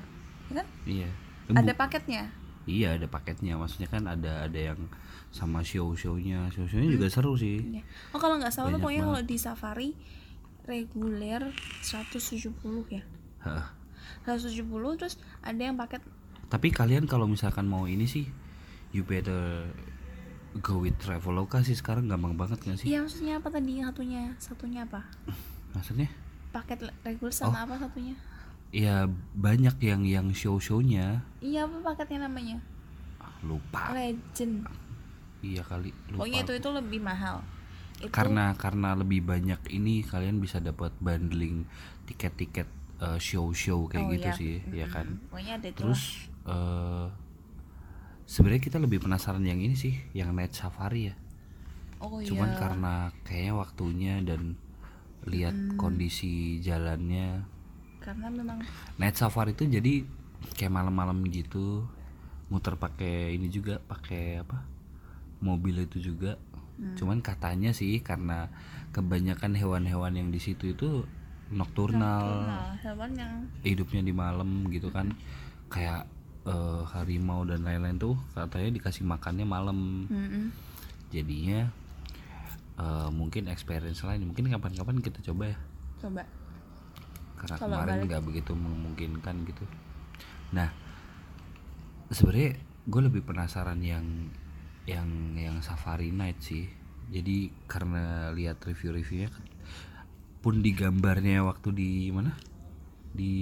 ya 0.52 0.60
kan 0.60 0.68
iya 0.84 1.10
ada 1.50 1.72
Bu- 1.72 1.80
paketnya 1.80 2.28
iya 2.66 2.94
ada 2.94 3.08
paketnya 3.08 3.56
maksudnya 3.56 3.88
kan 3.88 4.04
ada 4.06 4.46
ada 4.46 4.60
yang 4.60 4.80
sama 5.30 5.64
show 5.64 5.94
shownya 5.94 6.52
show 6.52 6.66
shownya 6.66 6.92
juga 6.92 7.08
seru 7.08 7.34
sih 7.34 7.64
Iya. 7.64 7.84
Oh 8.12 8.20
kalau 8.20 8.38
nggak 8.38 8.52
salah 8.52 8.70
tuh 8.70 8.78
pokoknya 8.78 9.02
kalau 9.04 9.22
di 9.24 9.38
safari 9.38 9.90
reguler 10.66 11.50
170 11.82 12.54
ya. 12.88 13.02
Hah. 13.42 13.74
170 14.22 14.62
terus 14.96 15.18
ada 15.42 15.58
yang 15.58 15.74
paket 15.74 16.02
Tapi 16.46 16.70
kalian 16.70 17.06
kalau 17.06 17.26
misalkan 17.26 17.66
mau 17.66 17.86
ini 17.86 18.06
sih, 18.06 18.26
you 18.90 19.02
better 19.02 19.66
go 20.60 20.78
with 20.78 20.98
Traveloka 20.98 21.62
sih 21.62 21.74
sekarang 21.74 22.06
gampang 22.06 22.34
banget 22.34 22.58
gak 22.60 22.78
sih? 22.78 22.90
Iya 22.90 23.02
maksudnya 23.02 23.38
apa 23.38 23.50
tadi 23.50 23.78
yang 23.78 23.90
satunya? 23.90 24.22
Satunya 24.38 24.82
apa? 24.84 25.06
Maksudnya? 25.78 26.10
Paket 26.50 26.80
le- 26.86 26.98
reguler 27.06 27.34
Oh. 27.46 27.54
sama 27.54 27.66
apa 27.66 27.76
satunya? 27.78 28.16
Ya 28.70 29.10
banyak 29.34 29.82
yang 29.82 30.02
yang 30.06 30.28
show-shownya 30.30 31.26
Iya 31.42 31.66
apa 31.66 31.78
paketnya 31.82 32.30
namanya? 32.30 32.58
Ah, 33.18 33.34
lupa. 33.42 33.90
Legend. 33.94 34.66
Iya 35.42 35.64
kali 35.64 35.90
lupa. 36.12 36.26
Pokoknya 36.26 36.40
itu 36.46 36.54
itu 36.60 36.70
lebih 36.70 37.00
mahal. 37.02 37.38
Itu 38.00 38.12
Karena 38.12 38.54
karena 38.56 38.96
lebih 38.96 39.26
banyak 39.26 39.62
ini 39.72 40.06
kalian 40.06 40.38
bisa 40.40 40.62
dapat 40.62 40.94
bundling 41.02 41.66
tiket-tiket 42.08 42.68
eh, 43.00 43.20
show-show 43.20 43.88
kayak 43.88 44.06
Oh, 44.06 44.12
gitu 44.14 44.30
iya. 44.30 44.40
sih, 44.40 44.54
ya 44.72 44.86
Mm-mm. 44.86 44.96
kan? 44.96 45.08
Pokoknya 45.32 45.54
ada. 45.60 45.68
Terus 45.74 46.02
eh 46.46 47.08
sebenarnya 48.30 48.62
kita 48.62 48.78
lebih 48.78 49.02
penasaran 49.02 49.42
yang 49.42 49.58
ini 49.60 49.74
sih, 49.74 49.96
yang 50.14 50.32
Night 50.38 50.54
Safari 50.54 51.10
ya. 51.10 51.16
oh 52.00 52.24
cuman 52.24 52.56
iya. 52.56 52.60
karena 52.62 52.94
kayaknya 53.28 53.54
waktunya 53.60 54.14
dan 54.24 54.56
lihat 55.28 55.56
kondisi 55.76 56.64
jalannya. 56.64 57.44
Karena 58.00 58.28
memang 58.32 58.64
night 58.96 59.20
safari 59.20 59.52
itu 59.52 59.68
jadi 59.68 60.08
kayak 60.56 60.72
malam-malam 60.72 61.26
gitu. 61.28 61.84
Muter 62.50 62.80
pakai 62.80 63.36
ini 63.36 63.52
juga 63.52 63.84
pakai 63.84 64.42
apa? 64.42 64.64
Mobil 65.44 65.84
itu 65.84 66.00
juga. 66.00 66.40
Hmm. 66.80 66.96
cuman 66.96 67.20
katanya 67.20 67.76
sih 67.76 68.00
karena 68.00 68.48
kebanyakan 68.96 69.52
hewan-hewan 69.52 70.16
yang 70.16 70.32
di 70.32 70.40
situ 70.40 70.72
itu 70.72 71.04
nokturnal 71.52 72.48
hewan 72.80 73.12
yang 73.20 73.52
hidupnya 73.68 74.00
di 74.00 74.16
malam 74.16 74.72
gitu 74.72 74.88
kan. 74.88 75.12
Kayak 75.68 76.08
eh, 76.48 76.82
harimau 76.96 77.44
dan 77.44 77.68
lain-lain 77.68 78.00
tuh 78.00 78.16
katanya 78.32 78.80
dikasih 78.80 79.04
makannya 79.04 79.44
malam. 79.44 80.08
Mm-mm. 80.08 80.56
jadinya 81.10 81.68
eh, 82.80 83.10
mungkin 83.12 83.52
experience 83.52 84.02
lain. 84.08 84.24
Mungkin 84.26 84.48
kapan-kapan 84.48 85.04
kita 85.04 85.20
coba 85.32 85.52
ya. 85.52 85.58
Coba. 86.00 86.24
Karena 87.40 87.56
Kalau 87.60 87.76
kemarin 87.76 88.08
nggak 88.08 88.24
begitu 88.24 88.52
memungkinkan 88.56 89.36
gitu. 89.48 89.64
Nah 90.56 90.72
sebenarnya 92.10 92.58
gue 92.90 93.02
lebih 93.06 93.22
penasaran 93.22 93.80
yang 93.84 94.32
yang 94.90 95.08
yang 95.38 95.62
safari 95.62 96.10
night 96.10 96.42
sih. 96.42 96.68
Jadi 97.10 97.50
karena 97.66 98.30
lihat 98.34 98.62
review-reviewnya 98.62 99.34
kan, 99.34 99.46
pun 100.46 100.62
di 100.62 100.78
gambarnya 100.78 101.42
waktu 101.42 101.74
di 101.74 101.90
mana? 102.14 102.38
Di 103.10 103.34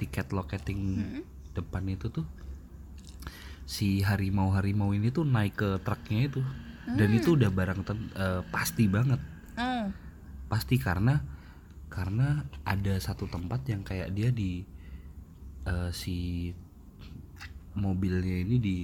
tiket 0.00 0.32
locating 0.32 0.80
depan 1.54 1.86
itu 1.86 2.10
tuh 2.10 2.26
si 3.64 4.04
harimau 4.04 4.52
harimau 4.52 4.92
ini 4.92 5.08
tuh 5.08 5.24
naik 5.24 5.56
ke 5.56 5.70
truknya 5.80 6.28
itu 6.28 6.40
dan 6.86 7.08
itu 7.10 7.34
udah 7.36 7.48
barang 7.48 7.80
ten- 7.82 8.12
eh, 8.14 8.42
pasti 8.52 8.84
banget. 8.86 9.20
Hmm. 9.54 9.94
pasti 10.44 10.76
karena 10.82 11.22
karena 11.88 12.42
ada 12.66 12.94
satu 12.98 13.30
tempat 13.30 13.64
yang 13.70 13.86
kayak 13.86 14.12
dia 14.12 14.28
di 14.34 14.66
eh, 15.64 15.90
si 15.94 16.50
mobilnya 17.74 18.44
ini 18.44 18.56
di 18.60 18.76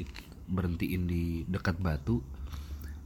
berhentiin 0.51 1.05
di 1.07 1.45
dekat 1.45 1.79
batu. 1.79 2.23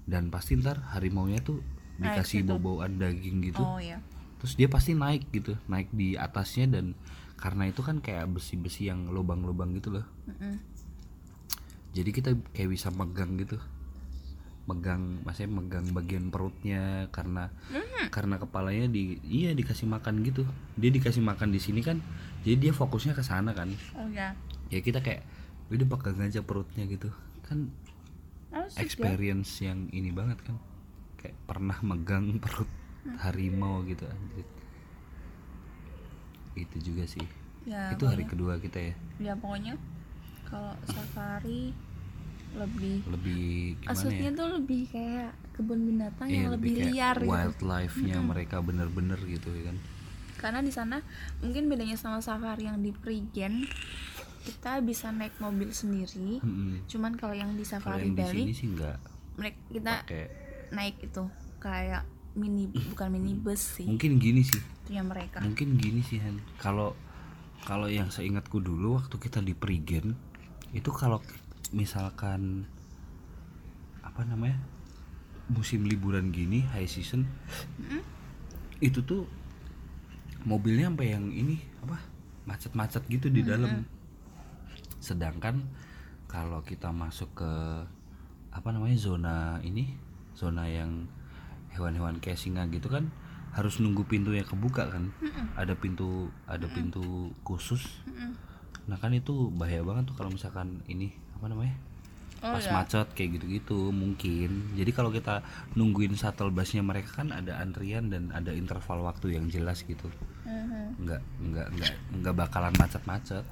Dan 0.04 0.28
pasti 0.28 0.60
ntar 0.60 0.84
harimau 0.92 1.24
nya 1.24 1.40
tuh 1.40 1.64
dikasih 1.96 2.44
situ. 2.44 2.48
bau-bauan 2.48 3.00
daging 3.00 3.48
gitu. 3.48 3.64
Oh 3.64 3.80
ya 3.80 3.98
terus 4.44 4.60
dia 4.60 4.68
pasti 4.68 4.92
naik 4.92 5.32
gitu 5.32 5.56
naik 5.72 5.88
di 5.88 6.20
atasnya 6.20 6.68
dan 6.68 6.92
karena 7.40 7.64
itu 7.64 7.80
kan 7.80 8.04
kayak 8.04 8.28
besi-besi 8.28 8.92
yang 8.92 9.08
lubang-lubang 9.08 9.72
gitu 9.72 9.88
loh. 9.88 10.04
Mm-mm. 10.28 10.60
jadi 11.96 12.10
kita 12.12 12.30
kayak 12.52 12.68
bisa 12.76 12.92
megang 12.92 13.40
gitu 13.40 13.56
megang 14.64 15.20
maksudnya 15.28 15.60
megang 15.60 15.86
bagian 15.92 16.32
perutnya 16.32 17.12
karena 17.12 17.52
karena 18.08 18.40
kepalanya 18.40 18.88
di 18.88 19.20
iya 19.24 19.52
dikasih 19.52 19.84
makan 19.84 20.24
gitu. 20.24 20.48
Dia 20.80 20.88
dikasih 20.88 21.20
makan 21.20 21.52
di 21.52 21.60
sini 21.60 21.84
kan 21.84 22.00
jadi 22.44 22.56
dia 22.68 22.72
fokusnya 22.72 23.12
ke 23.12 23.20
sana 23.24 23.52
kan. 23.52 23.68
Oh 23.96 24.08
ya 24.08 24.32
ya 24.72 24.80
kita 24.80 25.04
kayak 25.04 25.24
udah 25.68 25.86
pegang 25.88 26.18
aja 26.24 26.40
perutnya 26.40 26.88
gitu. 26.88 27.12
Kan 27.44 27.68
ya. 28.48 28.64
experience 28.80 29.60
yang 29.60 29.92
ini 29.92 30.08
banget 30.12 30.40
kan. 30.40 30.56
Kayak 31.20 31.36
pernah 31.44 31.76
megang 31.84 32.36
perut 32.44 32.70
harimau 33.20 33.84
gitu 33.84 34.08
anjir. 34.08 34.48
Itu 36.56 36.76
juga 36.80 37.04
sih. 37.04 37.24
Ya 37.68 37.92
itu 37.92 38.04
hari 38.08 38.24
kedua 38.24 38.56
kita 38.56 38.80
ya. 38.80 38.94
Ya 39.20 39.32
pokoknya 39.36 39.76
kalau 40.48 40.72
safari 40.88 41.72
lebih 42.54 43.02
lebih 43.10 43.74
maksudnya 43.82 44.30
ya? 44.30 44.38
tuh 44.38 44.48
lebih 44.54 44.82
kayak 44.88 45.30
kebun 45.52 45.80
binatang 45.82 46.28
Iya, 46.30 46.36
yang 46.38 46.48
lebih, 46.54 46.70
kayak 46.74 46.86
liar 46.90 47.16
gitu. 47.18 47.30
wildlife-nya 47.30 48.16
mereka 48.22 48.56
bener-bener 48.58 49.18
gitu 49.26 49.48
ya 49.50 49.62
kan? 49.70 49.76
Karena 50.34 50.60
di 50.60 50.70
sana 50.70 51.02
mungkin 51.40 51.66
bedanya 51.66 51.96
sama 51.96 52.18
safari 52.18 52.66
yang 52.66 52.78
di 52.78 52.90
Prigen 52.90 53.66
kita 54.44 54.78
bisa 54.80 55.08
naik 55.08 55.34
mobil 55.38 55.72
sendiri. 55.72 56.38
Mm-mm. 56.38 56.84
cuman 56.84 57.16
kalau 57.16 57.32
yang 57.32 57.56
di 57.56 57.64
safari 57.64 58.04
yang 58.04 58.12
di 58.12 58.20
Bali 58.20 58.40
sini 58.44 58.52
sih 58.52 58.66
nggak 58.70 58.96
mereka 59.34 59.58
kita 59.72 59.92
pakai. 60.04 60.24
naik 60.70 60.96
itu 61.00 61.24
kayak 61.58 62.02
mini 62.34 62.66
bukan 62.68 63.08
minibus 63.08 63.78
sih. 63.78 63.86
Mungkin 63.86 64.18
gini 64.18 64.42
sih. 64.42 64.60
Itu 64.84 64.90
yang 64.92 65.08
mereka. 65.08 65.40
Mungkin 65.40 65.78
gini 65.78 66.02
sih 66.02 66.18
Han. 66.20 66.42
Kalau 66.58 66.92
kalau 67.64 67.88
yang 67.88 68.12
seingatku 68.12 68.60
dulu 68.60 69.00
waktu 69.00 69.16
kita 69.16 69.40
di 69.40 69.56
Prigen 69.56 70.12
itu 70.70 70.90
kalau 70.92 71.22
misalkan 71.74 72.70
apa 74.06 74.22
namanya 74.22 74.62
musim 75.50 75.84
liburan 75.84 76.30
gini 76.30 76.62
high 76.70 76.86
season 76.86 77.26
itu 78.78 79.02
tuh 79.02 79.26
mobilnya 80.46 80.92
sampai 80.92 81.18
yang 81.18 81.26
ini 81.34 81.58
apa 81.82 81.98
macet-macet 82.44 83.08
gitu 83.08 83.32
di 83.32 83.42
dalam. 83.42 83.82
Sedangkan 85.00 85.64
kalau 86.28 86.60
kita 86.60 86.92
masuk 86.92 87.32
ke 87.32 87.52
apa 88.54 88.68
namanya 88.70 88.94
zona 88.94 89.58
ini 89.64 89.96
zona 90.36 90.68
yang 90.68 91.10
hewan-hewan 91.74 92.22
singa 92.38 92.70
gitu 92.70 92.86
kan 92.86 93.10
harus 93.56 93.80
nunggu 93.80 94.04
pintunya 94.04 94.44
kebuka 94.44 94.92
kan. 94.92 95.10
Ada 95.56 95.74
pintu 95.74 96.28
ada 96.44 96.68
pintu 96.68 97.32
khusus. 97.42 98.04
Nah 98.84 99.00
kan 99.00 99.16
itu 99.16 99.48
bahaya 99.48 99.80
banget 99.80 100.12
tuh 100.12 100.16
kalau 100.20 100.28
misalkan 100.28 100.84
ini 100.86 101.16
apa 101.44 101.52
namanya? 101.52 101.76
Oh, 102.40 102.56
pas 102.56 102.64
ya. 102.64 102.72
macet 102.72 103.08
kayak 103.12 103.36
gitu-gitu 103.36 103.92
mungkin. 103.92 104.72
Jadi 104.72 104.90
kalau 104.96 105.12
kita 105.12 105.44
nungguin 105.76 106.16
shuttle 106.16 106.48
busnya 106.48 106.80
mereka 106.80 107.20
kan 107.20 107.36
ada 107.36 107.60
antrian 107.60 108.08
dan 108.08 108.32
ada 108.32 108.48
interval 108.56 109.04
waktu 109.04 109.36
yang 109.36 109.52
jelas 109.52 109.84
gitu. 109.84 110.08
Mhm. 110.48 111.04
nggak 111.04 111.20
nggak 111.20 111.68
nggak 111.76 111.92
nggak 112.20 112.34
bakalan 112.36 112.72
macet-macet. 112.80 113.44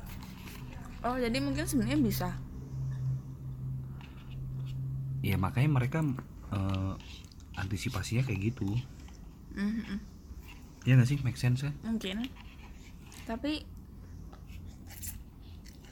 Oh 1.05 1.21
jadi 1.21 1.37
mungkin 1.37 1.69
sebenarnya 1.69 2.01
bisa? 2.01 2.29
Ya 5.21 5.37
makanya 5.37 5.69
mereka 5.77 6.01
eh, 6.49 6.93
antisipasinya 7.61 8.25
kayak 8.25 8.57
gitu. 8.57 8.73
Mhm. 9.53 10.01
ya 10.89 10.97
nggak 10.97 11.09
sih? 11.13 11.21
Make 11.21 11.37
sense 11.37 11.61
kan? 11.69 11.77
Mungkin. 11.85 12.25
Tapi 13.29 13.69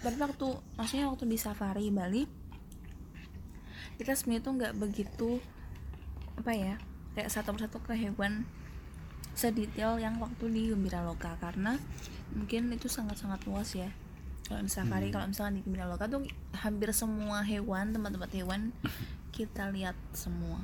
tapi 0.01 0.16
waktu 0.16 0.48
maksudnya 0.80 1.07
waktu 1.12 1.24
di 1.28 1.36
safari 1.36 1.92
Bali 1.92 2.24
kita 4.01 4.16
sebenarnya 4.16 4.42
tuh 4.44 4.53
nggak 4.57 4.74
begitu 4.80 5.30
apa 6.40 6.53
ya 6.57 6.74
kayak 7.12 7.28
satu 7.28 7.53
persatu 7.53 7.78
ke 7.84 7.92
hewan 7.92 8.48
sedetail 9.36 10.01
yang 10.01 10.16
waktu 10.20 10.48
di 10.53 10.72
Gembira 10.72 11.05
Loka. 11.05 11.36
Karena 11.40 11.76
mungkin 12.36 12.70
itu 12.72 12.86
sangat-sangat 12.86 13.44
luas 13.48 13.72
ya 13.76 13.88
kalau 14.48 14.64
di 14.64 14.72
safari. 14.72 15.09
Kalau 15.12 15.28
misalkan 15.28 15.61
di 15.61 15.62
Gembira 15.64 15.86
Loka 15.88 16.09
tuh 16.09 16.24
hampir 16.57 16.90
semua 16.96 17.44
hewan 17.44 17.92
tempat-tempat 17.92 18.30
hewan 18.36 18.61
kita 19.36 19.68
lihat 19.72 19.96
semua. 20.12 20.61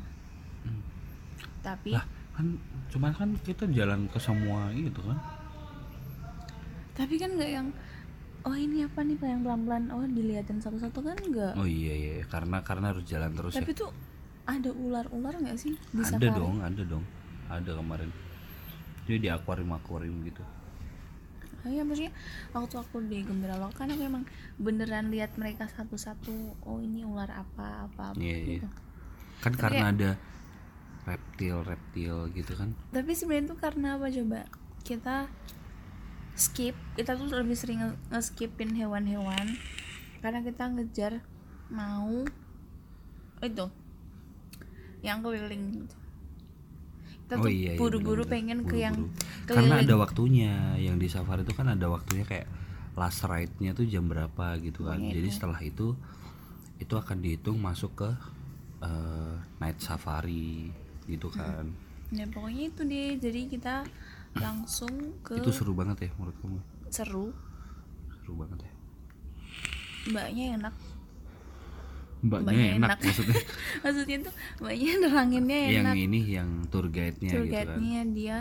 Tapi 1.60 1.92
lah 1.92 2.06
kan 2.36 2.60
cuman 2.92 3.12
kan 3.16 3.28
kita 3.40 3.64
jalan 3.72 4.08
ke 4.12 4.18
semua 4.20 4.68
itu 4.72 5.00
kan? 5.00 5.18
Tapi 6.96 7.14
kan 7.20 7.36
nggak 7.36 7.50
yang 7.52 7.68
oh 8.46 8.54
ini 8.54 8.86
apa 8.86 9.02
nih 9.02 9.18
yang 9.18 9.42
pelan-pelan. 9.42 9.90
Oh 9.90 10.06
dilihatin 10.06 10.62
satu-satu 10.62 10.98
kan 11.02 11.18
enggak? 11.18 11.52
Oh 11.58 11.66
iya 11.66 11.92
iya. 11.92 12.12
Karena 12.30 12.62
karena 12.62 12.94
harus 12.94 13.02
jalan 13.04 13.34
terus 13.34 13.58
tapi 13.58 13.74
ya 13.74 13.82
tuh 13.82 13.90
ada 14.46 14.70
ular-ular 14.70 15.34
nggak 15.42 15.58
sih 15.58 15.74
di 15.74 16.02
ada 16.06 16.10
safari? 16.14 16.30
dong 16.30 16.54
ada 16.62 16.82
dong. 16.86 17.04
Ada 17.50 17.70
kemarin. 17.74 18.10
Jadi 19.06 19.18
di 19.18 19.28
akuarium 19.30 19.70
akuarium 19.74 20.18
gitu. 20.22 20.42
Oh 21.66 21.70
iya 21.74 21.82
maksudnya 21.82 22.14
waktu 22.54 22.74
aku 22.78 22.96
di 23.10 23.26
Gembira 23.26 23.58
kan 23.74 23.90
aku 23.90 24.02
emang 24.06 24.22
beneran 24.54 25.10
lihat 25.10 25.34
mereka 25.34 25.66
satu-satu. 25.66 26.62
Oh 26.62 26.78
ini 26.78 27.02
ular 27.02 27.26
apa 27.26 27.90
apa 27.90 28.14
apa 28.14 28.22
Iya, 28.22 28.36
iya. 28.38 28.46
gitu. 28.62 28.68
Kan 29.42 29.52
karena 29.58 29.90
ada 29.90 30.10
reptil 31.06 31.66
reptil 31.66 32.30
gitu 32.30 32.52
kan? 32.54 32.70
Tapi 32.94 33.10
sebenarnya 33.18 33.50
tuh 33.50 33.58
karena 33.58 33.98
apa 33.98 34.06
coba? 34.10 34.46
Kita 34.86 35.26
skip 36.36 36.76
kita 36.94 37.16
tuh 37.16 37.26
lebih 37.28 37.56
sering 37.56 37.80
nge- 37.80 37.98
nge-skipin 38.10 38.70
hewan-hewan 38.72 39.56
karena 40.20 40.40
kita 40.40 40.68
ngejar 40.68 41.12
mau 41.68 42.24
itu 43.38 43.66
yang 45.00 45.20
keliling 45.20 45.62
gitu. 45.76 45.96
kita 47.24 47.34
oh 47.36 47.42
tuh 47.42 47.50
iya, 47.50 47.72
iya 47.72 47.78
buru-buru 47.78 48.22
bener-bener. 48.22 48.32
pengen 48.32 48.58
ke 48.64 48.76
yang 48.78 48.94
Buru-buru. 48.94 49.46
karena 49.46 49.62
keliling 49.74 49.84
ada 49.84 49.94
waktunya 49.96 50.52
yang 50.78 50.96
di 50.96 51.08
safari 51.08 51.40
itu 51.40 51.52
kan 51.52 51.66
ada 51.68 51.86
waktunya 51.86 52.22
kayak 52.22 52.46
last 52.94 53.20
ride-nya 53.22 53.72
tuh 53.72 53.84
jam 53.84 54.06
berapa 54.06 54.56
gitu 54.58 54.84
kan 54.84 54.96
Pokoknya 54.96 55.12
jadi 55.12 55.28
itu. 55.28 55.34
setelah 55.34 55.60
itu 55.60 55.86
itu 56.76 56.94
akan 56.94 57.16
dihitung 57.18 57.56
masuk 57.56 57.92
ke 57.94 58.10
eh, 58.80 59.34
night 59.58 59.80
safari 59.80 60.68
gitu 61.06 61.28
kan 61.28 61.72
ya 62.08 62.24
pokoknya 62.24 62.70
itu 62.70 62.82
deh 62.82 63.10
jadi 63.18 63.40
kita 63.48 63.74
langsung 64.38 64.92
ke 65.20 65.34
itu 65.34 65.50
seru 65.50 65.72
banget 65.72 66.06
ya 66.06 66.10
menurut 66.16 66.36
kamu? 66.38 66.58
Seru. 66.88 67.26
Seru 68.12 68.32
banget 68.36 68.58
ya. 68.62 68.72
Mbaknya 70.06 70.44
enak. 70.56 70.74
Mbaknya 72.18 72.42
Mbaknya 72.42 72.66
enak, 72.74 72.88
enak. 72.90 72.98
maksudnya. 73.02 73.40
Maksudnya 73.84 74.16
tuh 74.22 74.34
mbaknya 74.58 74.90
neranginnya 74.98 75.58
yang 75.62 75.84
enak. 75.84 75.94
ini 76.00 76.20
yang 76.26 76.50
tour 76.66 76.86
guide-nya 76.88 77.30
tour 77.30 77.44
gitu 77.44 77.52
kan. 77.52 77.66
Guide-nya 77.68 78.00
dia 78.08 78.36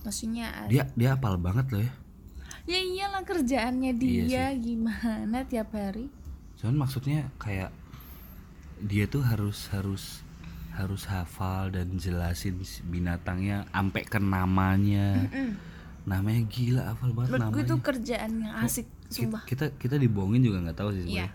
maksudnya 0.00 0.46
ada- 0.50 0.70
dia 0.70 0.82
dia 0.92 1.08
apal 1.12 1.34
banget 1.36 1.66
loh 1.70 1.82
ya. 1.82 1.92
Ya 2.68 2.80
iyalah 2.80 3.22
kerjaannya 3.24 3.92
Iya 3.94 3.98
dia 3.98 4.44
gimana 4.54 5.40
tiap 5.44 5.72
hari? 5.72 6.08
Cuman 6.56 6.76
maksudnya 6.78 7.30
kayak 7.36 7.70
dia 8.78 9.04
tuh 9.04 9.22
harus 9.22 9.70
harus 9.70 10.20
harus 10.78 11.02
hafal 11.10 11.74
dan 11.74 11.98
jelasin 11.98 12.62
si 12.62 12.86
binatangnya 12.86 13.66
sampai 13.68 14.06
ke 14.06 14.22
namanya. 14.22 15.26
Namanya 16.06 16.42
gila 16.46 16.94
hafal 16.94 17.10
banget 17.12 17.34
menurut 17.34 17.50
namanya. 17.52 17.66
itu 17.66 17.76
kerjaan 17.82 18.30
yang 18.38 18.54
asik 18.62 18.86
sumpah. 19.10 19.42
kita 19.44 19.74
kita 19.76 19.98
dibohongin 19.98 20.40
juga 20.40 20.62
nggak 20.62 20.78
tahu 20.78 20.90
sih 20.94 21.02
Iya. 21.04 21.26
sebenarnya. 21.26 21.30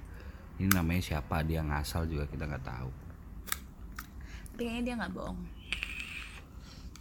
Ini 0.53 0.69
namanya 0.71 1.01
siapa 1.03 1.35
dia 1.43 1.61
ngasal 1.61 2.07
juga 2.07 2.23
kita 2.25 2.47
nggak 2.47 2.63
tahu. 2.63 2.89
Tapi 4.53 4.61
kayaknya 4.63 4.81
dia 4.81 4.93
nggak 5.03 5.13
bohong. 5.13 5.39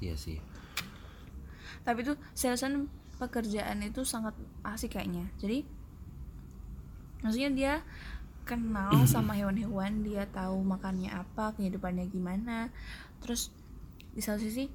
Iya 0.03 0.15
sih. 0.19 0.39
Tapi 1.83 2.03
tuh 2.03 2.17
seriusan 2.35 2.91
pekerjaan 3.17 3.79
itu 3.81 4.03
sangat 4.03 4.35
asik 4.67 4.99
kayaknya. 4.99 5.31
Jadi 5.39 5.63
maksudnya 7.23 7.51
dia 7.55 7.73
kenal 8.43 8.93
sama 9.07 9.33
hewan-hewan 9.39 10.03
dia 10.03 10.27
tahu 10.29 10.61
makannya 10.67 11.11
apa 11.11 11.55
kehidupannya 11.55 12.11
gimana 12.11 12.69
terus 13.23 13.55
di 14.13 14.21
satu 14.21 14.43
sisi 14.43 14.69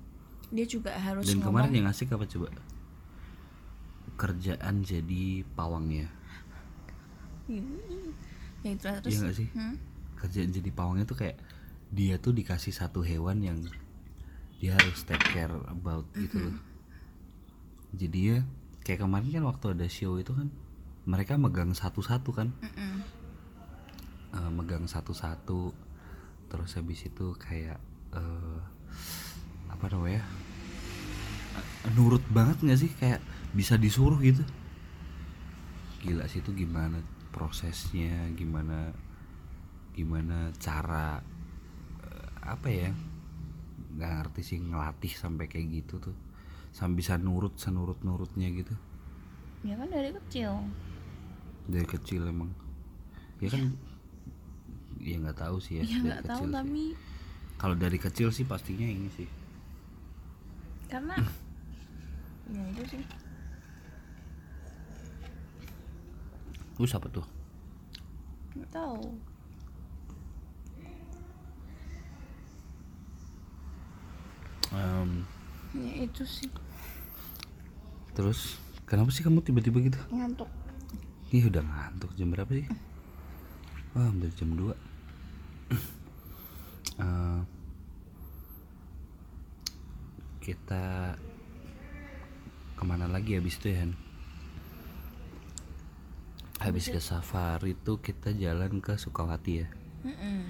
dia 0.47 0.63
juga 0.63 0.95
harus 0.95 1.27
Dan 1.27 1.43
ngomong 1.43 1.67
kemarin 1.67 1.73
yang 1.83 1.87
asik 1.91 2.15
apa 2.15 2.23
coba? 2.23 2.47
Kerjaan 4.15 4.81
jadi 4.81 5.43
pawangnya. 5.53 6.07
ya 8.65 8.69
itu 8.71 8.85
lah, 8.87 8.99
terus 8.99 9.13
Iya 9.13 9.27
gak 9.27 9.35
sih? 9.35 9.47
hmm, 9.51 9.75
Kerjaan 10.17 10.51
jadi 10.51 10.69
pawangnya 10.71 11.05
tuh 11.07 11.19
kayak 11.19 11.37
dia 11.91 12.19
tuh 12.19 12.35
dikasih 12.35 12.71
satu 12.75 13.03
hewan 13.03 13.39
yang 13.43 13.59
dia 14.57 14.73
harus 14.75 15.03
take 15.05 15.23
care 15.31 15.51
about 15.69 16.07
gitu 16.15 16.49
loh. 16.49 16.55
Jadi 17.93 18.19
ya 18.35 18.37
kayak 18.83 19.03
kemarin 19.03 19.29
kan 19.31 19.43
waktu 19.47 19.65
ada 19.75 19.87
show 19.87 20.15
itu 20.15 20.31
kan 20.31 20.47
mereka 21.07 21.35
megang 21.39 21.71
satu-satu 21.71 22.29
kan. 22.35 22.51
mm-mm. 22.63 23.03
Eh, 24.35 24.51
megang 24.51 24.83
satu-satu. 24.83 25.71
Terus 26.47 26.71
habis 26.75 26.99
itu 27.07 27.35
kayak 27.39 27.79
eh, 28.11 28.59
apa 29.71 29.85
namanya 29.91 30.23
nurut 31.95 32.23
banget 32.31 32.59
nggak 32.59 32.79
sih? 32.79 32.91
Kayak 32.99 33.23
bisa 33.55 33.79
disuruh 33.79 34.19
gitu. 34.19 34.43
Gila 36.03 36.27
sih 36.27 36.43
itu 36.43 36.51
gimana 36.51 36.99
prosesnya 37.31 38.31
gimana 38.35 38.91
gimana 39.95 40.51
cara 40.59 41.23
eh, 42.03 42.29
apa 42.43 42.67
ya 42.67 42.91
nggak 43.97 44.11
ngerti 44.21 44.41
sih 44.43 44.57
ngelatih 44.59 45.13
sampai 45.15 45.47
kayak 45.47 45.83
gitu 45.83 46.03
tuh. 46.03 46.17
Sampai 46.75 46.99
bisa 46.99 47.15
nurut 47.15 47.55
senurut 47.55 48.03
nurutnya 48.03 48.51
gitu. 48.51 48.75
Ya 49.63 49.79
kan 49.79 49.87
dari 49.87 50.11
kecil. 50.11 50.51
Dari 51.71 51.87
kecil 51.87 52.27
emang. 52.27 52.51
Ya 53.39 53.49
kan 53.51 53.71
ya 53.71 53.96
nggak 55.01 55.37
tahu 55.37 55.57
sih 55.61 55.79
ya 55.79 55.83
ya 55.85 55.99
dari 56.01 56.25
tahu 56.25 56.45
kecil 56.45 56.47
sih. 56.47 56.55
tapi 56.55 56.83
kalau 57.57 57.73
dari 57.73 57.97
kecil 57.97 58.29
sih 58.29 58.45
pastinya 58.45 58.85
ini 58.85 59.09
sih. 59.17 59.25
Karena 60.85 61.17
ya 62.53 62.63
itu 62.69 62.83
sih. 62.85 63.03
Terus 66.77 66.93
apa 66.93 67.09
tuh? 67.09 67.25
Nggak 68.53 68.69
tahu. 68.69 69.03
Em, 74.77 75.25
ya 75.73 75.93
itu 76.05 76.23
sih. 76.29 76.49
Terus 78.13 78.61
kenapa 78.85 79.09
sih 79.09 79.25
kamu 79.25 79.41
tiba-tiba 79.41 79.81
gitu? 79.81 79.97
Ngantuk. 80.13 80.49
Ih 81.33 81.49
udah 81.49 81.65
ngantuk. 81.65 82.13
Jam 82.13 82.29
berapa 82.29 82.53
sih? 82.53 82.69
Wah 83.97 84.13
hampir 84.13 84.29
jam 84.37 84.53
2 84.53 84.86
Eh, 86.97 87.39
Kita 90.41 91.13
Ke 92.77 92.83
mana 92.85 93.05
lagi 93.09 93.35
habis 93.35 93.57
itu 93.57 93.73
ya 93.73 93.83
Han? 93.83 93.91
Habis 96.57 96.89
ke 96.89 96.97
safari 96.97 97.77
tuh 97.77 98.01
kita 98.01 98.33
jalan 98.33 98.81
ke 98.81 98.97
Sukawati 98.97 99.53
ya. 99.61 99.67
Mm-mm. 100.05 100.45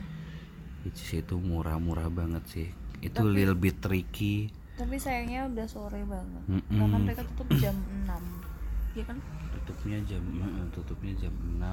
Which 0.87 1.03
is 1.03 1.11
itu 1.19 1.35
murah-murah 1.35 2.07
banget 2.07 2.43
sih. 2.47 2.67
Itu 3.03 3.27
little 3.27 3.59
bit 3.59 3.79
tricky. 3.83 4.51
Tapi 4.79 4.95
sayangnya 4.99 5.51
udah 5.51 5.67
sore 5.67 6.03
banget. 6.07 6.43
Mm-mm. 6.47 6.79
karena 6.79 6.97
mereka 6.99 7.23
tutup 7.33 7.47
jam 7.59 7.75
6 8.07 8.97
ya 8.97 9.03
kan? 9.07 9.17
Tutupnya 9.61 9.99
jam 10.07 10.23
tutupnya 10.71 11.13
jam 11.19 11.33
6 11.59 11.63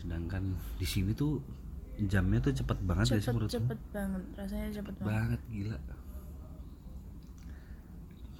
sedangkan 0.00 0.56
di 0.80 0.86
sini 0.88 1.12
tuh 1.12 1.44
jamnya 2.08 2.38
tuh 2.40 2.52
cepet 2.56 2.78
banget 2.86 3.06
ya 3.08 3.12
sih 3.18 3.22
cepet 3.28 3.34
menurutmu? 3.36 3.56
cepet 3.56 3.80
banget. 3.92 4.22
Rasanya 4.36 4.68
cepet 4.72 4.94
banget. 5.00 5.10
Banget 5.10 5.40
gila. 5.52 5.78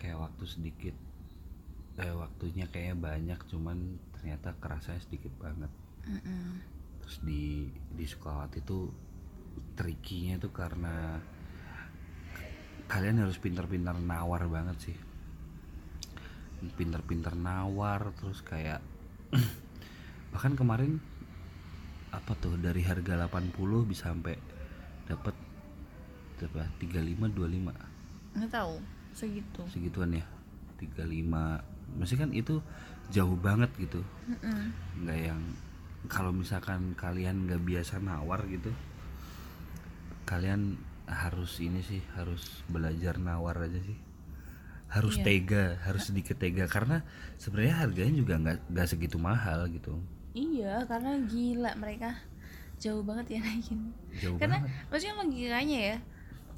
Kayak 0.01 0.19
waktu 0.25 0.45
sedikit 0.49 0.97
eh, 2.01 2.15
waktunya 2.17 2.65
kayaknya 2.73 2.97
banyak 2.97 3.41
cuman 3.53 3.79
ternyata 4.17 4.57
kerasanya 4.57 5.01
sedikit 5.05 5.33
banget. 5.37 5.69
Mm-mm. 6.01 6.65
terus 7.05 7.21
di 7.21 7.69
di 7.93 8.05
Sukawati 8.09 8.65
tuh 8.65 8.89
trikinya 9.77 10.41
tuh 10.41 10.49
karena 10.49 11.21
kalian 12.89 13.21
harus 13.21 13.37
pintar-pintar 13.37 14.01
nawar 14.01 14.49
banget 14.49 14.77
sih. 14.91 14.97
Pintar-pintar 16.77 17.37
nawar 17.37 18.17
terus 18.17 18.41
kayak 18.41 18.81
bahkan 20.33 20.57
kemarin 20.57 21.05
apa 22.11 22.33
tuh 22.37 22.59
dari 22.59 22.83
harga 22.83 23.15
80 23.27 23.55
bisa 23.87 24.11
sampai 24.11 24.35
dapat 25.07 25.35
berapa? 26.39 26.67
35 26.79 27.31
25 27.31 28.37
nggak 28.39 28.51
tahu 28.51 28.75
segitu. 29.11 29.63
Segituan 29.67 30.15
ya 30.15 30.25
35 30.79 31.97
masih 31.99 32.17
kan 32.17 32.31
itu 32.31 32.63
jauh 33.11 33.35
banget 33.35 33.71
gitu. 33.77 34.01
Mm-mm. 34.27 34.71
nggak 35.03 35.19
yang 35.19 35.41
kalau 36.07 36.31
misalkan 36.31 36.95
kalian 36.95 37.45
nggak 37.45 37.61
biasa 37.61 37.99
nawar 38.01 38.47
gitu 38.47 38.71
kalian 40.25 40.79
harus 41.11 41.59
ini 41.59 41.83
sih 41.83 41.99
harus 42.15 42.63
belajar 42.71 43.19
nawar 43.19 43.59
aja 43.67 43.83
sih. 43.83 43.99
Harus 44.91 45.19
Iya. 45.19 45.25
tega 45.27 45.65
harus 45.87 46.11
sedikit 46.11 46.39
tega. 46.39 46.67
Karena 46.67 47.03
sebenarnya 47.35 47.83
harganya 47.83 48.15
juga 48.15 48.35
nggak 48.39 48.59
nggak 48.71 48.87
segitu 48.89 49.19
mahal 49.19 49.67
gitu 49.71 49.99
iya 50.35 50.85
karena 50.87 51.19
gila 51.27 51.73
mereka. 51.77 52.15
Jauh 52.81 53.05
banget 53.05 53.37
ya 53.37 53.39
naikin. 53.45 53.93
Jauh 54.21 54.37
karena 54.41 54.63
banget. 54.65 54.89
maksudnya 54.89 55.15
logikanya 55.21 55.81
ya 55.95 55.99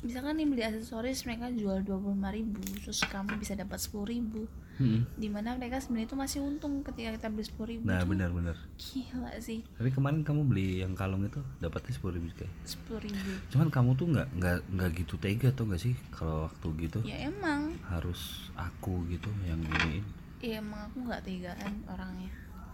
misalkan 0.02 0.34
nih 0.34 0.50
beli 0.50 0.62
aksesoris 0.66 1.22
mereka 1.30 1.46
jual 1.54 1.78
25.000 1.86 2.34
ribu 2.34 2.58
terus 2.82 2.98
kamu 3.06 3.38
bisa 3.38 3.54
dapat 3.54 3.78
10.000 3.78 4.10
ribu. 4.10 4.42
Hmm. 4.72 5.04
di 5.20 5.28
mana 5.28 5.52
mereka 5.52 5.84
sebenarnya 5.84 6.08
itu 6.08 6.16
masih 6.16 6.38
untung 6.40 6.80
ketika 6.80 7.12
kita 7.12 7.28
beli 7.28 7.44
10.000 7.44 7.70
ribu. 7.70 7.82
Nah 7.84 8.00
benar-benar 8.08 8.56
gila 8.80 9.30
sih. 9.38 9.60
Tapi 9.76 9.92
kemarin 9.92 10.24
kamu 10.24 10.48
beli 10.48 10.80
yang 10.80 10.96
kalung 10.96 11.28
itu 11.28 11.44
dapatnya 11.60 11.92
sepuluh 11.92 12.16
ribu 12.18 12.32
kayak 12.34 12.50
10.000 12.64 13.04
ribu. 13.04 13.30
Cuman 13.52 13.68
kamu 13.68 13.90
tuh 13.94 14.06
nggak 14.16 14.28
nggak 14.32 14.58
nggak 14.72 14.90
gitu 15.04 15.14
tega 15.20 15.52
tuh 15.52 15.68
nggak 15.68 15.82
sih 15.86 15.92
kalau 16.10 16.48
waktu 16.48 16.66
gitu? 16.88 16.98
Ya 17.04 17.28
emang. 17.28 17.76
Harus 17.84 18.48
aku 18.56 19.04
gitu 19.12 19.28
yang 19.44 19.60
giniin 19.60 20.02
ya 20.42 20.58
emang 20.58 20.90
aku 20.90 21.06
nggak 21.06 21.22
tegaan 21.22 21.86
orangnya 21.86 22.26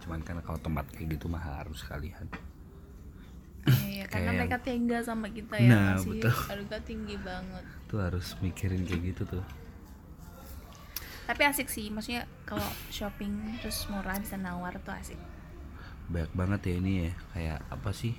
cuman 0.09 0.25
kan 0.25 0.41
kalau 0.41 0.57
tempat 0.57 0.89
kayak 0.89 1.13
gitu 1.13 1.29
mah 1.29 1.37
harus 1.37 1.85
kalian 1.85 2.25
Iya, 3.85 4.09
karena 4.09 4.33
Kayak- 4.33 4.39
mereka 4.41 4.57
tega 4.65 4.97
sama 5.03 5.27
kita 5.29 5.53
ya 5.53 5.69
Nah, 5.69 5.93
masih 5.93 6.17
betul. 6.17 6.33
harga 6.49 6.77
tinggi 6.81 7.15
banget. 7.21 7.63
Tuh 7.85 7.99
harus 8.01 8.27
mikirin 8.39 8.81
kayak 8.81 9.01
gitu 9.05 9.23
tuh. 9.29 9.45
Tapi 11.27 11.41
asik 11.45 11.69
sih 11.69 11.93
maksudnya 11.93 12.25
kalau 12.43 12.65
shopping 12.89 13.29
terus 13.61 13.85
murah 13.85 14.17
bisa 14.17 14.33
nawar 14.35 14.81
tuh 14.81 14.95
asik. 14.95 15.19
Banyak 16.09 16.33
banget 16.33 16.61
ya 16.65 16.73
ini 16.81 16.93
ya 16.97 17.11
kayak 17.29 17.59
apa 17.69 17.91
sih? 17.93 18.17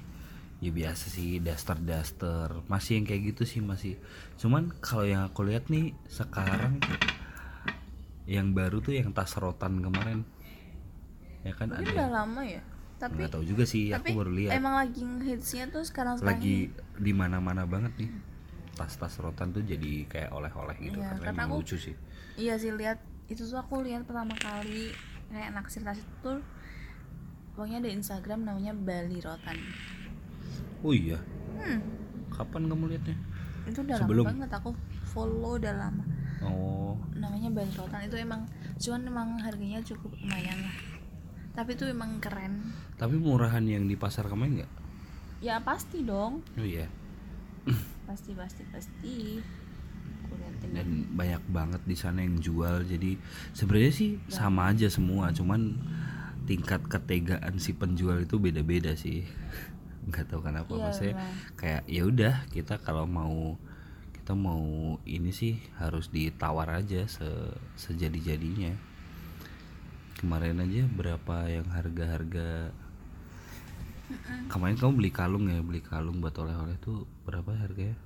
Ya 0.60 0.70
biasa 0.70 1.04
sih 1.10 1.42
daster 1.42 1.80
daster 1.80 2.62
masih 2.70 3.00
yang 3.00 3.06
kayak 3.08 3.34
gitu 3.34 3.42
sih 3.42 3.58
masih. 3.58 3.98
Cuman 4.38 4.70
kalau 4.78 5.02
yang 5.02 5.26
aku 5.26 5.42
lihat 5.42 5.66
nih 5.66 5.96
sekarang 6.06 6.78
yang 8.30 8.54
baru 8.54 8.78
tuh 8.78 8.94
yang 8.94 9.10
tas 9.10 9.34
rotan 9.34 9.82
kemarin 9.82 10.22
ya 11.40 11.52
kan 11.52 11.66
mungkin 11.68 11.86
ada 11.86 11.92
udah 11.96 12.08
lama 12.12 12.42
ya 12.42 12.62
tapi 12.96 13.16
nggak 13.16 13.32
tahu 13.32 13.44
juga 13.48 13.64
sih 13.64 13.88
tapi 13.88 14.12
aku 14.12 14.20
baru 14.20 14.32
lihat. 14.36 14.52
emang 14.52 14.74
lagi 14.76 15.00
hitsnya 15.24 15.64
tuh 15.68 15.80
sekarang 15.80 16.20
sekarang 16.20 16.36
lagi 16.36 16.68
di 16.96 17.12
mana 17.16 17.40
mana 17.40 17.64
banget 17.64 17.96
nih. 17.96 18.12
Tas-tas 18.76 19.16
rotan 19.16 19.50
tuh 19.50 19.60
jadi 19.60 20.04
kayak 20.04 20.30
oleh-oleh 20.30 20.76
gitu 20.78 21.00
Iya, 21.00 21.16
karena 21.16 21.24
karena 21.26 21.42
aku- 21.48 21.56
lucu 21.60 21.76
sih. 21.76 21.96
iya 22.36 22.56
sih 22.56 22.72
lihat 22.72 23.00
itu 23.26 23.40
tuh 23.42 23.56
aku 23.56 23.80
lihat 23.80 24.04
pertama 24.04 24.36
kali 24.36 24.92
kayak 25.28 25.48
anak 25.48 25.68
tas 25.68 25.96
itu 25.96 26.12
tuh 26.20 26.40
pokoknya 27.52 27.80
ada 27.80 27.90
Instagram 27.90 28.40
namanya 28.42 28.72
Bali 28.72 29.20
Rotan. 29.20 29.56
Oh 30.80 30.92
iya? 30.92 31.16
Hmm. 31.56 31.80
Kapan 32.28 32.68
kamu 32.68 32.84
lihatnya 32.90 33.16
itu 33.64 33.80
udah 33.80 33.96
Sebelum. 33.96 34.24
lama 34.24 34.32
banget 34.32 34.50
aku 34.54 34.70
follow 35.06 35.56
udah 35.56 35.72
lama. 35.72 36.04
Oh. 36.40 36.96
Namanya 37.12 37.48
Bali 37.50 37.72
Rotan 37.72 38.00
itu 38.02 38.16
emang 38.16 38.44
cuman 38.76 39.00
emang 39.02 39.28
harganya 39.40 39.80
cukup 39.80 40.12
lumayan 40.16 40.56
lah 40.58 40.76
tapi 41.50 41.74
itu 41.74 41.84
emang 41.86 42.22
keren. 42.22 42.72
Tapi 42.94 43.18
murahan 43.18 43.62
yang 43.66 43.90
di 43.90 43.98
pasar 43.98 44.30
kemarin 44.30 44.62
nggak? 44.62 44.72
Ya 45.42 45.58
pasti 45.60 46.04
dong. 46.04 46.44
Oh 46.54 46.66
iya. 46.66 46.86
Pasti 48.10 48.34
pasti 48.34 48.66
pasti. 48.74 49.38
Dan 50.66 51.06
banyak 51.14 51.46
banget 51.46 51.82
di 51.86 51.94
sana 51.94 52.26
yang 52.26 52.42
jual. 52.42 52.82
Jadi 52.82 53.14
sebenarnya 53.54 53.92
sih 53.94 54.18
sama 54.26 54.74
aja 54.74 54.90
semua. 54.90 55.30
Cuman 55.30 55.78
tingkat 56.42 56.82
ketegaan 56.90 57.62
si 57.62 57.70
penjual 57.70 58.26
itu 58.26 58.42
beda-beda 58.42 58.98
sih. 58.98 59.22
Nggak 60.10 60.26
tahu 60.26 60.42
kenapa. 60.42 60.74
Iya, 60.74 60.82
maksudnya 60.82 61.14
kayak 61.54 61.82
ya 61.86 62.02
udah 62.02 62.34
kita 62.50 62.82
kalau 62.82 63.06
mau 63.06 63.54
kita 64.18 64.34
mau 64.34 64.98
ini 65.06 65.30
sih 65.30 65.62
harus 65.78 66.10
ditawar 66.10 66.82
aja 66.82 67.06
se 67.06 67.30
sejadi 67.78 68.34
jadinya 68.34 68.74
kemarin 70.20 70.60
aja 70.60 70.84
berapa 70.84 71.36
yang 71.48 71.64
harga-harga? 71.72 72.76
Kemarin 74.52 74.76
kamu 74.76 74.92
beli 75.00 75.10
kalung 75.14 75.48
ya 75.48 75.64
beli 75.64 75.80
kalung 75.80 76.20
buat 76.20 76.36
oleh-oleh 76.36 76.76
tuh 76.84 77.08
berapa 77.24 77.56
harganya? 77.56 77.96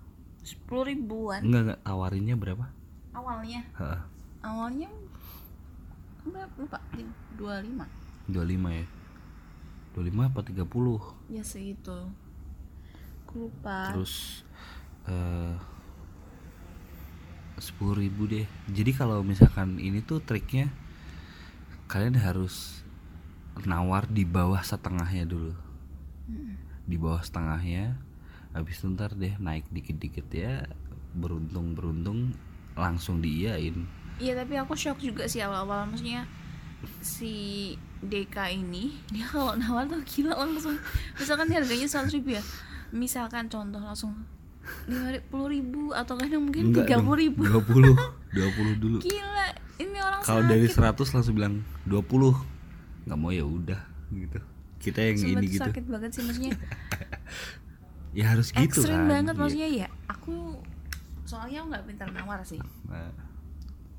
Sepuluh 0.47 0.87
ribuan. 0.87 1.43
Enggak 1.43 1.63
enggak 1.67 1.81
tawarinnya 1.83 2.37
berapa? 2.39 2.71
Awalnya. 3.19 3.67
Heeh, 3.75 4.01
awalnya 4.47 4.89
berapa? 6.23 6.55
Lupa 6.55 6.79
dua 7.35 7.59
lima. 7.59 7.85
25 8.31 8.73
ya? 8.73 8.87
25 9.95 10.31
apa 10.33 10.41
30 10.41 11.35
ya 11.35 11.43
segitu. 11.45 11.99
Aku 13.27 13.51
lupa. 13.51 13.93
Terus 13.93 14.47
eh 15.11 15.57
sepuluh 17.59 17.97
ribu 17.99 18.27
deh. 18.31 18.47
Jadi 18.71 18.91
kalau 18.95 19.21
misalkan 19.27 19.77
ini 19.81 20.01
tuh 20.05 20.21
triknya 20.25 20.73
kalian 21.87 22.17
harus 22.17 22.85
nawar 23.63 24.09
di 24.11 24.27
bawah 24.27 24.61
setengahnya 24.61 25.29
dulu. 25.29 25.53
Di 26.85 26.97
bawah 26.99 27.23
setengahnya. 27.23 27.97
Habis 28.55 28.83
itu 28.83 28.87
ntar 28.95 29.15
deh 29.15 29.35
naik 29.39 29.67
dikit-dikit 29.71 30.27
ya. 30.31 30.67
Beruntung 31.15 31.79
beruntung 31.79 32.35
langsung 32.75 33.23
diiyain. 33.23 33.87
Iya 34.19 34.39
tapi 34.39 34.55
aku 34.59 34.75
shock 34.79 35.03
juga 35.03 35.27
sih 35.27 35.43
awal-awal. 35.43 35.91
Maksudnya 35.91 36.27
si 37.01 37.75
Deka 38.05 38.53
ini 38.53 38.93
dia 39.15 39.25
kalau 39.31 39.57
nawar 39.57 39.87
tuh 39.87 40.03
gila 40.03 40.35
langsung. 40.39 40.77
Misalkan 41.19 41.51
harganya 41.51 41.87
seratus 41.87 42.15
ribu 42.15 42.35
ya. 42.37 42.43
Misalkan 42.95 43.51
contoh 43.51 43.83
langsung 43.83 44.15
lima 44.89 45.13
puluh 45.29 45.53
ribu 45.53 45.93
atau 45.93 46.17
kadang 46.17 46.49
mungkin 46.49 46.73
tiga 46.73 46.97
puluh 46.97 47.29
ribu. 47.29 47.45
dua 47.45 47.61
puluh 47.61 47.95
dua 48.33 48.49
puluh 48.57 48.75
dulu. 48.83 48.99
Gila 49.05 49.44
ini 49.81 49.99
orang 49.99 50.21
kalau 50.23 50.43
dari 50.47 50.67
100 50.67 50.95
langsung 51.15 51.35
bilang 51.35 51.55
20 51.87 52.07
nggak 53.09 53.19
mau 53.19 53.31
ya 53.35 53.45
udah 53.45 53.81
gitu. 54.13 54.41
Kita 54.81 55.01
yang 55.01 55.17
Sumpah 55.17 55.41
ini 55.41 55.47
gitu. 55.49 55.65
sakit 55.65 55.85
banget 55.89 56.11
sih 56.15 56.23
maksudnya. 56.25 56.53
Ya 58.15 58.31
harus 58.31 58.55
gitu 58.55 58.63
ekstrim 58.63 58.95
kan. 58.95 59.11
banget 59.11 59.35
Iya. 59.35 59.41
maksudnya 59.43 59.69
ya. 59.75 59.89
Aku 60.07 60.63
soalnya 61.27 61.67
nggak 61.67 61.83
pintar 61.83 62.09
nawar 62.15 62.47
sih. 62.47 62.63
Nah, 62.87 63.11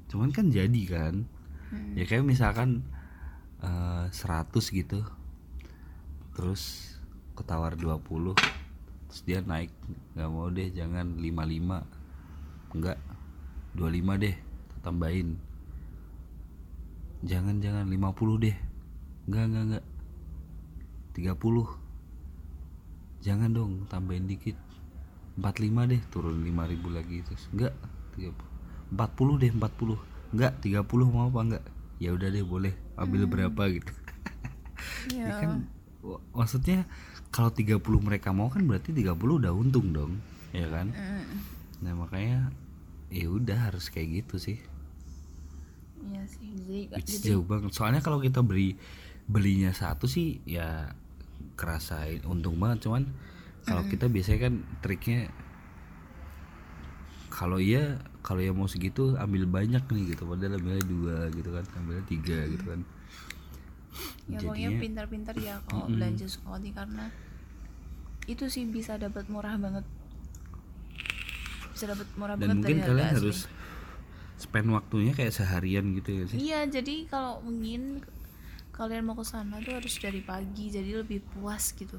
cuman 0.08 0.32
kan 0.32 0.48
jadi 0.48 0.82
kan. 0.88 1.28
Hmm. 1.68 2.00
ya 2.00 2.08
kayak 2.08 2.24
misalkan 2.24 2.88
eh, 3.60 4.08
100 4.08 4.56
gitu. 4.72 5.04
Terus 6.32 6.96
ketawar 7.36 7.76
20 7.76 8.40
terus 9.12 9.22
dia 9.28 9.40
naik 9.44 9.72
nggak 10.16 10.30
mau 10.32 10.48
deh 10.48 10.72
jangan 10.72 11.20
55 11.20 12.76
enggak 12.76 12.98
25 13.76 14.24
deh 14.24 14.36
tambahin 14.80 15.36
jangan 17.26 17.58
jangan 17.60 17.90
50 17.90 18.46
deh. 18.46 18.56
Enggak 19.26 19.44
enggak 19.50 19.64
enggak 19.66 19.86
30 21.18 23.26
jangan 23.26 23.50
dong 23.50 23.90
tambahin 23.90 24.30
dikit. 24.30 24.56
45 25.36 25.92
deh 25.92 26.02
turun 26.14 26.40
5000 26.40 26.96
lagi 26.96 27.18
terus. 27.26 27.44
Enggak 27.52 27.74
30 28.16 28.32
40 28.96 29.42
deh 29.42 29.52
40 29.52 30.38
enggak 30.38 30.54
30 30.62 31.12
mau 31.12 31.28
apa 31.28 31.40
enggak 31.42 31.64
ya 31.98 32.14
udah 32.14 32.30
deh 32.30 32.46
boleh. 32.46 32.74
Ambil 32.96 33.26
berapa 33.26 33.64
gitu. 33.74 33.92
Iya. 35.12 35.26
ya 35.28 35.34
kan 35.42 35.66
maksudnya 36.32 36.86
kalau 37.34 37.50
30 37.50 37.82
mereka 38.00 38.32
mau 38.32 38.48
kan 38.48 38.64
berarti 38.64 38.94
30 38.94 39.18
udah 39.18 39.52
untung 39.52 39.92
dong 39.92 40.22
ya 40.56 40.68
kan? 40.72 40.94
Mm. 40.94 41.26
nah 41.84 41.94
makanya 41.98 42.54
ya 43.12 43.28
udah 43.28 43.70
harus 43.70 43.92
kayak 43.92 44.24
gitu 44.24 44.40
sih 44.40 44.58
Iya 46.06 46.24
sih. 46.30 46.50
Jadi 46.54 46.80
jadi 46.94 47.14
jauh 47.34 47.46
banget. 47.46 47.74
Soalnya 47.74 48.02
kalau 48.06 48.22
kita 48.22 48.46
beli 48.46 48.78
belinya 49.26 49.74
satu 49.74 50.06
sih 50.06 50.42
ya 50.46 50.94
kerasa 51.58 52.06
untung 52.30 52.62
banget. 52.62 52.86
Cuman 52.86 53.10
kalau 53.66 53.82
kita 53.90 54.06
biasanya 54.06 54.50
kan 54.50 54.54
triknya 54.86 55.34
kalau 57.34 57.60
iya 57.60 58.00
kalau 58.24 58.40
ya 58.40 58.56
mau 58.56 58.70
segitu 58.70 59.18
ambil 59.18 59.50
banyak 59.50 59.82
nih 59.82 60.04
gitu. 60.14 60.24
Padahal 60.30 60.62
ambilnya 60.62 60.86
dua 60.86 61.18
gitu 61.34 61.50
kan 61.50 61.66
ambilnya 61.82 62.06
tiga 62.06 62.38
gitu 62.48 62.66
kan. 62.70 62.82
Ya 64.28 64.38
pokoknya 64.42 64.70
pintar-pintar 64.78 65.36
ya 65.40 65.62
kalau 65.66 65.88
belanja 65.88 66.28
sekali 66.28 66.70
karena 66.76 67.10
itu 68.26 68.50
sih 68.50 68.66
bisa 68.70 68.98
dapat 68.98 69.30
murah 69.30 69.58
banget. 69.58 69.86
Bisa 71.74 71.92
dapat 71.92 72.08
murah 72.16 72.36
dan 72.38 72.56
banget 72.56 72.56
mungkin 72.62 72.78
kalian 72.84 73.10
asli. 73.16 73.34
Spend 74.36 74.68
waktunya 74.76 75.16
kayak 75.16 75.32
seharian 75.32 75.96
gitu 75.96 76.10
ya 76.12 76.24
sih 76.28 76.38
Iya, 76.52 76.60
jadi 76.68 77.08
kalau 77.08 77.40
mungkin 77.40 78.04
kalian 78.76 79.08
mau 79.08 79.16
ke 79.16 79.24
sana 79.24 79.64
tuh 79.64 79.80
harus 79.80 79.96
dari 79.96 80.20
pagi, 80.20 80.68
jadi 80.68 81.00
lebih 81.00 81.24
puas 81.32 81.72
gitu. 81.72 81.96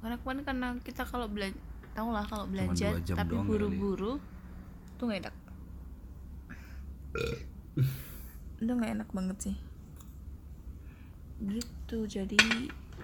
Karena 0.00 0.16
kemarin 0.16 0.42
karena 0.48 0.68
kita 0.80 1.04
kalau 1.04 1.28
belanja, 1.28 1.60
tau 1.92 2.08
lah 2.08 2.24
kalau 2.24 2.48
belanja 2.48 2.96
jam 3.04 3.16
tapi 3.20 3.36
kali. 3.36 3.44
buru-buru 3.44 4.16
tuh 4.96 5.04
nggak 5.12 5.28
enak. 5.28 5.36
itu 8.56 8.72
nggak 8.72 8.92
enak 8.96 9.08
banget 9.12 9.38
sih. 9.44 9.56
Gitu, 11.44 11.98
jadi 12.08 12.40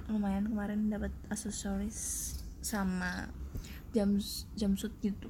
lumayan 0.08 0.48
kemarin 0.48 0.88
dapat 0.88 1.12
aksesoris 1.28 2.32
sama 2.64 3.28
jam 3.92 4.16
jumpsuit 4.56 4.96
gitu, 5.04 5.28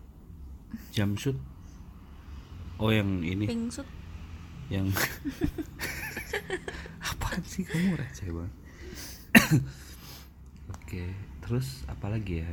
jumpsuit 0.94 1.34
oh 2.78 2.90
yang 2.90 3.22
ini. 3.26 3.44
Pink 3.46 3.74
suit. 3.74 3.88
yang 4.68 4.84
apaan 7.08 7.40
sih? 7.44 7.64
Kamu 7.64 7.96
receh 7.96 8.28
banget. 8.28 8.54
Oke 10.76 11.04
terus 11.40 11.88
apa 11.88 12.12
lagi 12.12 12.44
ya? 12.44 12.48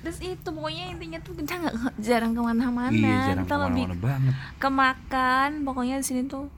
Terus 0.00 0.18
itu 0.24 0.48
pokoknya 0.48 0.96
intinya 0.96 1.18
tuh 1.20 1.36
kita 1.36 1.60
nggak 1.60 2.00
jarang 2.00 2.32
ke 2.32 2.40
mana-mana. 2.40 2.88
iya 2.92 3.32
jarang 3.32 3.44
kita 3.44 3.56
lebih 3.68 3.84
ke 3.84 3.88
mana-mana 3.92 3.96
banget. 4.00 4.34
ke 4.56 4.68
makan. 4.72 5.50
Pokoknya 5.68 5.94
di 6.00 6.06
sini 6.08 6.22
tuh 6.24 6.48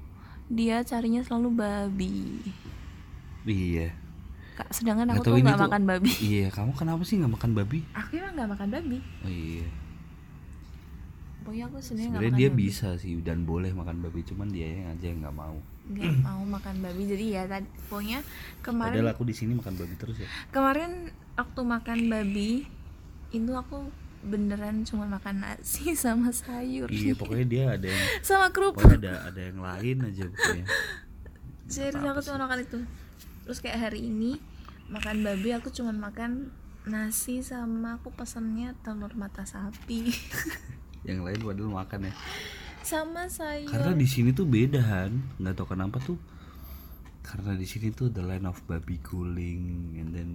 dia 0.46 0.86
carinya 0.86 1.20
selalu 1.26 1.48
babi. 1.58 2.38
Iya. 3.42 3.90
Kak, 4.54 4.70
sedangkan 4.74 5.10
aku 5.14 5.22
tahu 5.26 5.38
tuh 5.38 5.42
nggak 5.42 5.62
makan 5.66 5.82
babi. 5.86 6.10
Iya 6.22 6.46
kamu 6.54 6.70
kenapa 6.78 7.02
sih 7.02 7.18
nggak 7.18 7.34
makan 7.34 7.50
babi? 7.58 7.82
Aku 7.98 8.10
emang 8.14 8.34
nggak 8.38 8.50
makan 8.54 8.68
babi. 8.70 8.98
Oh 9.26 9.30
iya 9.30 9.66
pokoknya 11.48 11.64
aku 11.72 11.80
sebenarnya 11.80 12.12
sebenarnya 12.12 12.36
dia 12.36 12.50
babi. 12.52 12.60
bisa 12.60 12.88
sih 13.00 13.16
dan 13.24 13.48
boleh 13.48 13.72
makan 13.72 14.04
babi 14.04 14.20
cuman 14.20 14.52
dia 14.52 14.68
yang 14.68 14.92
aja 14.92 15.06
yang 15.08 15.18
nggak 15.24 15.32
mau. 15.32 15.56
Nggak 15.88 16.14
mau 16.28 16.42
makan 16.44 16.74
babi 16.84 17.02
jadi 17.08 17.24
ya 17.24 17.42
tadi 17.48 17.68
pokoknya 17.88 18.20
kemarin 18.60 19.00
padahal 19.00 19.10
aku 19.16 19.24
di 19.24 19.32
sini 19.32 19.52
makan 19.56 19.74
babi 19.80 19.94
terus 19.96 20.16
ya. 20.20 20.28
Kemarin 20.52 21.08
waktu 21.40 21.60
makan 21.64 21.98
babi 22.12 22.50
itu 23.32 23.52
aku 23.56 23.88
beneran 24.28 24.84
cuma 24.84 25.08
makan 25.08 25.40
nasi 25.40 25.96
sama 26.04 26.28
sayur. 26.36 26.92
Iya 26.92 27.16
pokoknya 27.16 27.46
dia 27.48 27.64
ada 27.80 27.88
yang 27.88 28.04
sama 28.28 28.52
kerupuk. 28.52 28.84
pokoknya 28.84 29.00
ada 29.08 29.32
ada 29.32 29.40
yang 29.40 29.58
lain 29.64 29.96
aja 30.04 30.24
pokoknya. 30.28 30.64
Serius 31.72 32.04
aku 32.04 32.20
cuma 32.28 32.44
makan 32.44 32.60
itu. 32.60 32.78
Terus 33.48 33.58
kayak 33.64 33.88
hari 33.88 34.04
ini 34.04 34.36
makan 34.92 35.24
babi 35.24 35.56
aku 35.56 35.72
cuma 35.72 35.96
makan 35.96 36.52
nasi 36.84 37.40
sama 37.40 37.96
aku 37.96 38.12
pesannya 38.12 38.76
telur 38.84 39.16
mata 39.16 39.48
sapi 39.48 40.12
yang 41.06 41.22
lain 41.22 41.38
padahal 41.42 41.70
makan 41.84 42.10
ya. 42.10 42.14
Sama 42.82 43.28
sayur. 43.28 43.68
Karena 43.68 43.92
di 43.92 44.08
sini 44.08 44.30
tuh 44.32 44.48
beda 44.48 44.80
Han. 44.80 45.38
Nggak 45.38 45.54
tahu 45.58 45.76
kenapa 45.76 45.98
tuh. 46.02 46.18
Karena 47.22 47.52
di 47.54 47.66
sini 47.68 47.92
tuh 47.92 48.08
the 48.08 48.24
line 48.24 48.48
of 48.48 48.58
babi 48.64 48.96
guling 49.04 49.94
and 50.00 50.16
then 50.16 50.30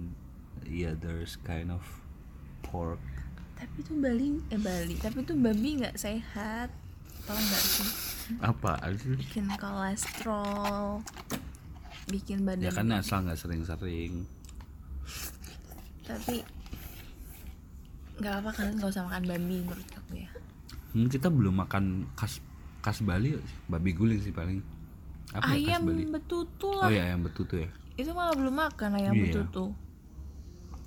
yeah 0.64 0.94
there's 0.94 1.34
kind 1.42 1.74
of 1.74 1.82
pork. 2.62 3.02
Tapi 3.58 3.78
tuh 3.82 3.98
Bali 3.98 4.38
eh 4.54 4.60
Bali. 4.60 4.94
Tapi 5.02 5.26
tuh 5.26 5.34
babi 5.34 5.82
nggak 5.82 5.98
sehat. 5.98 6.70
Tau 7.26 7.34
nggak 7.34 7.64
sih? 7.64 7.90
Apa? 8.40 8.78
Bikin 8.94 9.50
kolesterol 9.58 11.02
bikin 12.04 12.44
badan 12.44 12.68
ya 12.68 12.72
kan 12.72 12.92
asal 12.92 13.24
nggak 13.24 13.38
sering-sering. 13.40 14.28
Tapi 16.04 16.44
nggak 18.20 18.34
apa 18.44 18.50
kalian 18.54 18.74
nggak 18.78 18.92
usah 18.92 19.04
makan 19.08 19.24
babi 19.26 19.56
menurut 19.64 19.88
aku 19.90 20.22
ya 20.22 20.30
hmm, 20.94 21.10
kita 21.10 21.28
belum 21.28 21.58
makan 21.58 22.08
khas 22.14 22.38
khas 22.80 23.02
Bali 23.02 23.34
babi 23.66 23.90
guling 23.92 24.18
sih 24.18 24.30
paling. 24.30 24.62
Apa 25.32 25.52
ya 25.52 25.74
khas 25.74 25.76
ayam 25.76 25.82
Bali? 25.84 26.04
betutu 26.06 26.68
oh 26.68 26.78
lah 26.78 26.88
ya 26.88 27.02
ayam 27.10 27.20
betutu 27.22 27.54
ya. 27.58 27.68
Itu 27.94 28.10
malah 28.10 28.34
belum 28.34 28.54
makan 28.54 28.90
ayam 28.94 29.12
Iya. 29.12 29.22
betutu. 29.30 29.64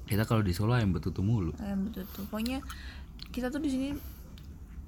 Kita 0.08 0.24
kalau 0.24 0.40
di 0.40 0.56
Solo 0.56 0.72
ayam 0.72 0.96
betutu 0.96 1.20
mulu. 1.20 1.52
Ayam 1.60 1.92
betutu. 1.92 2.24
Pokoknya 2.26 2.64
kita 3.30 3.52
tuh 3.52 3.60
di 3.60 3.68
sini 3.68 3.88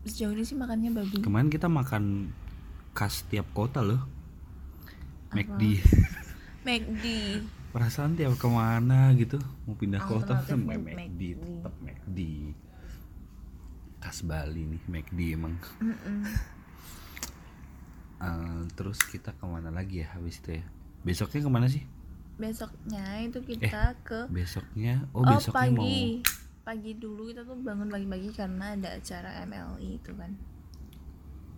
sejauh 0.01 0.31
ini 0.31 0.47
sih 0.47 0.55
makannya 0.55 0.95
babi. 0.95 1.19
Kemarin 1.19 1.51
kita 1.51 1.67
makan 1.67 2.31
khas 2.95 3.27
tiap 3.27 3.47
kota 3.51 3.83
loh. 3.83 3.99
McD 5.29 5.61
McD 6.67 7.05
perasaan 7.69 8.17
tiap 8.17 8.33
ke 8.33 8.49
mana 8.49 9.13
gitu 9.13 9.37
mau 9.69 9.77
pindah 9.77 10.01
kota 10.01 10.41
kan 10.41 10.57
McD. 10.57 11.37
tetap 11.37 11.73
McD 11.77 12.19
khas 13.99 14.23
Bali 14.23 14.63
nih 14.65 14.81
McD 14.87 15.19
emang. 15.35 15.55
Eh, 18.19 18.61
terus 18.75 18.99
kita 19.07 19.31
ke 19.31 19.47
mana 19.47 19.71
lagi 19.71 20.03
ya 20.03 20.11
habis 20.11 20.43
itu 20.43 20.59
ya? 20.59 20.63
Besoknya 21.07 21.39
ke 21.39 21.47
mana 21.47 21.71
sih? 21.71 21.87
Besoknya 22.35 23.23
itu 23.23 23.39
kita 23.39 23.95
ke 24.03 24.27
besoknya? 24.27 25.07
Oh, 25.15 25.23
oh, 25.23 25.39
besoknya 25.39 25.71
mau 25.71 25.87
pagi. 25.87 26.19
Pagi 26.67 26.91
dulu 26.99 27.31
kita 27.31 27.47
tuh 27.47 27.55
bangun 27.63 27.87
pagi-pagi 27.87 28.35
karena 28.35 28.75
ada 28.75 28.99
acara 28.99 29.39
MLI 29.47 30.03
itu 30.03 30.11
kan. 30.19 30.35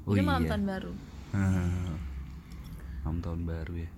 Oh 0.05 0.13
itu 0.13 0.21
malam 0.21 0.45
iya. 0.45 0.49
tahun 0.53 0.63
baru. 0.69 0.93
Hmm. 1.33 1.97
malam 3.01 3.17
tahun 3.25 3.41
baru 3.49 3.73
ya. 3.81 3.89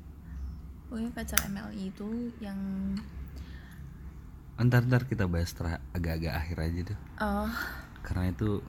Pokoknya 0.88 1.10
acara 1.20 1.44
MLI 1.52 1.84
itu 1.92 2.08
yang 2.40 2.60
ntar 4.62 4.86
ntar 4.86 5.10
kita 5.10 5.26
bahas 5.26 5.50
agak-agak 5.98 6.30
akhir 6.30 6.58
aja 6.62 6.82
tuh 6.94 7.00
oh 7.18 7.50
karena 8.04 8.30
itu 8.30 8.60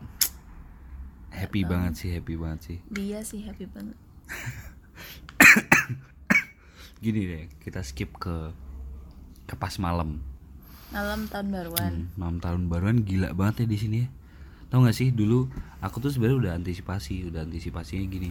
happy 1.35 1.66
banget 1.66 1.93
sih 1.99 2.11
happy 2.14 2.35
banget 2.39 2.61
sih. 2.62 2.78
Dia 2.89 3.20
sih 3.26 3.43
happy 3.43 3.66
banget. 3.66 3.99
Gini 7.05 7.20
deh 7.26 7.45
kita 7.61 7.82
skip 7.82 8.14
ke 8.16 8.55
ke 9.45 9.55
pas 9.59 9.74
malam. 9.82 10.22
Malam 10.95 11.26
tahun 11.26 11.51
baruan. 11.51 11.93
Hmm, 11.93 12.07
malam 12.14 12.39
tahun 12.39 12.70
baruan 12.70 13.03
gila 13.03 13.35
banget 13.35 13.66
ya 13.66 13.68
di 13.68 13.78
sini 13.78 13.97
ya. 14.07 14.09
Tau 14.70 14.82
gak 14.82 14.97
sih 14.97 15.11
dulu 15.11 15.51
aku 15.82 16.01
tuh 16.01 16.14
sebenarnya 16.14 16.39
udah 16.39 16.53
antisipasi 16.62 17.28
udah 17.28 17.43
antisipasinya 17.45 18.07
gini. 18.07 18.30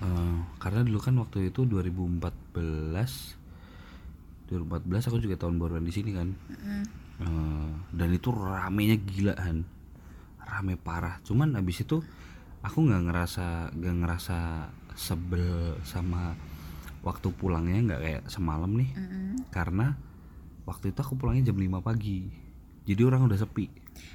Eh, 0.00 0.36
karena 0.56 0.80
dulu 0.80 0.96
kan 0.96 1.12
waktu 1.20 1.52
itu 1.52 1.68
2014 1.68 3.36
2014 4.48 5.08
aku 5.12 5.20
juga 5.20 5.36
tahun 5.36 5.60
baruan 5.60 5.84
di 5.84 5.92
sini 5.92 6.16
kan 6.16 6.32
Eh, 7.20 7.70
dan 7.92 8.08
itu 8.10 8.32
ramenya 8.32 8.96
gilaan 8.96 9.68
rame 10.40 10.74
parah. 10.80 11.20
Cuman 11.20 11.52
abis 11.54 11.84
itu 11.84 12.00
aku 12.64 12.78
nggak 12.88 13.02
ngerasa 13.08 13.46
nggak 13.76 13.96
ngerasa 14.04 14.38
sebel 14.96 15.76
sama 15.84 16.32
waktu 17.00 17.28
pulangnya 17.32 17.92
nggak 17.92 18.00
kayak 18.00 18.22
semalam 18.26 18.72
nih. 18.72 18.90
Karena 19.52 19.92
waktu 20.64 20.92
itu 20.92 21.00
aku 21.00 21.16
pulangnya 21.16 21.52
jam 21.52 21.60
5 21.60 21.80
pagi. 21.84 22.24
Jadi 22.88 23.00
orang 23.04 23.28
udah 23.28 23.36
sepi. 23.36 23.68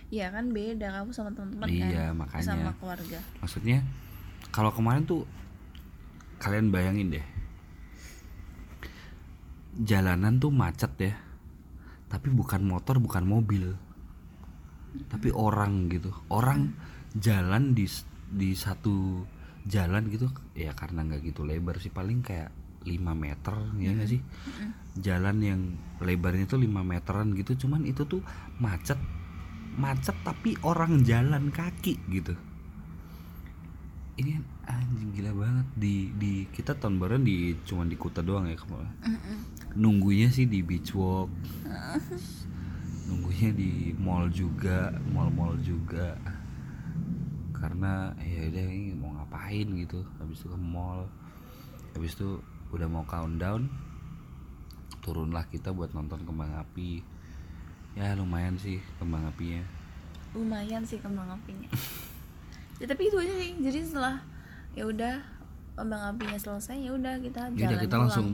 Iya 0.10 0.34
kan 0.34 0.49
beda 0.49 0.89
kamu 0.89 1.14
sama 1.14 1.30
teman-teman 1.30 1.68
Iya, 1.70 2.10
kan 2.10 2.26
makanya. 2.26 2.45
sama 2.45 2.72
keluarga. 2.82 3.20
Maksudnya 3.41 3.86
kalau 4.49 4.74
kemarin 4.74 5.06
tuh 5.06 5.30
kalian 6.41 6.74
bayangin 6.74 7.14
deh. 7.14 7.26
Jalanan 9.76 10.39
tuh 10.39 10.49
macet 10.49 10.91
ya 10.97 11.14
tapi 12.06 12.30
bukan 12.30 12.62
motor 12.64 13.01
bukan 13.01 13.26
mobil. 13.26 13.74
Tapi 15.12 15.30
orang 15.34 15.91
gitu. 15.91 16.14
Orang 16.32 16.78
jalan 17.16 17.76
di 17.76 17.89
di 18.32 18.56
satu 18.56 19.24
jalan 19.66 20.08
gitu 20.14 20.30
ya 20.53 20.72
karena 20.72 21.03
nggak 21.03 21.22
gitu 21.26 21.43
lebar 21.43 21.82
sih. 21.82 21.91
Paling 21.91 22.22
kayak 22.24 22.51
5 22.86 22.95
meter 23.18 23.56
ya 23.82 23.89
nggak 23.91 24.10
sih? 24.10 24.22
Jalan 25.01 25.38
yang 25.41 25.62
lebarnya 25.99 26.45
tuh 26.45 26.62
5 26.62 26.70
meteran 26.86 27.34
gitu. 27.36 27.68
Cuman 27.68 27.84
itu 27.84 28.06
tuh 28.08 28.22
macet 28.62 28.97
macet 29.76 30.16
tapi 30.24 30.56
orang 30.64 31.03
jalan 31.03 31.51
kaki 31.51 31.99
gitu. 32.08 32.38
Ini 34.16 34.39
anjing 34.64 35.12
gila 35.12 35.36
banget. 35.36 35.68
Di 35.76 36.16
di 36.16 36.47
kita 36.47 36.80
tahun 36.80 36.95
baruan 36.95 37.28
di 37.28 37.51
cuman 37.68 37.91
di 37.91 37.99
Kuta 37.99 38.24
doang 38.24 38.47
ya 38.47 38.56
kemarin 38.56 38.95
nunggunya 39.76 40.32
sih 40.32 40.48
di 40.48 40.64
beach 40.64 40.96
walk. 40.96 41.28
Nunggunya 43.06 43.52
di 43.54 43.92
mall 44.00 44.32
juga 44.32 44.96
mall-mall 45.12 45.60
juga. 45.62 46.16
Karena 47.52 48.16
ya 48.18 48.50
udah 48.50 48.66
ini 48.72 48.96
mau 48.96 49.12
ngapain 49.20 49.68
gitu. 49.76 50.02
Habis 50.18 50.42
itu 50.42 50.48
ke 50.50 50.60
mall. 50.60 51.06
Habis 51.94 52.16
itu 52.16 52.40
udah 52.72 52.88
mau 52.88 53.04
countdown. 53.06 53.68
Turunlah 55.04 55.46
kita 55.52 55.70
buat 55.76 55.94
nonton 55.94 56.24
kembang 56.26 56.56
api. 56.56 57.04
Ya 57.94 58.16
lumayan 58.16 58.58
sih 58.58 58.82
kembang 58.98 59.28
apinya. 59.28 59.62
Lumayan 60.34 60.84
sih 60.88 60.98
kembang 60.98 61.30
apinya. 61.30 61.70
Ya, 62.76 62.92
tapi 62.92 63.08
itu 63.08 63.16
aja 63.16 63.32
sih. 63.40 63.56
Jadi 63.64 63.88
setelah 63.88 64.20
ya 64.76 64.84
udah 64.84 65.24
kembang 65.80 66.12
apinya 66.12 66.36
selesai 66.36 66.76
ya 66.76 66.92
udah 66.92 67.16
kita 67.24 67.48
ya 67.56 67.68
jalan 67.68 67.72
udah 67.72 67.80
kita 67.80 67.96
pulang. 67.96 68.04
langsung 68.04 68.28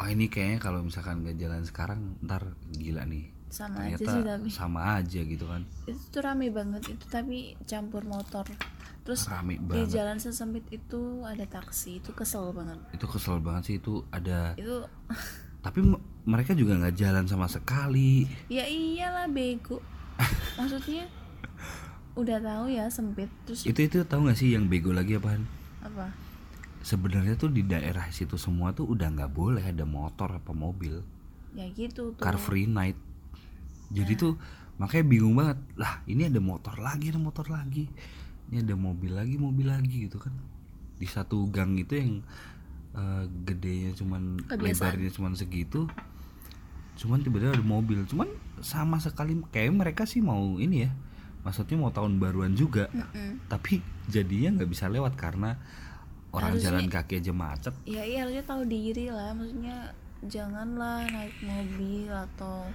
oh 0.00 0.06
ini 0.10 0.26
kayaknya 0.26 0.58
kalau 0.58 0.80
misalkan 0.82 1.22
nggak 1.22 1.36
jalan 1.38 1.62
sekarang 1.62 2.00
ntar 2.24 2.54
gila 2.74 3.06
nih. 3.06 3.30
Sama 3.54 3.86
aja 3.86 3.94
ternyata 3.94 4.10
sih 4.10 4.22
tapi. 4.26 4.48
sama 4.50 4.80
aja 4.98 5.20
gitu 5.22 5.44
kan. 5.46 5.62
Itu 5.86 6.02
tuh 6.10 6.22
rame 6.26 6.50
banget 6.50 6.82
itu 6.90 7.04
tapi 7.06 7.54
campur 7.68 8.02
motor. 8.02 8.42
Terus 9.04 9.28
Rame 9.28 9.60
di 9.60 9.68
banget. 9.68 9.92
jalan 9.92 10.16
sesempit 10.16 10.64
itu 10.72 11.22
ada 11.28 11.44
taksi 11.44 12.00
itu 12.00 12.10
kesel 12.16 12.50
banget. 12.56 12.80
Itu 12.96 13.04
kesel 13.04 13.38
banget 13.44 13.62
sih 13.68 13.76
itu 13.78 14.00
ada 14.08 14.56
itu 14.56 14.80
tapi 15.64 15.84
mereka 16.24 16.56
juga 16.56 16.80
nggak 16.80 16.96
jalan 16.96 17.24
sama 17.28 17.46
sekali. 17.46 18.24
Ya 18.48 18.64
iyalah 18.64 19.28
bego. 19.28 19.84
Maksudnya 20.58 21.06
udah 22.14 22.38
tahu 22.40 22.70
ya 22.70 22.86
sempit 22.88 23.26
terus 23.42 23.66
itu 23.66 23.90
itu 23.90 23.98
tahu 24.06 24.30
nggak 24.30 24.38
sih 24.38 24.54
yang 24.54 24.70
bego 24.70 24.94
lagi 24.94 25.18
apaan? 25.18 25.44
Apa 25.82 26.23
sebenarnya 26.84 27.40
tuh 27.40 27.48
di 27.48 27.64
daerah 27.64 28.04
situ 28.12 28.36
semua 28.36 28.76
tuh 28.76 28.84
udah 28.84 29.08
nggak 29.08 29.32
boleh 29.32 29.64
ada 29.64 29.88
motor 29.88 30.36
apa 30.36 30.52
mobil. 30.52 31.00
Ya 31.56 31.64
gitu 31.72 32.12
tuh. 32.12 32.20
Car 32.20 32.36
free 32.36 32.68
night. 32.68 33.00
Jadi 33.88 34.12
tuh 34.20 34.36
makanya 34.76 35.04
bingung 35.06 35.34
banget 35.38 35.58
lah 35.78 36.02
ini 36.04 36.28
ada 36.28 36.44
motor 36.44 36.76
lagi 36.76 37.08
ada 37.08 37.18
motor 37.18 37.48
lagi. 37.48 37.88
Ini 38.52 38.60
ada 38.60 38.76
mobil 38.76 39.16
lagi 39.16 39.40
mobil 39.40 39.72
lagi 39.72 40.04
gitu 40.04 40.20
kan. 40.20 40.36
Di 41.00 41.08
satu 41.08 41.48
gang 41.48 41.72
itu 41.80 41.96
yang 41.96 42.20
eh, 42.92 43.24
gedenya 43.48 43.96
cuman 43.96 44.44
Kebiasaan. 44.44 44.60
lebarnya 44.60 45.10
cuman 45.16 45.32
segitu 45.34 45.88
cuman 46.94 47.24
tiba-tiba 47.24 47.56
ada 47.56 47.64
mobil. 47.64 48.04
Cuman 48.04 48.28
sama 48.60 49.00
sekali 49.00 49.40
kayak 49.48 49.72
mereka 49.72 50.04
sih 50.04 50.20
mau 50.20 50.60
ini 50.60 50.84
ya 50.84 50.92
maksudnya 51.44 51.76
mau 51.76 51.92
tahun 51.92 52.20
baruan 52.20 52.52
juga. 52.56 52.88
Mm-mm. 52.92 53.48
tapi 53.52 53.80
jadinya 54.08 54.60
nggak 54.60 54.68
bisa 54.68 54.88
lewat 54.88 55.16
karena 55.16 55.60
orang 56.34 56.50
Harusnya- 56.52 56.74
jalan 56.74 56.86
kaki 56.88 57.14
aja 57.16 57.32
macet. 57.32 57.74
Ya 57.86 58.02
iya 58.02 58.26
harusnya 58.26 58.42
tahu 58.42 58.66
diri 58.66 59.06
lah. 59.08 59.30
Maksudnya 59.32 59.94
janganlah 60.24 61.06
naik 61.06 61.36
mobil 61.40 62.10
atau 62.10 62.66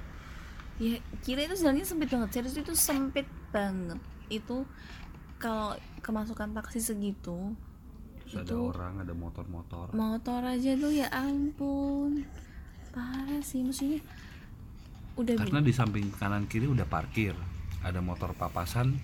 ya 0.79 0.95
kira 1.19 1.43
itu 1.43 1.59
jalannya 1.59 1.83
sempit 1.83 2.07
banget 2.07 2.29
serius 2.31 2.55
itu 2.55 2.71
sempit 2.71 3.27
banget. 3.49 3.99
Itu 4.29 4.63
kalau 5.35 5.75
kemasukan 5.99 6.51
taksi 6.53 6.79
segitu 6.79 7.51
Terus 8.23 8.35
ada 8.37 8.47
itu 8.47 8.57
orang 8.61 8.93
ada 8.99 9.11
motor-motor. 9.11 9.91
motor 9.91 10.41
aja 10.41 10.71
tuh 10.73 10.91
ya 10.91 11.07
ampun. 11.09 12.23
Parah 12.89 13.41
sih 13.41 13.61
maksudnya 13.61 13.99
udah 15.13 15.35
karena 15.35 15.59
di 15.59 15.73
samping 15.73 16.07
kanan 16.13 16.45
kiri 16.45 16.63
udah 16.65 16.85
parkir. 16.85 17.35
Ada 17.81 17.99
motor 17.99 18.31
papasan. 18.33 18.95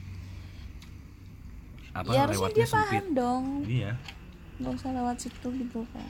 Apa 1.92 2.12
ya 2.12 2.24
harusnya 2.24 2.36
lewatnya 2.38 2.56
dia 2.58 2.68
paham 2.70 2.84
sempit. 2.86 3.04
dong. 3.12 3.46
Iya 3.66 3.92
nggak 4.56 4.74
usah 4.74 4.92
lewat 4.92 5.18
situ 5.20 5.48
gitu 5.52 5.84
kan. 5.92 6.08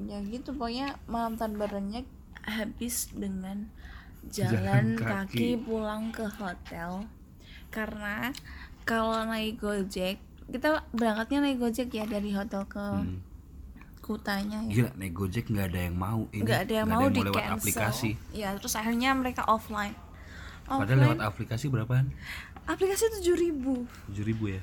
Ya 0.00 0.16
gitu 0.24 0.56
pokoknya 0.56 0.96
malam 1.04 1.36
tahun 1.36 1.60
barunya 1.60 2.02
habis 2.40 3.12
dengan 3.12 3.68
Jalan 4.20 4.52
jalan, 4.52 4.86
kaki. 4.96 5.56
kaki. 5.56 5.64
pulang 5.64 6.12
ke 6.12 6.24
hotel. 6.26 7.08
Karena 7.68 8.28
kalau 8.84 9.24
naik 9.24 9.56
gojek 9.56 10.20
kita 10.46 10.82
berangkatnya 10.90 11.40
naik 11.40 11.58
gojek 11.58 11.88
ya 11.88 12.04
dari 12.04 12.32
hotel 12.32 12.66
ke 12.66 12.80
Hmm. 12.80 13.20
kutanya 14.00 14.60
ya. 14.66 14.72
Gila 14.74 14.90
naik 14.98 15.14
gojek 15.14 15.46
nggak 15.46 15.66
ada 15.70 15.80
yang 15.86 15.96
mau 15.96 16.26
ini. 16.32 16.42
Nggak 16.42 16.60
ada 16.66 16.74
yang 16.74 16.88
mau 16.88 17.06
di 17.06 17.20
lewat 17.22 17.36
cancel 17.36 17.56
aplikasi. 17.56 18.10
Ya 18.34 18.48
terus 18.56 18.74
akhirnya 18.74 19.14
mereka 19.14 19.46
offline. 19.46 19.94
Padahal 20.64 20.84
offline. 20.84 21.00
lewat 21.06 21.18
aplikasi 21.22 21.64
berapaan? 21.68 22.06
Aplikasi 22.66 23.04
tujuh 23.20 23.36
ribu. 23.36 23.86
Tujuh 24.12 24.24
ribu 24.26 24.44
ya? 24.50 24.60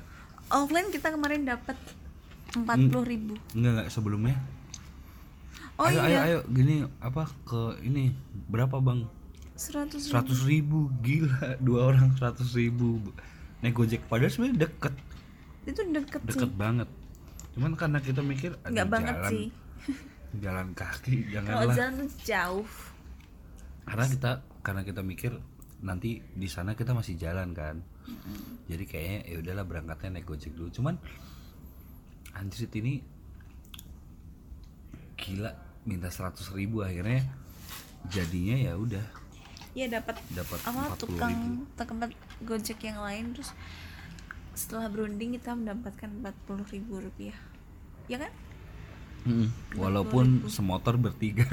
Offline 0.48 0.88
kita 0.88 1.10
kemarin 1.10 1.44
dapat 1.44 1.76
empat 2.64 2.78
puluh 2.90 3.04
ribu. 3.06 3.34
Enggak 3.54 3.72
enggak 3.74 3.88
sebelumnya. 3.92 4.36
Oh 5.78 5.86
ayo 5.86 6.02
ayo 6.02 6.10
iya. 6.10 6.20
ayo 6.26 6.38
gini 6.50 6.82
apa 6.98 7.30
ke 7.46 7.78
ini 7.86 8.10
berapa 8.50 8.82
bang? 8.82 9.06
Seratus 9.54 10.02
ribu. 10.02 10.10
Seratus 10.10 10.40
ribu 10.42 10.78
gila 11.02 11.54
dua 11.62 11.94
orang 11.94 12.18
seratus 12.18 12.50
ribu. 12.58 12.98
Naik 13.62 13.78
gojek 13.78 14.02
padahal 14.10 14.30
sebenarnya 14.30 14.66
deket. 14.66 14.94
Itu 15.70 15.80
deket, 15.94 16.20
deket 16.26 16.50
sih. 16.50 16.58
banget. 16.58 16.88
Cuman 17.54 17.78
karena 17.78 17.98
kita 18.02 18.22
mikir 18.26 18.58
nggak 18.66 18.88
banget 18.90 19.14
jalan, 19.14 19.30
sih. 19.30 19.46
Jalan 20.44 20.68
kaki 20.76 21.16
kalau 21.24 21.32
janganlah 21.32 21.74
jalan 21.78 21.92
tuh 22.04 22.10
jauh. 22.26 22.68
Karena 23.88 24.06
kita 24.12 24.30
karena 24.60 24.82
kita 24.84 25.00
mikir 25.00 25.32
nanti 25.80 26.20
di 26.20 26.48
sana 26.50 26.74
kita 26.74 26.90
masih 26.90 27.14
jalan 27.14 27.54
kan. 27.54 27.80
Jadi 28.66 28.84
kayaknya 28.84 29.18
ya 29.30 29.36
udahlah 29.40 29.64
berangkatnya 29.64 30.18
naik 30.18 30.26
gojek 30.26 30.52
dulu. 30.58 30.68
Cuman 30.74 30.98
anjir 32.36 32.68
ini 32.76 33.00
gila 35.18 35.52
minta 35.88 36.12
seratus 36.12 36.52
ribu 36.52 36.84
akhirnya 36.84 37.24
jadinya 38.06 38.56
ya 38.56 38.72
udah. 38.78 39.06
Ya 39.76 39.86
dapat 39.86 40.18
dapat 40.32 40.58
apa 40.64 40.70
empat 40.70 40.98
puluh 40.98 40.98
tukang 40.98 41.34
ribu. 41.34 41.62
tempat 41.76 42.10
gojek 42.42 42.78
yang 42.82 42.98
lain 43.02 43.36
terus 43.36 43.52
setelah 44.58 44.90
berunding 44.90 45.38
kita 45.38 45.54
mendapatkan 45.54 46.10
40.000 46.18 46.74
ribu 46.74 46.98
rupiah. 46.98 47.38
Ya 48.10 48.18
kan? 48.18 48.32
Mm-mm. 49.26 49.50
walaupun 49.76 50.46
semotor 50.46 50.96
bertiga. 50.96 51.46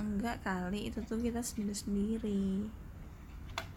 Enggak 0.00 0.42
kali 0.42 0.90
itu 0.90 0.98
tuh 1.04 1.20
kita 1.20 1.44
sendiri 1.44 1.76
sendiri 1.76 2.42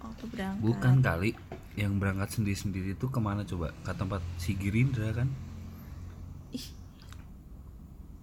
waktu 0.02 0.24
berangkat 0.34 0.62
bukan 0.66 0.96
kali 1.02 1.30
yang 1.78 2.02
berangkat 2.02 2.34
sendiri 2.34 2.58
sendiri 2.58 2.90
itu 2.98 3.08
ke 3.08 3.20
mana 3.22 3.46
coba? 3.46 3.72
Ke 3.86 3.94
tempat 3.94 4.20
si 4.42 4.58
Girindra 4.58 5.14
kan 5.14 5.30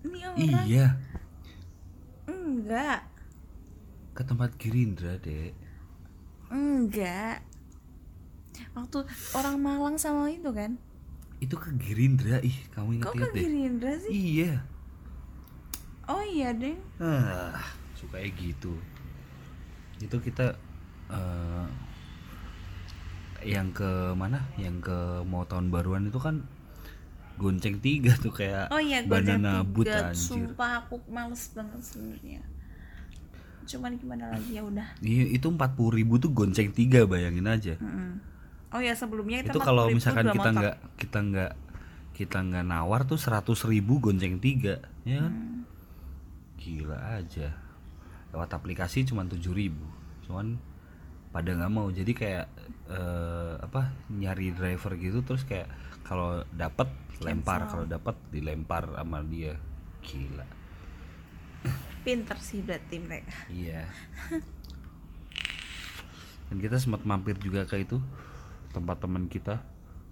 ini 0.04 0.18
orang? 0.24 0.66
Iya. 0.66 0.86
Enggak. 2.28 3.00
Ke 4.12 4.22
tempat 4.24 4.50
Girindra 4.60 5.16
dek. 5.20 5.52
Enggak. 6.48 7.44
Waktu 8.74 8.98
orang 9.34 9.56
Malang 9.60 9.96
sama 9.98 10.30
itu 10.30 10.50
kan? 10.50 10.76
Itu 11.38 11.54
ke 11.54 11.70
Girindra 11.78 12.42
ih 12.42 12.56
kamu 12.74 12.98
kok 12.98 13.14
inget-inget 13.14 13.30
ke 13.30 13.34
deh 13.34 13.44
Gerindra 13.46 13.92
sih? 14.02 14.10
Iya. 14.10 14.52
Oh 16.08 16.24
iya 16.24 16.56
deh 16.56 16.76
ah 17.04 17.60
suka 17.94 18.18
gitu. 18.24 18.74
Itu 20.00 20.16
kita 20.18 20.56
eh, 21.12 21.66
yang 23.46 23.70
ke 23.70 24.16
mana? 24.18 24.42
Yang 24.58 24.90
ke 24.90 24.98
mau 25.28 25.46
tahun 25.46 25.70
baruan 25.70 26.10
itu 26.10 26.18
kan 26.18 26.42
gonceng 27.38 27.78
tiga 27.78 28.12
tuh 28.18 28.34
kayak 28.34 28.68
oh 28.68 28.82
iya 28.82 29.06
banana 29.06 29.62
boot 29.62 29.86
tiga. 29.86 30.10
anjir. 30.10 30.18
Sumpah 30.18 30.82
aku 30.82 30.98
males 31.06 31.46
banget 31.54 31.80
sebenarnya. 31.80 32.42
Cuman 33.64 33.94
gimana 33.96 34.32
lagi? 34.32 34.50
Ya 34.50 34.62
udah. 34.64 34.88
Iya 34.98 35.24
itu 35.30 35.46
empat 35.46 35.72
puluh 35.72 35.94
ribu 35.94 36.16
tuh 36.16 36.32
gonceng 36.32 36.72
tiga 36.72 37.04
bayangin 37.04 37.46
aja. 37.46 37.74
Mm-mm. 37.78 38.18
oh 38.68 38.84
ya 38.84 38.92
sebelumnya 38.92 39.40
kita 39.40 39.56
itu 39.56 39.60
kalau 39.64 39.88
40.000 39.88 39.96
misalkan 39.96 40.26
kita 40.28 40.48
nggak 40.52 40.76
kita 41.00 41.18
nggak 41.24 41.52
kita 42.12 42.38
nggak 42.42 42.66
nawar 42.66 43.00
tuh 43.04 43.16
seratus 43.16 43.64
ribu 43.64 43.96
gonceng 43.96 44.36
tiga 44.38 44.82
ya? 45.02 45.24
Kan 45.24 45.32
Hmm. 45.32 45.58
gila 46.58 46.98
aja. 47.16 47.54
Lewat 48.28 48.50
aplikasi 48.52 49.06
cuma 49.06 49.24
tujuh 49.24 49.56
ribu. 49.56 49.86
Cuman 50.26 50.60
pada 51.30 51.54
nggak 51.54 51.72
mau. 51.72 51.88
Jadi 51.88 52.12
kayak 52.12 52.46
eh, 52.88 53.54
apa 53.56 53.92
nyari 54.08 54.52
driver 54.52 54.96
gitu 54.96 55.20
terus 55.20 55.44
kayak 55.44 55.68
kalau 56.08 56.40
dapat 56.56 56.88
lempar. 57.20 57.68
Kalau 57.68 57.84
dapat 57.84 58.16
dilempar 58.32 58.88
sama 58.96 59.20
dia. 59.28 59.52
Gila. 60.00 60.46
Pinter 62.00 62.38
sih 62.40 62.64
berarti 62.64 62.96
mereka. 62.96 63.36
Iya. 63.52 63.84
Dan 66.48 66.56
kita 66.64 66.80
sempat 66.80 67.04
mampir 67.04 67.36
juga 67.36 67.68
ke 67.68 67.84
itu 67.84 68.00
tempat 68.72 69.04
teman 69.04 69.28
kita. 69.28 69.60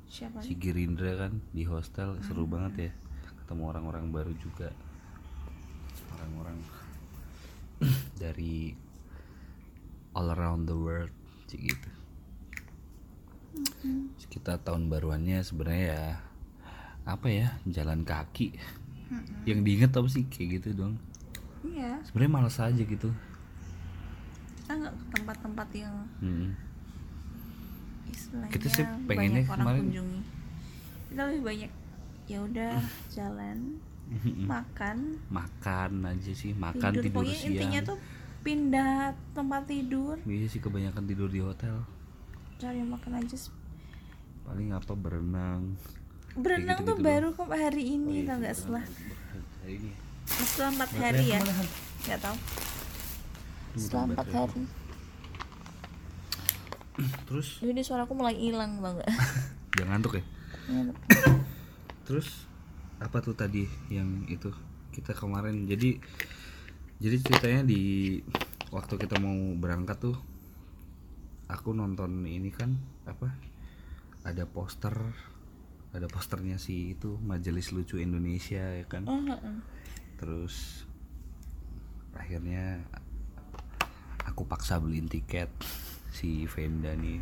Siapa 0.06 0.44
si 0.44 0.52
Girindra 0.60 1.16
kan 1.16 1.40
di 1.56 1.64
hostel. 1.64 2.20
Seru 2.20 2.44
banget 2.44 2.74
ya 2.76 2.92
ketemu 3.40 3.62
orang-orang 3.72 4.12
baru 4.12 4.32
juga. 4.36 4.68
Orang-orang 6.20 6.58
dari 8.22 8.76
all 10.12 10.28
around 10.32 10.68
the 10.68 10.76
world 10.76 11.12
sih 11.46 11.60
gitu 11.60 11.95
Terus 13.56 14.26
kita 14.28 14.58
tahun 14.58 14.86
baruannya 14.86 15.40
sebenarnya 15.40 15.84
ya 15.88 16.04
apa 17.04 17.26
ya 17.26 17.48
jalan 17.64 18.02
kaki. 18.02 18.52
Yang 19.44 19.60
diinget 19.62 19.92
apa 19.92 20.08
sih? 20.08 20.26
Kayak 20.26 20.60
gitu 20.60 20.68
dong. 20.76 20.94
Iya. 21.62 22.02
Sebenarnya 22.04 22.32
males 22.32 22.56
aja 22.56 22.76
gitu. 22.78 23.10
Kita 24.58 24.72
nggak 24.74 24.92
ke 24.92 25.04
tempat-tempat 25.14 25.68
yang 25.72 25.94
Mm. 26.18 26.50
istilahnya 28.06 28.50
Kita 28.50 28.66
sih 28.68 28.84
pengennya 29.06 29.42
banyak 29.42 29.46
orang 29.46 29.58
kemarin- 29.62 29.82
kunjungi. 29.84 30.20
Kita 31.06 31.22
lebih 31.24 31.42
banyak 31.42 31.70
ya 32.26 32.38
udah 32.42 32.72
jalan 33.08 33.58
makan. 34.44 34.96
Makan 35.28 35.90
aja 36.04 36.32
sih 36.32 36.50
makan 36.52 36.90
tidur, 36.92 37.02
tidur, 37.04 37.14
pokoknya 37.22 37.34
siang. 37.36 37.50
intinya 37.52 37.80
tuh 37.84 37.98
pindah 38.42 38.94
tempat 39.32 39.62
tidur. 39.66 40.14
Iya 40.22 40.46
sih 40.46 40.58
kebanyakan 40.58 41.04
tidur 41.04 41.26
di 41.26 41.38
hotel 41.38 41.82
cari 42.56 42.80
makan 42.80 43.12
aja 43.20 43.36
paling 44.46 44.70
apa 44.70 44.94
berenang. 44.94 45.74
Berenang 46.38 46.86
tuh 46.86 46.94
gitu-gitu 46.94 47.02
baru 47.02 47.28
kok 47.34 47.50
hari 47.50 47.82
Oh, 47.82 47.94
ini 47.98 48.14
iya, 48.22 48.28
tau 48.30 48.36
nggak? 48.38 48.54
setelah 48.54 48.84
hari 49.60 49.72
ini 49.74 49.88
ya. 49.90 49.96
setelah 50.26 50.70
empat 50.70 50.90
hari 50.94 51.24
ya? 51.26 51.38
nggak 52.06 52.20
tahu. 52.22 52.36
Tunggu, 52.36 53.80
setelah 53.82 54.04
empat 54.06 54.26
hari. 54.30 54.62
terus? 57.26 57.48
Ini 57.60 57.82
suaraku 57.82 58.12
mulai 58.14 58.36
hilang 58.38 58.78
tau 58.78 58.92
nggak? 58.94 59.10
Jangan 59.76 59.88
ngantuk 59.98 60.12
ya? 60.16 60.24
Terus 62.06 62.46
apa 62.96 63.18
tuh 63.20 63.34
tadi 63.34 63.66
yang 63.90 64.24
itu 64.30 64.48
kita 64.94 65.10
kemarin? 65.12 65.66
Jadi 65.66 65.98
jadi 66.96 67.16
ceritanya 67.20 67.60
di 67.66 67.82
waktu 68.70 68.94
kita 68.96 69.18
mau 69.20 69.34
berangkat 69.58 69.98
tuh 70.00 70.16
aku 71.46 71.70
nonton 71.74 72.26
ini 72.26 72.50
kan 72.50 72.74
apa 73.06 73.30
ada 74.26 74.44
poster 74.46 74.94
ada 75.94 76.06
posternya 76.10 76.58
si 76.58 76.98
itu 76.98 77.16
majelis 77.22 77.72
lucu 77.72 77.96
Indonesia 77.96 78.60
ya 78.60 78.84
kan? 78.84 79.06
Oh, 79.08 79.22
heeh. 79.22 79.56
terus 80.16 80.84
akhirnya 82.16 82.80
aku 84.24 84.44
paksa 84.48 84.76
beliin 84.76 85.08
tiket 85.08 85.48
si 86.12 86.44
Venda 86.48 86.92
nih. 86.96 87.20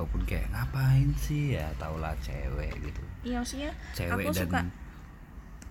Walaupun 0.00 0.24
kayak 0.24 0.48
ngapain 0.48 1.12
sih? 1.20 1.60
Ya 1.60 1.68
tau 1.76 2.00
lah 2.00 2.16
cewek 2.24 2.72
gitu. 2.80 3.02
Iya 3.20 3.44
maksudnya 3.44 3.70
cewek 3.92 4.28
aku 4.28 4.32
dan 4.32 4.48
suka 4.48 4.60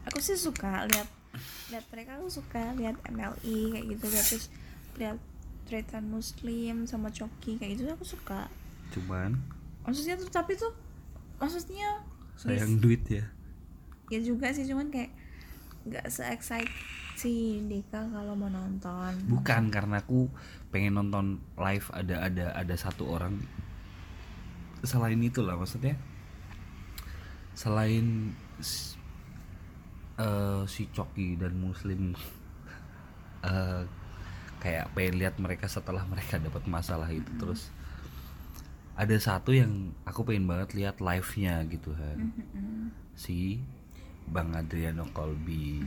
aku 0.09 0.19
sih 0.21 0.37
suka 0.37 0.71
lihat 0.89 1.09
lihat 1.69 1.85
mereka 1.93 2.11
aku 2.17 2.27
suka 2.29 2.73
lihat 2.77 2.97
MLI 3.09 3.59
kayak 3.77 3.85
gitu 3.93 4.05
lihat 4.09 4.25
terus 4.25 4.45
lihat 4.97 5.17
tretan 5.69 6.09
muslim 6.09 6.89
sama 6.89 7.13
coki 7.13 7.61
kayak 7.61 7.77
gitu 7.77 7.93
aku 7.93 8.01
suka. 8.01 8.49
Cuman 8.89 9.37
maksudnya 9.85 10.17
tuh 10.17 10.33
tapi 10.33 10.57
tuh 10.57 10.73
maksudnya 11.37 12.01
sayang 12.33 12.81
duit 12.81 13.05
ya. 13.05 13.29
Ya 14.09 14.17
juga 14.25 14.49
sih 14.49 14.65
cuman 14.65 14.89
kayak 14.89 15.13
nggak 15.85 16.09
se 16.09 16.25
excite 16.25 16.73
si 17.13 17.61
Dika 17.69 18.09
kalau 18.09 18.33
mau 18.33 18.49
nonton. 18.49 19.13
Bukan 19.29 19.69
karena 19.69 20.01
aku 20.01 20.25
pengen 20.73 20.97
nonton 20.97 21.37
live 21.61 21.85
ada 21.93 22.25
ada 22.25 22.45
ada 22.57 22.75
satu 22.75 23.05
orang. 23.05 23.37
Selain 24.81 25.21
itu 25.21 25.45
lah 25.45 25.53
maksudnya 25.53 25.93
selain 27.53 28.31
eh, 30.17 30.63
si 30.65 30.87
Coki 30.95 31.35
dan 31.35 31.59
Muslim 31.59 32.15
eh, 33.51 33.83
kayak 34.59 34.91
pengen 34.93 35.15
lihat 35.19 35.35
mereka 35.39 35.65
setelah 35.71 36.03
mereka 36.05 36.37
dapat 36.37 36.63
masalah 36.67 37.07
itu 37.09 37.31
terus. 37.39 37.71
Ada 38.99 39.15
satu 39.15 39.55
yang 39.55 39.95
aku 40.03 40.27
pengen 40.27 40.43
banget 40.43 40.75
lihat 40.75 40.99
live 40.99 41.31
nya 41.39 41.63
gitu 41.71 41.95
kan 41.95 42.35
si 43.15 43.63
Bang 44.27 44.51
Adriano 44.53 45.07
Colby. 45.15 45.81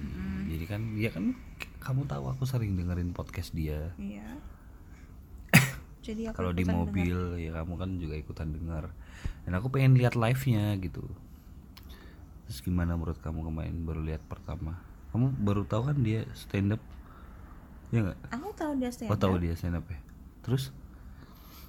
Jadi 0.49 0.65
kan 0.65 0.81
dia 0.97 1.13
kan 1.13 1.37
kamu 1.79 2.09
tahu 2.09 2.33
aku 2.33 2.49
sering 2.49 2.75
dengerin 2.75 3.13
podcast 3.13 3.53
dia. 3.53 3.93
Iya. 4.01 4.41
Jadi 6.07 6.33
aku 6.33 6.37
kalau 6.41 6.53
di 6.57 6.65
mobil 6.65 7.37
ya 7.39 7.53
kamu 7.63 7.75
kan 7.77 7.91
juga 8.01 8.15
ikutan 8.17 8.51
denger 8.51 8.91
dan 9.47 9.53
aku 9.55 9.69
pengen 9.69 9.95
lihat 9.95 10.19
live 10.19 10.43
nya 10.49 10.75
gitu. 10.81 11.05
Terus 12.49 12.59
gimana 12.61 12.99
menurut 12.99 13.21
kamu 13.23 13.49
kemarin 13.49 13.77
baru 13.87 14.01
lihat 14.03 14.25
pertama? 14.27 14.81
Kamu 15.15 15.37
baru 15.41 15.63
tahu 15.69 15.93
kan 15.93 15.99
dia 16.01 16.25
stand 16.33 16.75
up 16.75 16.83
ya 17.93 18.01
nggak 18.01 18.19
dengar. 18.19 18.35
aku 18.35 18.49
tahu 18.57 18.73
dia 18.81 18.91
stand 18.91 19.11
oh 19.13 19.19
tahu 19.21 19.37
up. 19.37 19.43
dia 19.45 19.55
stand 19.55 19.77
up 19.77 19.87
ya 19.87 20.01
terus 20.43 20.73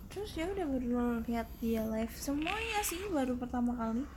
terus 0.07 0.31
ya 0.33 0.45
udah 0.47 0.65
baru 0.65 1.21
lihat 1.27 1.47
dia 1.59 1.83
live 1.83 2.15
semuanya 2.15 2.79
sih 2.81 3.01
baru 3.11 3.35
pertama 3.35 3.75
kali 3.75 4.07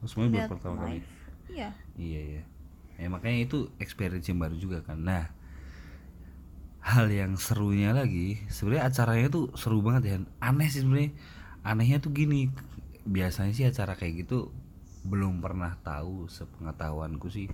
oh, 0.00 0.06
semuanya 0.06 0.46
baru 0.46 0.50
pertama 0.54 0.76
kali 0.86 1.02
live 1.02 1.08
iya 1.48 1.70
Iya 1.98 2.20
iya. 2.22 2.42
Ya 2.98 3.06
makanya 3.10 3.50
itu 3.50 3.58
experience 3.82 4.30
yang 4.30 4.38
baru 4.38 4.54
juga 4.54 4.78
kan. 4.86 5.02
Nah, 5.02 5.26
hal 6.82 7.10
yang 7.10 7.34
serunya 7.34 7.90
lagi, 7.90 8.38
sebenarnya 8.48 8.88
acaranya 8.88 9.28
tuh 9.28 9.50
seru 9.58 9.82
banget 9.82 10.02
ya. 10.06 10.16
Aneh 10.38 10.70
sih 10.70 10.86
sebenarnya. 10.86 11.12
Anehnya 11.66 11.98
tuh 11.98 12.14
gini, 12.14 12.48
biasanya 13.04 13.52
sih 13.52 13.66
acara 13.66 13.98
kayak 13.98 14.24
gitu 14.24 14.54
belum 15.06 15.38
pernah 15.38 15.78
tahu 15.80 16.26
sepengetahuanku 16.26 17.30
sih 17.30 17.46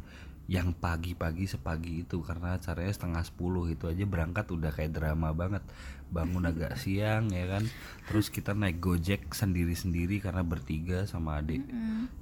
yang 0.45 0.77
pagi-pagi 0.77 1.49
sepagi 1.49 2.05
itu. 2.05 2.21
Karena 2.21 2.57
acaranya 2.61 2.93
setengah 2.93 3.25
sepuluh 3.25 3.69
itu 3.73 3.89
aja 3.89 4.05
berangkat 4.05 4.49
udah 4.53 4.71
kayak 4.71 4.93
drama 4.93 5.33
banget. 5.33 5.65
Bangun 6.13 6.45
agak 6.49 6.77
siang 6.83 7.33
ya 7.33 7.49
kan. 7.49 7.65
Terus 8.09 8.29
kita 8.29 8.53
naik 8.53 8.81
gojek 8.81 9.33
sendiri-sendiri 9.33 10.21
karena 10.21 10.45
bertiga 10.45 11.09
sama 11.09 11.41
adik 11.41 11.65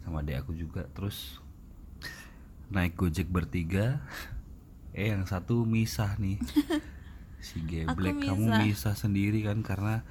sama 0.07 0.23
adik 0.23 0.47
aku 0.47 0.55
juga. 0.55 0.87
Terus 0.95 1.43
naik 2.73 2.97
gojek 2.97 3.29
bertiga 3.29 4.01
eh 4.93 5.13
yang 5.13 5.27
satu 5.27 5.67
misah 5.67 6.17
nih. 6.19 6.39
Si 7.43 7.59
geblek 7.59 8.23
kamu 8.23 8.55
misah. 8.55 8.63
misah 8.63 8.95
sendiri 8.95 9.43
kan 9.43 9.67
karena 9.67 10.07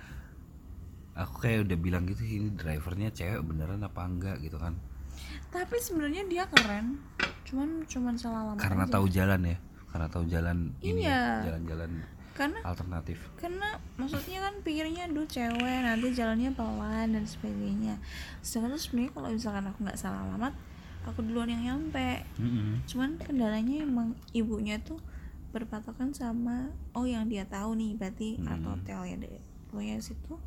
aku 1.15 1.47
kayak 1.47 1.63
udah 1.63 1.77
bilang 1.79 2.03
gitu 2.03 2.27
ini 2.27 2.51
drivernya 2.51 3.15
cewek 3.15 3.39
beneran 3.47 3.87
apa 3.87 4.03
enggak? 4.03 4.43
gitu 4.43 4.59
kan 4.59 4.75
tapi 5.51 5.75
sebenarnya 5.77 6.23
dia 6.25 6.43
keren 6.47 6.97
cuman 7.43 7.83
cuman 7.85 8.15
salah 8.15 8.47
alamat 8.47 8.61
karena 8.61 8.85
aja. 8.85 8.93
tahu 8.93 9.05
jalan 9.07 9.41
ya 9.45 9.57
karena 9.85 10.07
tahu 10.07 10.23
jalan 10.25 10.57
ini 10.79 11.03
ya, 11.03 11.11
Iya. 11.11 11.21
jalan-jalan 11.45 11.91
karena 12.31 12.59
alternatif 12.63 13.19
karena 13.35 13.67
maksudnya 13.95 14.39
kan 14.41 14.53
pikirnya 14.61 15.03
aduh 15.05 15.27
cewek 15.27 15.59
nanti 15.83 16.07
jalannya 16.09 16.49
pelan 16.49 17.07
dan 17.11 17.25
sebagainya 17.25 17.99
sedangkan 18.39 18.79
sebenarnya 18.79 19.11
kalau 19.11 19.29
misalkan 19.29 19.65
aku 19.65 19.79
nggak 19.81 19.99
salah 19.99 20.23
alamat 20.25 20.55
aku 21.03 21.19
duluan 21.21 21.49
yang 21.49 21.61
nyampe 21.61 22.23
Mm-mm. 22.37 22.87
cuman 22.87 23.19
kendalanya 23.19 23.83
emang 23.83 24.15
ibunya 24.31 24.79
tuh 24.79 24.97
berpatokan 25.51 26.15
sama 26.15 26.71
oh 26.91 27.03
yang 27.03 27.27
dia 27.27 27.43
tahu 27.43 27.75
nih 27.75 27.91
berarti 27.93 28.39
Hmm. 28.39 28.47
art 28.47 28.63
hotel 28.63 28.99
ya 29.03 29.15
deh 29.19 29.37
pokoknya 29.67 29.99
situ 29.99 30.39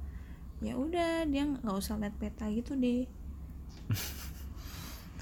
ya 0.61 0.72
udah 0.74 1.28
dia 1.28 1.44
nggak 1.44 1.68
usah 1.68 2.00
lihat 2.00 2.16
peta 2.16 2.48
gitu 2.48 2.72
deh 2.74 3.05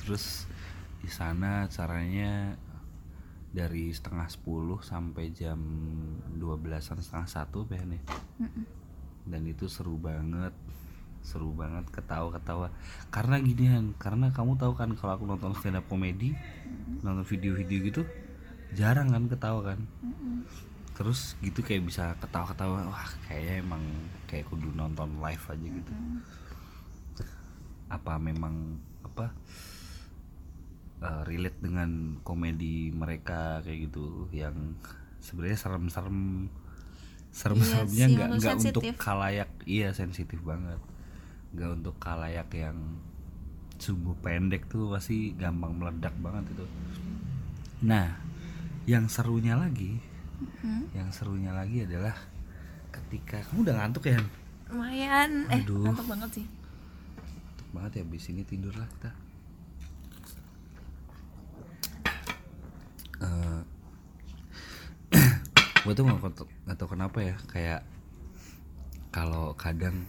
terus 0.02 0.50
di 1.02 1.10
sana 1.10 1.66
caranya 1.70 2.58
dari 3.52 3.92
setengah 3.92 4.26
10 4.32 4.80
sampai 4.80 5.28
jam 5.36 5.60
12an 6.40 7.04
setengah 7.04 7.28
satu 7.28 7.68
ya. 7.68 7.84
Dan 9.22 9.42
itu 9.44 9.68
seru 9.68 10.00
banget. 10.00 10.56
Seru 11.22 11.54
banget 11.54 11.86
ketawa-ketawa. 11.94 12.74
Karena 13.12 13.38
ginian 13.38 13.94
karena 14.00 14.34
kamu 14.34 14.58
tahu 14.58 14.74
kan 14.74 14.90
kalau 14.98 15.14
aku 15.14 15.24
nonton 15.28 15.54
stand 15.54 15.78
up 15.78 15.86
komedi 15.86 16.34
nonton 17.04 17.22
video-video 17.22 17.78
gitu 17.86 18.02
jarang 18.72 19.12
kan 19.12 19.28
ketawa 19.28 19.76
kan? 19.76 19.84
Terus 20.96 21.36
gitu 21.44 21.60
kayak 21.60 21.86
bisa 21.86 22.16
ketawa-ketawa 22.18 22.88
wah 22.88 23.06
kayaknya 23.28 23.54
emang 23.62 23.84
kayak 24.26 24.48
kudu 24.48 24.72
nonton 24.72 25.20
live 25.20 25.44
aja 25.44 25.66
gitu. 25.68 25.92
Apa 27.92 28.16
memang 28.16 28.80
apa 29.04 29.28
eh, 31.02 31.22
relate 31.26 31.58
dengan 31.58 31.90
komedi 32.22 32.94
mereka 32.94 33.60
kayak 33.66 33.90
gitu 33.90 34.30
yang 34.30 34.78
sebenarnya 35.22 35.58
serem-serem 35.58 36.50
serem-seremnya 37.32 38.06
Iya 38.06 38.06
nggak 38.12 38.28
nggak 38.38 38.56
untuk 38.70 38.84
kalayak 39.00 39.50
iya 39.64 39.88
sensitif 39.96 40.38
banget. 40.44 40.78
Nggak 41.56 41.70
untuk 41.80 41.96
kalayak 41.98 42.48
yang 42.52 42.76
sumbu 43.80 44.14
pendek 44.22 44.68
tuh 44.70 44.92
pasti 44.92 45.34
gampang 45.34 45.74
meledak 45.74 46.14
banget 46.20 46.44
itu. 46.52 46.66
Nah 47.82 48.14
yang 48.84 49.06
serunya 49.08 49.54
lagi 49.54 49.98
yang 50.92 51.08
serunya 51.14 51.54
lagi 51.54 51.86
adalah 51.86 52.14
ketika 52.90 53.40
kamu 53.46 53.70
udah 53.70 53.74
ngantuk 53.80 54.04
ya 54.10 54.18
lumayan. 54.68 55.48
Eh 55.48 55.62
Aduh. 55.64 55.88
mantap 55.88 56.06
banget 56.06 56.30
sih. 56.42 56.46
Ngantuk 57.16 57.68
banget 57.72 57.90
ya 57.96 58.02
abis 58.04 58.24
ini 58.28 58.42
tidur 58.44 58.74
lah 58.76 58.88
kita 58.98 59.21
gue 65.82 65.92
tuh 65.98 66.06
nggak 66.06 66.22
nggak 66.66 66.76
tau 66.78 66.88
kenapa 66.88 67.18
ya 67.26 67.34
kayak 67.50 67.82
kalau 69.10 69.52
kadang 69.58 70.06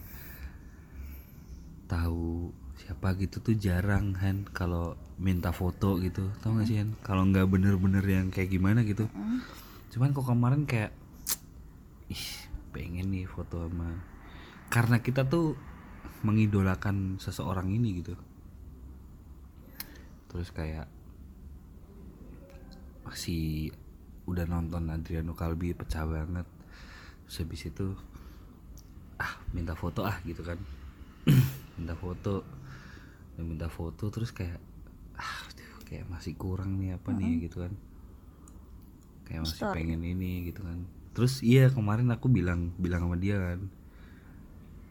tahu 1.89 2.53
siapa 2.77 3.13
gitu 3.17 3.41
tuh 3.41 3.55
jarang 3.57 4.13
kan 4.13 4.47
kalau 4.49 4.97
minta 5.17 5.53
foto 5.53 5.97
gitu. 6.01 6.29
Tau 6.41 6.57
gak 6.57 6.67
sih 6.67 6.77
kan 6.81 6.95
kalau 7.05 7.23
nggak 7.27 7.47
bener-bener 7.49 8.03
yang 8.05 8.27
kayak 8.33 8.49
gimana 8.49 8.81
gitu. 8.87 9.09
Cuman 9.93 10.15
kok 10.15 10.25
kemarin 10.25 10.63
kayak 10.65 10.91
ih 12.09 12.25
pengen 12.73 13.13
nih 13.13 13.29
foto 13.29 13.69
sama 13.69 13.93
karena 14.73 14.97
kita 15.05 15.25
tuh 15.29 15.53
mengidolakan 16.25 17.21
seseorang 17.21 17.69
ini 17.69 18.01
gitu. 18.01 18.15
Terus 20.31 20.49
kayak 20.49 20.89
masih 23.05 23.75
udah 24.23 24.45
nonton 24.47 24.87
Adriano 24.87 25.35
Kalbi 25.35 25.75
pecah 25.75 26.07
banget. 26.07 26.47
Terus 27.27 27.37
habis 27.43 27.61
itu 27.67 27.87
ah 29.19 29.33
minta 29.51 29.75
foto 29.75 30.07
ah 30.07 30.17
gitu 30.23 30.43
kan. 30.43 30.59
Minta 31.79 31.97
foto. 31.97 32.45
Dan 33.33 33.49
minta 33.49 33.65
foto 33.65 34.13
terus 34.13 34.29
kayak 34.29 34.61
ah 35.17 35.33
aduh, 35.49 35.81
kayak 35.89 36.05
masih 36.05 36.37
kurang 36.37 36.77
nih 36.77 36.93
apa 36.93 37.09
nih 37.09 37.49
gitu 37.49 37.65
kan. 37.65 37.73
Kayak 39.25 39.49
masih 39.49 39.57
Story. 39.57 39.75
pengen 39.81 40.01
ini 40.05 40.45
gitu 40.53 40.61
kan. 40.61 40.85
Terus 41.17 41.41
iya 41.41 41.73
kemarin 41.73 42.13
aku 42.13 42.29
bilang 42.29 42.77
bilang 42.77 43.09
sama 43.09 43.17
dia 43.17 43.41
kan 43.41 43.59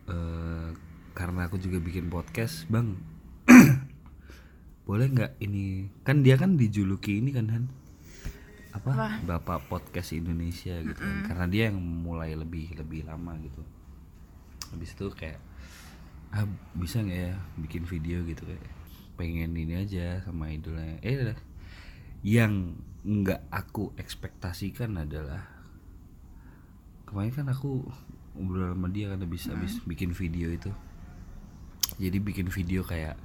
eh 0.02 0.68
karena 1.14 1.46
aku 1.46 1.62
juga 1.62 1.78
bikin 1.78 2.10
podcast 2.10 2.66
bang 2.66 2.98
boleh 4.90 5.06
nggak 5.06 5.38
ini? 5.38 5.86
Kan 6.02 6.26
dia 6.26 6.34
kan 6.34 6.58
dijuluki 6.58 7.22
ini 7.22 7.30
kan 7.30 7.46
Han 7.46 7.70
apa, 8.72 8.90
Apa? 8.96 9.08
bapak 9.24 9.68
podcast 9.68 10.16
Indonesia 10.16 10.72
gitu 10.80 11.00
kan. 11.00 11.28
Karena 11.28 11.46
dia 11.46 11.68
yang 11.68 11.78
mulai 11.78 12.32
lebih 12.32 12.72
lebih 12.72 13.04
lama 13.04 13.36
gitu. 13.44 13.60
Habis 14.72 14.96
itu 14.96 15.06
kayak 15.12 15.40
ah 16.32 16.48
bisa 16.72 17.04
nggak 17.04 17.20
ya 17.20 17.36
bikin 17.60 17.84
video 17.84 18.24
gitu 18.24 18.48
kayak? 18.48 18.66
Pengen 19.20 19.52
ini 19.52 19.76
aja 19.76 20.24
sama 20.24 20.48
idolnya. 20.48 20.96
Eh 21.04 21.36
yang 22.24 22.80
nggak 23.02 23.50
aku 23.52 23.92
ekspektasikan 24.00 24.96
adalah 24.96 25.42
kemarin 27.04 27.34
kan 27.34 27.46
aku 27.52 27.84
ngobrol 28.32 28.72
sama 28.72 28.88
dia 28.88 29.12
kan 29.12 29.20
habis 29.20 29.44
habis 29.52 29.76
bikin 29.84 30.16
video 30.16 30.48
itu. 30.48 30.72
Jadi 32.00 32.16
bikin 32.24 32.48
video 32.48 32.80
kayak 32.80 33.20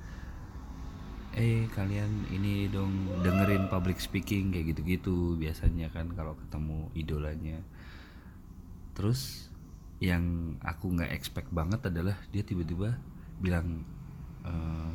eh 1.36 1.68
kalian 1.76 2.30
ini 2.32 2.72
dong 2.72 3.22
dengerin 3.22 3.68
public 3.68 4.00
speaking 4.00 4.54
kayak 4.54 4.74
gitu-gitu 4.74 5.36
biasanya 5.36 5.92
kan 5.92 6.08
kalau 6.16 6.34
ketemu 6.40 6.88
idolanya. 6.96 7.60
Terus 8.98 9.52
yang 9.98 10.56
aku 10.62 10.94
nggak 10.94 11.14
expect 11.14 11.50
banget 11.50 11.82
adalah 11.90 12.18
dia 12.30 12.46
tiba-tiba 12.46 12.98
bilang 13.42 13.82
eh 14.48 14.94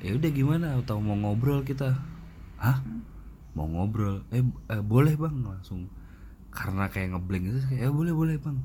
ya 0.00 0.16
udah 0.16 0.30
gimana? 0.32 0.66
Atau 0.80 0.98
mau 0.98 1.16
ngobrol 1.16 1.62
kita? 1.62 2.00
Hah? 2.56 2.80
Mau 3.52 3.68
ngobrol? 3.68 4.24
Eh, 4.32 4.44
eh, 4.72 4.82
boleh 4.82 5.14
bang 5.16 5.36
langsung. 5.44 5.86
Karena 6.50 6.90
kayak 6.90 7.14
ngeblank 7.14 7.44
itu 7.46 7.58
kayak 7.68 7.82
eh, 7.88 7.92
boleh 7.92 8.14
boleh 8.16 8.36
bang. 8.40 8.58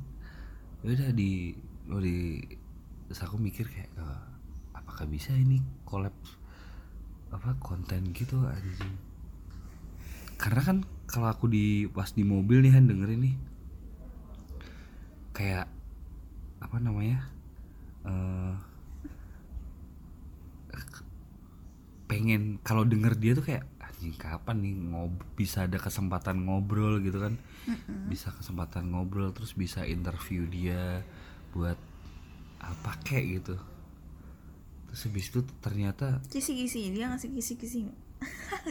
Ya 0.82 0.90
udah 0.96 1.10
di 1.14 1.54
oh 1.92 2.02
di 2.02 2.42
terus 3.06 3.22
aku 3.22 3.38
mikir 3.38 3.70
kayak 3.70 3.92
eh, 3.94 4.25
apakah 4.96 5.12
bisa 5.12 5.36
ini 5.36 5.60
collab 5.84 6.16
apa 7.28 7.52
konten 7.60 8.16
gitu 8.16 8.40
anjing? 8.48 8.96
Karena 10.40 10.64
kan 10.64 10.78
kalau 11.04 11.28
aku 11.28 11.52
di 11.52 11.84
pas 11.92 12.16
di 12.16 12.24
mobil 12.24 12.64
nih 12.64 12.72
Han 12.72 12.88
dengerin 12.88 13.20
nih 13.28 13.36
kayak 15.36 15.68
apa 16.64 16.80
namanya 16.80 17.28
eh 18.08 18.56
pengen 22.08 22.64
kalau 22.64 22.88
denger 22.88 23.20
dia 23.20 23.36
tuh 23.36 23.52
kayak 23.52 23.68
anjing 23.84 24.16
kapan 24.16 24.64
nih 24.64 24.80
ngob 24.96 25.12
bisa 25.36 25.68
ada 25.68 25.76
kesempatan 25.76 26.48
ngobrol 26.48 27.04
gitu 27.04 27.20
kan? 27.20 27.36
Bisa 28.08 28.32
kesempatan 28.32 28.96
ngobrol 28.96 29.36
terus 29.36 29.52
bisa 29.60 29.84
interview 29.84 30.48
dia 30.48 31.04
buat 31.52 31.76
apa 32.64 32.96
kek 33.04 33.44
gitu 33.44 33.75
terus 34.96 35.12
habis 35.12 35.28
itu 35.28 35.44
ternyata 35.60 36.24
kisi-kisi 36.32 36.96
dia 36.96 37.12
ngasih 37.12 37.28
kisi-kisi. 37.36 37.92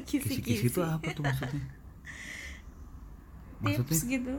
Kisi-kisi. 0.09 0.73
Itu 0.73 0.81
apa 0.81 1.13
tuh 1.13 1.21
maksudnya? 1.21 1.69
Maksudnya 3.61 3.93
tips 3.93 4.01
gitu. 4.09 4.35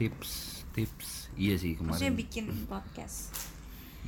tips 0.00 0.32
tips. 0.72 1.08
Iya 1.36 1.60
sih 1.60 1.76
maksudnya 1.76 2.16
kemarin 2.16 2.16
bikin 2.16 2.44
podcast. 2.64 3.36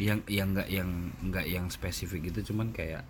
Yang 0.00 0.24
yang 0.32 0.56
nggak 0.56 0.68
yang 0.72 0.88
nggak 1.28 1.44
yang 1.44 1.68
spesifik 1.68 2.32
gitu 2.32 2.56
cuman 2.56 2.72
kayak 2.72 3.04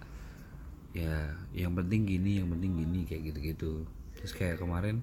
ya 0.90 1.30
yang 1.54 1.78
penting 1.78 2.02
gini 2.02 2.42
yang 2.42 2.50
penting 2.50 2.82
gini 2.82 3.06
kayak 3.06 3.22
gitu 3.30 3.38
gitu 3.40 3.72
terus 4.18 4.34
kayak 4.34 4.58
kemarin 4.60 5.00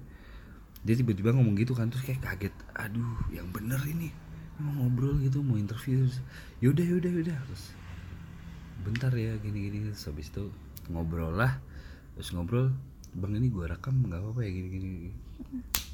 dia 0.84 0.94
tiba-tiba 0.94 1.32
ngomong 1.32 1.56
gitu 1.56 1.72
kan 1.72 1.88
terus 1.88 2.04
kayak 2.04 2.20
kaget. 2.20 2.52
Aduh 2.76 3.24
yang 3.32 3.48
bener 3.48 3.80
ini. 3.88 4.12
Mau 4.60 4.84
ngobrol 4.84 5.16
gitu 5.24 5.40
mau 5.40 5.56
interview. 5.56 6.04
Yaudah 6.60 6.84
yaudah 6.84 7.08
yaudah. 7.08 7.40
Terus 7.48 7.79
bentar 8.80 9.12
ya 9.12 9.36
gini 9.38 9.68
gini 9.68 9.78
terus 9.92 10.08
habis 10.08 10.32
itu 10.32 10.48
ngobrol 10.88 11.36
lah. 11.36 11.60
Terus 12.16 12.32
ngobrol 12.32 12.72
bang 13.10 13.32
ini 13.36 13.50
gua 13.50 13.70
rekam 13.70 14.06
nggak 14.06 14.22
apa-apa 14.22 14.40
ya 14.46 14.50
gini 14.54 14.68
gini 14.70 14.88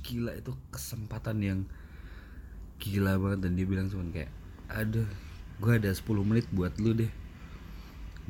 gila 0.06 0.32
itu 0.36 0.52
kesempatan 0.70 1.36
yang 1.42 1.60
gila 2.78 3.18
banget. 3.18 3.38
Dan 3.46 3.52
dia 3.58 3.66
bilang 3.66 3.90
cuman 3.90 4.14
kayak 4.14 4.30
aduh 4.70 5.08
gua 5.58 5.78
ada 5.78 5.90
10 5.90 6.02
menit 6.22 6.46
buat 6.54 6.74
lu 6.78 6.94
deh. 6.94 7.12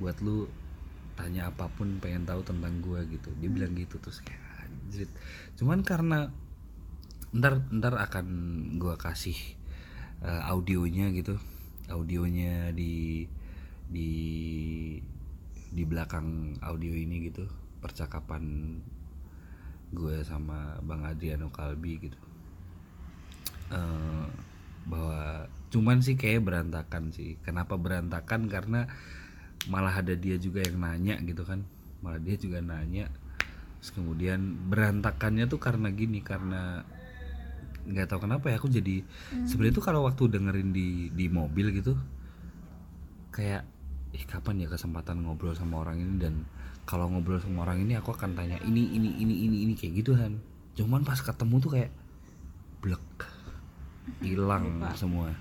Buat 0.01 0.21
lu 0.25 0.49
tanya 1.17 1.49
apa 1.49 1.73
pun 1.73 1.97
pengen 2.01 2.25
tahu 2.25 2.41
tentang 2.45 2.81
gua 2.81 3.05
gitu. 3.09 3.33
Dia 3.41 3.51
bilang 3.53 3.77
gitu 3.77 4.01
terus 4.01 4.21
kayak 4.25 4.45
anjir 4.67 5.07
cuman 5.55 5.87
karena 5.87 6.35
ntar 7.31 7.63
ntar 7.71 7.95
akan 7.95 8.27
gua 8.81 8.97
kasih 8.97 9.37
eh, 10.25 10.43
audionya 10.49 11.13
gitu. 11.13 11.37
Audionya 11.87 12.75
di 12.75 13.25
di 13.87 14.13
di 15.71 15.83
belakang 15.85 16.59
audio 16.65 16.93
ini 16.95 17.29
gitu 17.29 17.47
percakapan 17.79 18.77
gue 19.95 20.17
sama 20.27 20.81
bang 20.83 21.03
Adriano 21.07 21.49
Kalbi 21.53 21.93
gitu. 22.11 22.19
Eh, 23.71 24.27
bahwa 24.87 25.51
cuman 25.71 25.99
sih 26.03 26.15
kayak 26.19 26.47
berantakan 26.47 27.11
sih. 27.15 27.39
Kenapa 27.43 27.79
berantakan? 27.79 28.51
Karena 28.51 28.87
malah 29.71 29.95
ada 29.99 30.15
dia 30.15 30.39
juga 30.39 30.63
yang 30.63 30.79
nanya 30.83 31.19
gitu 31.23 31.43
kan. 31.47 31.63
Malah 32.03 32.23
dia 32.23 32.35
juga 32.39 32.63
nanya. 32.63 33.11
Terus 33.83 33.91
kemudian 33.95 34.71
berantakannya 34.71 35.47
tuh 35.47 35.63
karena 35.63 35.91
gini 35.95 36.23
karena 36.23 36.83
nggak 37.87 38.11
tahu 38.11 38.27
kenapa 38.27 38.51
ya 38.51 38.59
aku 38.59 38.67
jadi 38.67 39.07
sebenarnya 39.47 39.79
tuh 39.79 39.87
kalau 39.87 40.11
waktu 40.11 40.27
dengerin 40.27 40.75
di 40.75 41.07
di 41.15 41.31
mobil 41.31 41.71
gitu 41.71 41.95
kayak 43.31 43.63
ih 44.17 44.25
kapan 44.25 44.65
ya 44.65 44.69
kesempatan 44.73 45.21
ngobrol 45.23 45.53
sama 45.53 45.85
orang 45.85 46.01
ini? 46.01 46.15
Dan 46.17 46.49
kalau 46.89 47.13
ngobrol 47.13 47.39
sama 47.39 47.69
orang 47.69 47.85
ini 47.85 47.95
aku 48.01 48.17
akan 48.17 48.33
tanya 48.33 48.57
ini 48.65 48.89
ini 48.97 49.21
ini 49.21 49.35
ini 49.45 49.57
ini 49.69 49.73
kayak 49.77 50.01
gitu 50.01 50.17
kan 50.17 50.41
cuman 50.77 51.09
pas 51.09 51.17
ketemu 51.17 51.57
tuh 51.57 51.71
kayak 51.73 51.91
blek 52.85 53.05
hilang 54.23 54.81
semua. 54.95 55.35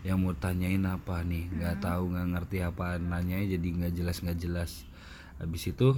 Yang 0.00 0.18
mau 0.18 0.32
tanyain 0.32 0.82
apa 0.88 1.20
nih? 1.22 1.46
Nggak 1.52 1.76
tahu 1.84 2.16
nggak 2.16 2.28
ngerti 2.36 2.58
apa. 2.64 2.96
Nanyanya 2.96 3.56
jadi 3.60 3.68
nggak 3.68 3.92
jelas 3.94 4.16
nggak 4.24 4.38
jelas. 4.40 4.70
Habis 5.38 5.62
itu 5.70 5.88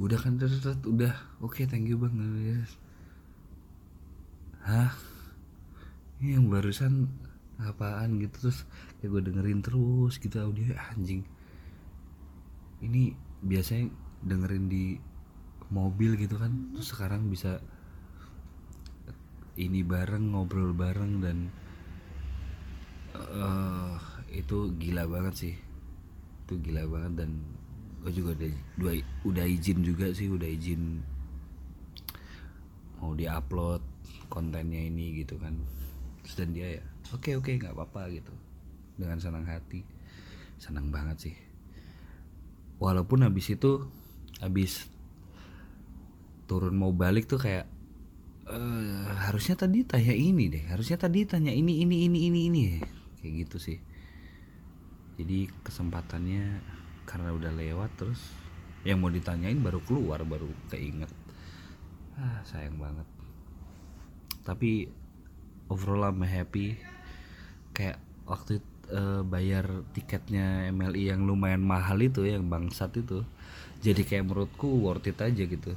udah 0.00 0.18
kan 0.18 0.40
terus 0.40 0.64
udah. 0.64 1.14
Oke 1.44 1.68
thank 1.68 1.86
you 1.86 2.00
bang 2.00 2.16
Yes. 2.40 2.72
hah? 4.64 4.92
Ini 6.18 6.40
yang 6.40 6.50
barusan 6.50 7.06
apaan? 7.60 8.18
Gitu 8.18 8.48
terus 8.48 8.64
kayak 8.98 9.10
gue 9.14 9.22
dengerin 9.30 9.62
terus 9.62 10.18
gitu 10.18 10.36
audio 10.42 10.74
anjing. 10.90 11.22
Ini 12.82 13.14
biasanya 13.42 13.86
dengerin 14.26 14.66
di 14.66 14.98
mobil 15.70 16.18
gitu 16.18 16.40
kan 16.40 16.74
terus 16.74 16.90
sekarang 16.90 17.30
bisa 17.30 17.62
ini 19.58 19.84
bareng 19.84 20.32
ngobrol 20.32 20.72
bareng 20.74 21.22
dan 21.22 21.38
eh 23.14 23.94
itu 24.34 24.74
gila 24.74 25.06
banget 25.06 25.34
sih. 25.34 25.54
Itu 26.46 26.58
gila 26.58 26.86
banget 26.90 27.22
dan 27.22 27.30
gue 28.02 28.12
juga 28.14 28.34
udah 28.34 28.50
udah, 28.82 28.94
udah 29.26 29.46
izin 29.46 29.78
juga 29.82 30.10
sih 30.14 30.30
udah 30.30 30.46
izin 30.46 31.02
mau 32.98 33.14
diupload 33.14 33.82
kontennya 34.26 34.90
ini 34.90 35.22
gitu 35.22 35.38
kan. 35.38 35.54
Terus 36.26 36.34
dan 36.34 36.50
dia 36.50 36.82
ya 36.82 36.84
oke 37.14 37.30
oke 37.38 37.50
nggak 37.54 37.74
apa-apa 37.78 38.10
gitu 38.10 38.47
dengan 38.98 39.22
senang 39.22 39.46
hati. 39.46 39.86
Senang 40.58 40.90
banget 40.90 41.30
sih. 41.30 41.36
Walaupun 42.82 43.22
habis 43.22 43.46
itu 43.54 43.86
habis 44.42 44.90
turun 46.50 46.74
mau 46.74 46.90
balik 46.90 47.30
tuh 47.30 47.38
kayak 47.38 47.66
eh 48.48 49.06
harusnya 49.28 49.60
tadi 49.60 49.84
tanya 49.84 50.16
ini 50.16 50.48
deh 50.48 50.64
harusnya 50.72 50.96
tadi 50.96 51.28
tanya 51.28 51.54
ini 51.54 51.86
ini 51.86 52.10
ini 52.10 52.18
ini 52.26 52.40
ini. 52.50 52.62
Kayak 53.22 53.32
gitu 53.46 53.56
sih. 53.62 53.78
Jadi 55.18 55.50
kesempatannya 55.62 56.62
karena 57.06 57.30
udah 57.34 57.50
lewat 57.54 57.90
terus 57.98 58.20
yang 58.86 59.02
mau 59.02 59.10
ditanyain 59.10 59.58
baru 59.58 59.82
keluar 59.82 60.22
baru 60.22 60.50
keinget. 60.70 61.10
Ah 62.18 62.42
sayang 62.46 62.78
banget. 62.78 63.06
Tapi 64.46 64.86
overall 65.68 66.10
I'm 66.10 66.22
happy. 66.22 66.78
Kayak 67.74 67.98
waktu 68.24 68.62
eh, 68.92 69.22
bayar 69.24 69.84
tiketnya 69.92 70.68
MLI 70.72 71.12
yang 71.14 71.24
lumayan 71.28 71.62
mahal 71.64 71.98
itu 72.00 72.24
yang 72.24 72.48
bangsat 72.48 72.96
itu. 72.98 73.24
Jadi 73.78 74.02
kayak 74.02 74.26
menurutku 74.26 74.68
worth 74.82 75.06
it 75.06 75.18
aja 75.22 75.44
gitu. 75.46 75.72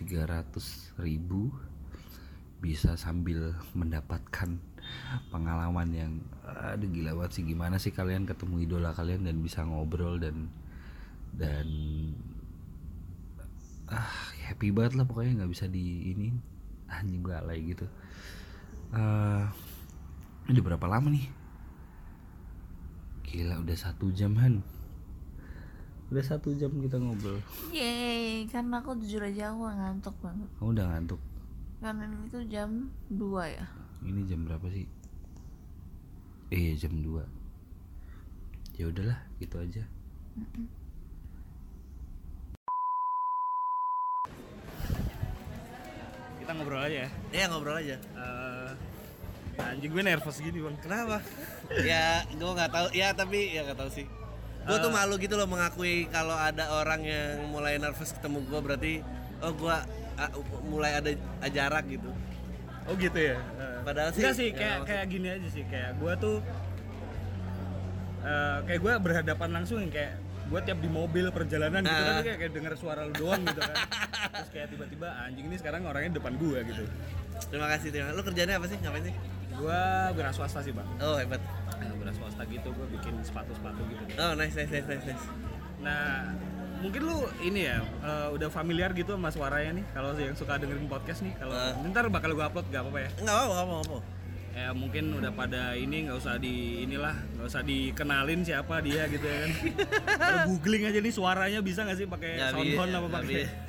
300 0.00 0.96
ribu 1.02 1.50
bisa 2.60 2.96
sambil 2.96 3.56
mendapatkan 3.72 4.56
pengalaman 5.32 5.88
yang 5.92 6.12
aduh 6.44 6.88
gila 6.88 7.16
banget 7.16 7.32
sih. 7.40 7.44
Gimana 7.44 7.76
sih 7.80 7.92
kalian 7.92 8.24
ketemu 8.28 8.64
idola 8.64 8.94
kalian 8.94 9.26
dan 9.26 9.40
bisa 9.40 9.64
ngobrol 9.66 10.20
dan 10.20 10.48
dan 11.34 11.68
ah 13.90 14.12
happy 14.46 14.70
banget 14.70 15.00
lah 15.00 15.04
pokoknya. 15.08 15.42
Nggak 15.42 15.52
bisa 15.52 15.66
di 15.66 16.14
ini 16.14 16.28
anjing 16.90 17.22
gue 17.24 17.34
alay 17.34 17.60
gitu. 17.74 17.86
Eh 18.94 19.44
ini 20.48 20.58
udah 20.58 20.66
berapa 20.74 20.86
lama 20.90 21.08
nih 21.10 21.39
gila 23.30 23.62
udah 23.62 23.76
satu 23.76 24.10
jam 24.10 24.34
han 24.34 24.58
udah 26.10 26.24
satu 26.26 26.50
jam 26.52 26.74
kita 26.76 26.98
ngobrol 26.98 27.38
Yeay, 27.70 28.50
karena 28.50 28.82
aku 28.82 28.98
jujur 28.98 29.22
aja 29.22 29.54
aku 29.54 29.62
ngantuk 29.64 30.16
banget. 30.18 30.48
kamu 30.58 30.70
udah 30.74 30.86
ngantuk 30.88 31.20
Karena 31.80 32.02
ini 32.04 32.26
tuh 32.28 32.42
jam 32.44 32.70
2 33.08 33.22
ya. 33.48 33.66
ini 34.02 34.20
jam 34.26 34.42
berapa 34.44 34.66
sih 34.68 34.84
eh 36.50 36.74
jam 36.74 36.98
2 36.98 37.22
ya 38.74 38.90
udahlah 38.90 39.18
gitu 39.38 39.56
aja 39.56 39.84
Kita 46.40 46.50
ngobrol 46.56 46.82
aja 46.82 47.06
ya. 47.06 47.10
Ya 47.30 47.44
ngobrol 47.46 47.76
aja. 47.78 47.96
Eh, 47.96 48.70
anjing 49.62 49.90
gue 49.90 50.02
nervous 50.02 50.36
gini 50.36 50.58
bang. 50.58 50.76
Kenapa? 50.78 51.16
ya 51.80 52.04
gue 52.26 52.50
nggak 52.50 52.70
tahu. 52.70 52.86
Ya 52.90 53.08
tapi 53.12 53.38
ya 53.50 53.62
nggak 53.62 53.78
tahu 53.78 53.90
sih. 53.92 54.06
Gue 54.60 54.76
tuh 54.78 54.90
malu 54.90 55.16
gitu 55.16 55.34
loh 55.34 55.46
mengakui 55.46 56.04
kalau 56.06 56.34
ada 56.34 56.68
orang 56.74 57.00
yang 57.00 57.44
mulai 57.46 57.76
nervous 57.76 58.12
ketemu 58.12 58.44
gue 58.44 58.60
berarti 58.60 58.92
oh 59.40 59.52
gue 59.52 59.76
mulai 60.64 60.92
ada 60.94 61.10
jarak 61.46 61.84
gitu. 61.86 62.10
Oh 62.84 62.94
gitu 62.94 63.16
ya. 63.16 63.36
Eh, 63.36 63.78
Padahal 63.82 64.10
sih- 64.10 64.20
Enggak 64.20 64.34
sih 64.34 64.46
ya, 64.46 64.54
kayak 64.54 64.74
maksud- 64.74 64.88
kayak 64.88 65.04
gini 65.06 65.28
aja 65.28 65.48
sih 65.48 65.64
kayak 65.64 65.90
gue 65.96 66.12
tuh 66.18 66.36
eh, 68.22 68.58
kayak 68.64 68.80
gue 68.80 68.92
berhadapan 69.00 69.48
langsung 69.50 69.80
yang 69.80 69.88
kayak 69.88 70.12
gue 70.50 70.60
tiap 70.60 70.78
di 70.78 70.90
mobil 70.90 71.30
perjalanan 71.30 71.80
gitu 71.80 72.02
kan 72.02 72.10
Ah. 72.12 72.22
kayak, 72.22 72.38
kayak 72.38 72.52
denger 72.52 72.74
suara 72.74 73.00
lu 73.02 73.14
doang 73.14 73.38
gitu 73.40 73.60
kan. 73.60 73.76
Terus 74.34 74.50
kayak 74.50 74.68
tiba-tiba 74.68 75.08
anjing 75.20 75.46
ini 75.46 75.56
sekarang 75.56 75.86
orangnya 75.86 76.18
depan 76.18 76.34
gue 76.36 76.58
gitu. 76.66 76.84
Terima 77.46 77.66
kasih 77.68 77.88
terima. 77.88 78.10
Lu 78.10 78.20
kerjanya 78.20 78.56
apa 78.56 78.66
sih? 78.66 78.76
Ngapain 78.76 79.04
sih? 79.04 79.14
Gue 79.52 79.80
wira 80.14 80.30
swasta 80.30 80.60
sih 80.60 80.70
bang. 80.70 80.88
Oh 80.98 81.16
hebat. 81.16 81.40
Nah, 81.72 81.92
wira 81.94 82.10
swasta 82.10 82.42
gitu 82.44 82.68
gue 82.68 82.86
bikin 82.90 83.16
sepatu-sepatu 83.20 83.80
gitu. 83.86 84.02
Oh 84.16 84.32
nice 84.34 84.52
nice 84.54 84.68
nice 84.70 84.86
nice. 84.86 85.04
nice. 85.06 85.24
Nah, 85.78 86.32
mungkin 86.78 87.02
lu 87.02 87.18
ini 87.40 87.64
ya 87.64 87.80
eh, 87.80 88.28
udah 88.30 88.48
familiar 88.48 88.92
gitu 88.92 89.14
sama 89.14 89.28
suaranya 89.28 89.76
nih. 89.76 89.84
Kalau 89.90 90.12
yang 90.14 90.32
suka 90.32 90.56
dengerin 90.56 90.86
podcast 90.86 91.20
nih, 91.20 91.32
kalau 91.36 91.52
Ah. 91.52 91.72
ntar 91.82 92.08
bakal 92.08 92.30
gue 92.30 92.40
upload 92.42 92.66
gak 92.68 92.82
apa-apa 92.82 93.00
ya. 93.00 93.10
Enggak 93.18 93.36
apa 93.38 93.54
apa 93.58 93.74
apa. 93.80 93.98
Ya 94.50 94.74
mungkin 94.74 95.14
udah 95.14 95.30
pada 95.30 95.72
ini 95.72 96.04
nggak 96.04 96.18
usah 96.18 96.34
di 96.34 96.82
inilah 96.82 97.14
nggak 97.38 97.46
usah 97.46 97.62
dikenalin 97.62 98.42
siapa 98.42 98.82
dia 98.82 99.06
gitu 99.06 99.22
ya 99.22 99.38
kan. 99.40 99.50
Googling 100.50 100.84
aja 100.84 100.98
nih 100.98 101.14
suaranya 101.14 101.60
bisa 101.60 101.86
nggak 101.86 101.96
sih 101.96 102.04
pakai 102.04 102.30
Nggak 102.34 102.50
soundhorn 102.50 102.90
apa 102.90 102.98
nggak 102.98 103.12
pakai? 103.14 103.28
bisa. 103.30 103.50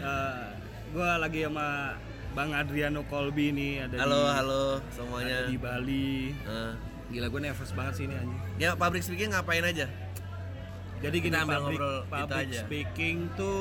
Eh, 0.00 0.44
gua 0.92 1.18
lagi 1.18 1.44
sama 1.44 1.96
Bang 2.30 2.50
Adriano 2.52 3.02
Kolbi 3.04 3.50
nih 3.50 3.84
ada 3.84 3.96
Halo 3.98 4.20
di, 4.20 4.30
halo 4.32 4.64
ada 4.72 4.92
semuanya. 4.92 5.36
di 5.44 5.56
Bali. 5.56 6.14
Eh, 6.32 6.72
Gila 7.10 7.26
gue 7.26 7.40
nervous 7.42 7.72
banget 7.72 7.92
sih 7.92 8.04
ini 8.06 8.14
anjing. 8.14 8.40
ya 8.56 8.70
public 8.72 9.02
speaking 9.02 9.30
ngapain 9.30 9.62
aja? 9.62 9.86
Jadi 11.00 11.16
gini 11.18 11.32
Kita 11.32 11.42
public, 11.42 11.74
ngobrol 11.74 11.96
public 12.06 12.38
aja. 12.46 12.60
speaking 12.60 13.16
tuh 13.34 13.58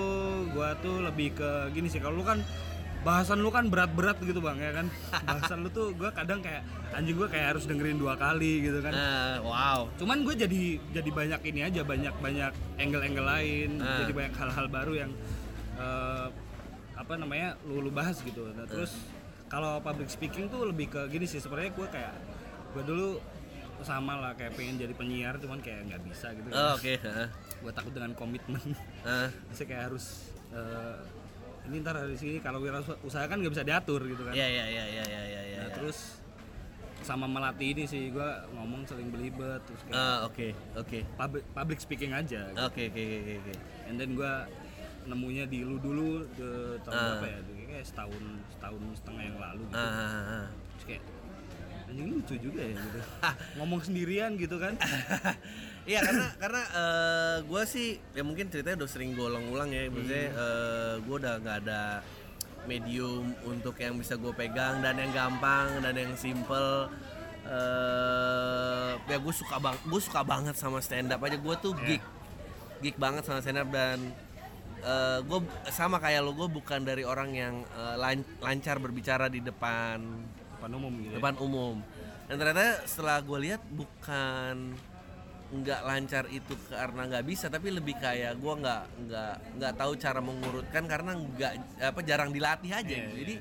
gua 0.51 0.75
tuh 0.77 1.01
lebih 1.01 1.33
ke 1.33 1.49
gini 1.71 1.87
sih 1.87 1.97
kalau 1.97 2.13
lu 2.13 2.23
kan 2.23 2.43
bahasan 2.99 3.39
lu 3.39 3.47
kan 3.47 3.71
berat-berat 3.71 4.19
gitu 4.19 4.37
bang 4.37 4.59
ya 4.59 4.75
kan 4.75 4.85
bahasan 5.25 5.63
lu 5.63 5.71
tuh 5.71 5.95
gua 5.95 6.11
kadang 6.11 6.43
kayak 6.43 6.61
anjing 6.91 7.15
gua 7.15 7.25
kayak 7.25 7.55
harus 7.55 7.63
dengerin 7.63 7.95
dua 7.95 8.13
kali 8.13 8.59
gitu 8.61 8.83
kan 8.83 8.91
Nah, 8.91 9.39
wow. 9.39 9.87
cuman 9.95 10.21
gue 10.21 10.35
jadi 10.37 10.61
jadi 10.91 11.09
banyak 11.09 11.41
ini 11.47 11.59
aja 11.63 11.81
banyak 11.81 12.11
banyak 12.13 12.51
angle-angle 12.75 13.23
lain 13.25 13.69
Ah. 13.79 14.03
jadi 14.03 14.11
banyak 14.13 14.33
hal-hal 14.35 14.67
baru 14.67 14.93
yang 14.99 15.11
eh, 15.73 16.27
apa 16.99 17.15
namanya 17.15 17.55
lu 17.63 17.79
lu 17.79 17.89
bahas 17.89 18.19
gitu 18.19 18.51
nah, 18.51 18.65
terus 18.65 18.91
kalau 19.47 19.79
public 19.79 20.07
speaking 20.07 20.45
tuh 20.45 20.67
lebih 20.67 20.87
ke 20.87 21.01
gini 21.07 21.23
sih 21.23 21.39
sebenarnya 21.39 21.71
gue 21.71 21.87
kayak 21.87 22.13
gue 22.69 22.83
dulu 22.83 23.09
sama 23.79 24.19
lah 24.19 24.35
kayak 24.35 24.53
pengen 24.53 24.75
jadi 24.77 24.91
penyiar 24.91 25.39
cuman 25.39 25.57
kayak 25.57 25.87
nggak 25.87 26.03
bisa 26.03 26.35
gitu 26.35 26.51
Oh, 26.51 26.75
Oke. 26.75 26.99
heeh. 26.99 27.27
gue 27.57 27.71
takut 27.71 27.89
dengan 27.89 28.11
komitmen 28.11 28.59
Eh, 29.01 29.27
saya 29.49 29.65
kayak 29.65 29.83
harus 29.87 30.27
eh, 30.51 30.99
ini 31.65 31.79
ntar 31.79 31.95
dari 31.95 32.13
sini 32.13 32.37
kalau 32.39 32.59
wira 32.59 32.77
usaha 33.01 33.23
kan 33.23 33.39
nggak 33.39 33.53
bisa 33.53 33.63
diatur 33.63 34.03
gitu 34.03 34.19
kan 34.21 34.35
Iya 34.35 34.47
iya 34.49 34.65
iya 34.67 34.83
iya 34.85 35.03
iya 35.07 35.41
iya. 35.47 35.59
Nah, 35.61 35.69
terus 35.71 36.19
sama 36.99 37.23
melatih 37.25 37.71
ini 37.71 37.87
sih 37.87 38.11
gue 38.11 38.29
ngomong 38.51 38.83
sering 38.83 39.07
belibet 39.07 39.63
terus 39.63 39.79
kayak 39.87 39.95
Ah, 39.95 40.27
oke 40.27 40.47
oke. 40.75 40.99
public, 41.15 41.43
public 41.49 41.79
speaking 41.79 42.11
aja. 42.11 42.51
Oke 42.59 42.91
oke 42.91 42.99
oke 42.99 43.33
oke. 43.39 43.53
and 43.87 43.95
then 43.95 44.11
gue 44.11 44.33
nemunya 45.05 45.45
di 45.45 45.63
lu 45.63 45.77
dulu 45.77 46.25
de, 46.33 46.49
tahun 46.83 46.95
Ah. 46.95 47.05
berapa 47.15 47.27
ya? 47.27 47.39
Kayak 47.69 47.85
setahun 47.85 48.23
setahun 48.51 48.81
setengah 48.99 49.23
yang 49.23 49.37
lalu 49.37 49.61
gitu. 49.69 49.77
Ah, 49.77 49.87
ah, 49.87 50.09
ah. 50.09 50.45
terus 50.49 50.85
kayak 50.89 51.03
anjing 51.89 52.07
lucu 52.11 52.35
juga 52.37 52.61
ya 52.61 52.73
gitu. 52.75 52.99
Ngomong 53.61 53.81
sendirian 53.81 54.31
gitu 54.35 54.55
kan. 54.57 54.73
Iya 55.89 56.05
karena 56.05 56.27
karena 56.37 56.63
gue 57.41 57.61
sih 57.65 57.97
ya 58.13 58.21
mungkin 58.21 58.45
ceritanya 58.53 58.85
udah 58.85 58.89
sering 58.91 59.17
gue 59.17 59.25
ulang-ulang 59.25 59.73
ya 59.73 59.89
maksudnya 59.89 60.25
gue 61.01 61.15
udah 61.17 61.33
nggak 61.41 61.57
ada 61.65 61.81
medium 62.69 63.33
untuk 63.41 63.73
yang 63.81 63.97
bisa 63.97 64.13
gue 64.13 64.29
pegang 64.29 64.85
dan 64.85 65.01
yang 65.01 65.09
gampang 65.09 65.81
dan 65.81 65.97
yang 65.97 66.13
simple. 66.13 66.93
Eh 67.49 68.91
ya 69.09 69.17
gue 69.17 69.33
suka 69.33 69.57
bang 69.57 69.73
gue 69.81 70.01
suka 70.03 70.21
banget 70.21 70.53
sama 70.53 70.77
stand 70.77 71.09
up 71.09 71.25
aja. 71.25 71.41
Gue 71.41 71.55
tuh 71.57 71.73
geek 71.73 72.03
geek 72.85 72.95
banget 73.01 73.25
sama 73.25 73.41
stand 73.41 73.57
up 73.57 73.69
dan 73.73 73.97
gue 75.21 75.39
sama 75.69 75.97
kayak 75.97 76.21
lo 76.21 76.31
gue 76.31 76.47
bukan 76.47 76.79
dari 76.81 77.03
orang 77.03 77.29
yang 77.31 77.55
eh, 77.65 77.95
lan- 77.95 78.27
lancar 78.39 78.77
berbicara 78.77 79.27
di 79.27 79.39
depan 79.39 79.99
depan 80.55 80.71
umum 80.73 80.93
gitu 80.97 81.09
ya. 81.09 81.17
depan 81.17 81.35
umum. 81.39 81.75
Dan 82.25 82.35
ternyata 82.37 82.85
setelah 82.85 83.17
gue 83.19 83.39
lihat 83.41 83.61
bukan 83.65 84.55
nggak 85.49 85.81
lancar 85.81 86.29
itu 86.29 86.53
karena 86.69 87.09
nggak 87.09 87.25
bisa 87.25 87.49
tapi 87.49 87.73
lebih 87.73 87.97
kayak 87.97 88.37
gue 88.37 88.53
nggak 88.53 88.83
nggak 89.01 89.33
nggak 89.57 89.73
tahu 89.73 89.97
cara 89.97 90.21
mengurutkan 90.21 90.85
karena 90.85 91.17
nggak 91.17 91.53
apa 91.81 91.99
jarang 92.05 92.29
dilatih 92.29 92.69
aja 92.69 92.85
Iya, 92.93 93.09
jadi 93.17 93.33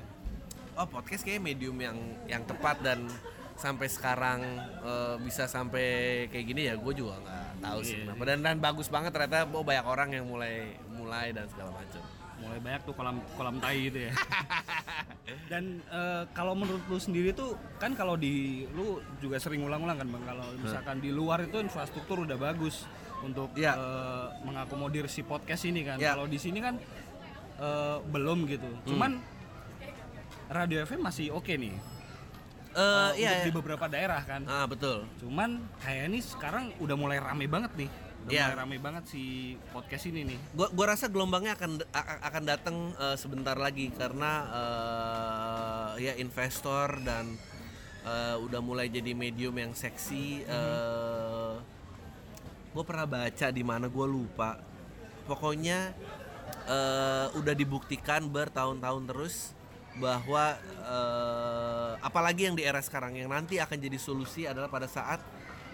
oh 0.73 0.89
podcast 0.89 1.21
kayak 1.21 1.37
medium 1.37 1.77
yang 1.77 1.93
yang 2.25 2.41
tepat 2.49 2.81
dan 2.81 3.05
sampai 3.53 3.85
sekarang 3.85 4.41
eh, 4.81 5.15
bisa 5.21 5.45
sampai 5.45 5.85
kayak 6.33 6.45
gini 6.49 6.61
ya 6.65 6.81
gue 6.81 6.93
juga 6.97 7.21
nggak 7.21 7.45
tahu 7.61 7.79
sih 7.85 7.93
Iya, 7.93 8.03
kenapa. 8.09 8.23
dan 8.25 8.37
dan 8.41 8.57
bagus 8.57 8.87
banget 8.89 9.11
ternyata 9.13 9.45
oh, 9.45 9.61
banyak 9.61 9.85
orang 9.85 10.09
yang 10.09 10.25
mulai 10.25 10.81
mulai 10.99 11.31
dan 11.31 11.47
segala 11.47 11.71
macam. 11.71 12.01
Mulai 12.39 12.59
banyak 12.59 12.81
tuh 12.83 12.93
kolam 12.93 13.15
kolam 13.35 13.55
tai 13.57 13.77
gitu 13.85 13.99
ya. 14.05 14.13
Dan 15.51 15.83
eh, 15.83 16.23
kalau 16.31 16.53
menurut 16.53 16.81
lu 16.85 16.97
sendiri 16.97 17.29
tuh 17.31 17.53
kan 17.77 17.93
kalau 17.93 18.15
di 18.15 18.63
lu 18.71 18.97
juga 19.17 19.37
sering 19.37 19.61
ulang-ulang 19.61 19.97
kan 19.97 20.07
bang? 20.07 20.23
Kalau 20.25 20.45
misalkan 20.55 20.97
di 20.97 21.11
luar 21.11 21.43
itu 21.43 21.59
infrastruktur 21.59 22.23
udah 22.23 22.35
bagus 22.35 22.87
untuk 23.19 23.51
Iya. 23.53 23.75
eh, 23.75 24.27
mengakomodir 24.41 25.05
si 25.05 25.21
podcast 25.21 25.63
ini 25.63 25.83
kan. 25.83 25.97
Iya. 25.97 26.15
kalau 26.15 26.25
di 26.25 26.39
sini 26.39 26.59
kan 26.59 26.79
eh, 27.57 27.97
belum 28.05 28.47
gitu. 28.47 28.69
Cuman 28.87 29.19
radio 30.47 30.81
FM 30.81 31.01
masih 31.01 31.29
oke 31.29 31.51
nih. 31.51 31.75
Eh 32.69 32.79
Eh, 32.79 33.11
iya 33.19 33.29
iya. 33.35 33.45
di 33.45 33.51
beberapa 33.51 33.85
daerah 33.85 34.21
kan. 34.23 34.45
Ah 34.45 34.63
betul. 34.63 35.03
Cuman 35.19 35.59
kayak 35.79 36.07
ini 36.07 36.19
sekarang 36.21 36.71
udah 36.77 36.95
mulai 36.95 37.19
rame 37.19 37.45
banget 37.45 37.73
nih 37.75 37.89
udah 38.25 38.31
mulai 38.31 38.57
rame 38.57 38.77
banget 38.81 39.03
si 39.07 39.55
podcast 39.71 40.09
ini 40.11 40.35
nih. 40.35 40.39
Gua 40.57 40.67
gua 40.73 40.95
rasa 40.95 41.07
gelombangnya 41.07 41.55
akan 41.55 41.81
akan 42.25 42.43
datang 42.43 42.77
eh, 42.97 43.17
sebentar 43.17 43.55
lagi 43.55 43.89
karena 43.95 44.31
eh, 44.51 46.09
ya 46.09 46.13
investor 46.19 46.99
dan 47.05 47.37
eh, 48.03 48.35
udah 48.39 48.59
mulai 48.59 48.91
jadi 48.91 49.15
medium 49.15 49.55
yang 49.55 49.71
seksi 49.71 50.43
eh 50.45 51.79
gue 52.69 52.83
pernah 52.85 53.09
baca 53.09 53.47
di 53.49 53.63
mana 53.65 53.89
gue 53.89 54.07
lupa. 54.07 54.61
Pokoknya 55.25 55.93
eh, 56.69 57.27
udah 57.33 57.53
dibuktikan 57.57 58.29
bertahun-tahun 58.29 59.03
terus 59.09 59.35
bahwa 59.97 60.55
eh, 60.85 61.91
apalagi 62.05 62.49
yang 62.49 62.55
di 62.55 62.63
era 62.63 62.79
sekarang 62.81 63.17
yang 63.17 63.29
nanti 63.29 63.57
akan 63.57 63.77
jadi 63.77 63.97
solusi 63.97 64.45
adalah 64.45 64.69
pada 64.69 64.85
saat 64.85 65.21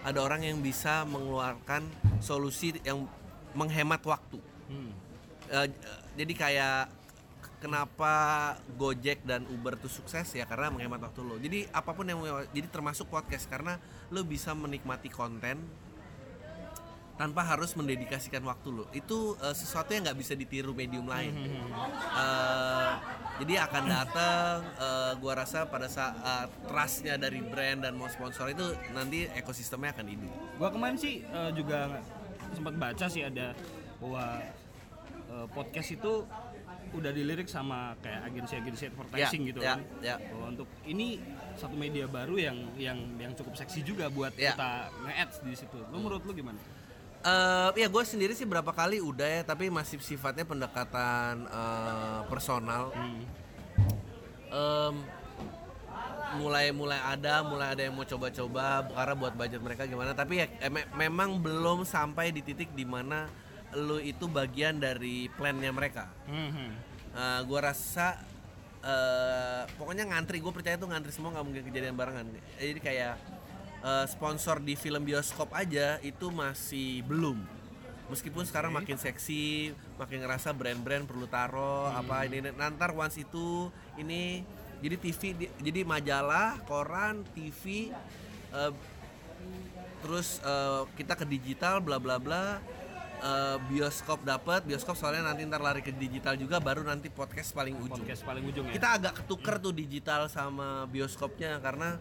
ada 0.06 0.22
orang 0.22 0.46
yang 0.46 0.62
bisa 0.62 1.02
mengeluarkan 1.02 1.82
solusi 2.22 2.78
yang 2.86 3.10
menghemat 3.58 3.98
waktu. 4.06 4.38
Hmm. 4.70 4.94
J- 5.50 5.74
jadi 6.14 6.32
kayak 6.38 6.80
kenapa 7.58 8.12
Gojek 8.78 9.26
dan 9.26 9.42
Uber 9.50 9.74
tuh 9.74 9.90
sukses 9.90 10.30
ya 10.30 10.46
karena 10.46 10.70
menghemat 10.70 11.02
waktu 11.10 11.20
lo. 11.26 11.34
Jadi 11.42 11.66
apa 11.74 11.90
pun 11.90 12.06
yang 12.06 12.22
jadi 12.54 12.70
termasuk 12.70 13.10
podcast 13.10 13.50
karena 13.50 13.82
lo 14.14 14.22
bisa 14.22 14.54
menikmati 14.54 15.10
konten 15.10 15.58
tanpa 17.16 17.40
harus 17.42 17.72
mendedikasikan 17.72 18.40
waktu 18.42 18.68
lo. 18.70 18.84
Itu 18.92 19.34
eh, 19.38 19.52
sesuatu 19.52 19.90
yang 19.90 20.04
nggak 20.04 20.16
bisa 20.16 20.32
ditiru 20.32 20.72
medium 20.72 21.04
lain. 21.04 21.32
Eh, 22.12 22.92
jadi 23.36 23.68
akan 23.68 23.84
datang, 23.84 24.54
eh, 24.76 25.12
gua 25.16 25.32
rasa 25.36 25.64
pada 25.64 25.88
saat 25.88 26.48
trustnya 26.64 27.16
dari 27.16 27.40
brand 27.40 27.82
dan 27.82 27.92
mau 27.92 28.06
sponsor 28.06 28.48
itu 28.48 28.64
nanti 28.92 29.28
ekosistemnya 29.32 29.92
akan 29.92 30.06
hidup. 30.06 30.32
Gua 30.56 30.68
kemarin 30.68 30.96
sih 30.96 31.20
eh, 31.20 31.50
juga 31.52 32.00
sempat 32.52 32.76
baca 32.76 33.06
sih 33.06 33.22
ada 33.22 33.56
bahwa 33.96 34.40
eh, 35.26 35.46
podcast 35.52 35.90
itu 35.90 36.24
udah 36.86 37.10
dilirik 37.10 37.44
sama 37.44 37.92
kayak 37.98 38.30
agensi-agensi 38.30 38.88
advertising 38.88 39.42
Ya, 39.42 39.48
gitu 39.50 39.60
ya, 39.60 39.68
kan. 39.74 39.78
ya. 40.00 40.16
Bahwa 40.32 40.46
untuk 40.54 40.68
ini 40.86 41.18
satu 41.56 41.74
media 41.74 42.06
baru 42.06 42.38
yang 42.38 42.56
yang 42.78 42.96
yang 43.16 43.32
cukup 43.34 43.52
seksi 43.52 43.82
juga 43.82 44.06
buat 44.08 44.32
Ya. 44.36 44.52
kita 44.52 44.70
nge-ads 45.04 45.36
di 45.42 45.52
situ. 45.56 45.76
Lu 45.92 45.98
menurut 45.98 46.22
lu 46.24 46.32
gimana? 46.32 46.56
Eh 47.26 47.68
ya 47.74 47.90
gue 47.90 48.02
sendiri 48.06 48.32
sih 48.32 48.46
berapa 48.46 48.70
kali 48.70 49.02
udah 49.02 49.26
ya 49.26 49.42
tapi 49.42 49.66
masih 49.66 49.98
sifatnya 49.98 50.46
pendekatan 50.46 51.42
eh, 51.42 52.20
personal. 52.30 52.94
Em, 54.46 54.94
mulai 56.38 56.70
mulai 56.70 57.02
ada 57.02 57.42
mulai 57.42 57.74
ada 57.74 57.82
yang 57.82 57.98
mau 57.98 58.06
coba-coba 58.06 58.86
karena 58.86 59.14
buat 59.16 59.34
budget 59.34 59.58
mereka 59.58 59.88
gimana 59.88 60.14
tapi 60.14 60.38
ya 60.38 60.46
eh, 60.60 60.70
me- 60.70 60.86
memang 60.94 61.42
belum 61.42 61.82
sampai 61.82 62.30
di 62.30 62.46
titik 62.46 62.70
di 62.72 62.86
mana 62.86 63.26
lu 63.74 63.98
itu 63.98 64.30
bagian 64.30 64.78
dari 64.78 65.26
plannya 65.34 65.74
mereka. 65.74 66.06
Eh, 67.10 67.40
gua 67.42 67.74
rasa 67.74 68.22
eh, 68.86 69.66
pokoknya 69.74 70.06
ngantri 70.06 70.38
gue 70.38 70.52
percaya 70.54 70.78
tuh 70.78 70.86
ngantri 70.86 71.10
semua 71.10 71.34
nggak 71.34 71.42
mungkin 71.42 71.62
kejadian 71.66 71.98
barengan 71.98 72.26
jadi 72.54 72.78
kayak 72.78 73.14
eh, 73.86 74.06
sponsor 74.10 74.58
di 74.58 74.74
film 74.74 75.06
bioskop 75.06 75.54
aja 75.54 76.02
itu 76.02 76.26
masih 76.34 77.06
belum. 77.06 77.38
Meskipun 78.10 78.42
sekarang 78.46 78.70
makin 78.74 78.98
seksi 78.98 79.74
makin 79.98 80.22
ngerasa 80.26 80.54
brand-brand 80.54 81.06
perlu 81.06 81.26
taro 81.26 81.90
apa 81.90 82.26
ini 82.26 82.42
nanti 82.54 82.82
once 82.94 83.18
itu 83.22 83.70
ini 83.98 84.42
jadi 84.82 84.96
TV 84.98 85.20
di- 85.34 85.52
jadi 85.62 85.80
majalah 85.86 86.58
koran 86.66 87.22
TV 87.34 87.90
eh, 88.50 88.72
terus 90.02 90.38
eh, 90.42 90.82
kita 90.98 91.14
ke 91.14 91.26
digital 91.26 91.78
bla 91.78 91.98
bla 92.02 92.18
bla 92.18 92.58
Eh, 93.16 93.56
bioskop 93.72 94.28
dapat 94.28 94.60
bioskop 94.68 94.92
soalnya 94.92 95.32
nanti 95.32 95.48
ntar 95.48 95.64
lari 95.64 95.80
ke 95.80 95.88
digital 95.88 96.36
juga 96.36 96.60
baru 96.60 96.84
nanti 96.84 97.08
podcast 97.08 97.56
paling 97.56 97.72
ujung. 97.72 98.04
Podcast 98.04 98.20
paling 98.20 98.44
ujung 98.44 98.68
ya. 98.68 98.76
kita 98.76 98.88
agak 98.92 99.12
ketuker 99.24 99.56
tuh 99.56 99.72
digital 99.72 100.28
sama 100.28 100.84
bioskopnya 100.92 101.56
karena 101.64 101.96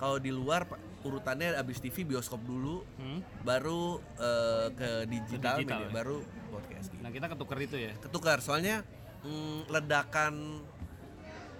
kalau 0.00 0.16
di 0.16 0.32
luar 0.32 0.64
urutannya 1.04 1.52
abis 1.54 1.78
TV 1.78 2.02
bioskop 2.04 2.40
dulu 2.40 2.80
Hmm? 2.96 3.20
baru 3.40 4.00
eh, 4.16 4.68
ke 4.72 4.90
digital, 5.04 5.60
digital 5.60 5.78
media, 5.78 5.78
ya. 5.82 5.92
baru 5.92 6.16
podcast 6.48 6.86
gitu. 6.88 7.00
Nah, 7.00 7.10
kita 7.10 7.26
ketuker 7.28 7.58
itu 7.60 7.76
ya. 7.78 7.92
ketukar 7.98 8.38
soalnya 8.38 8.80
mm, 9.20 9.68
ledakan 9.68 10.64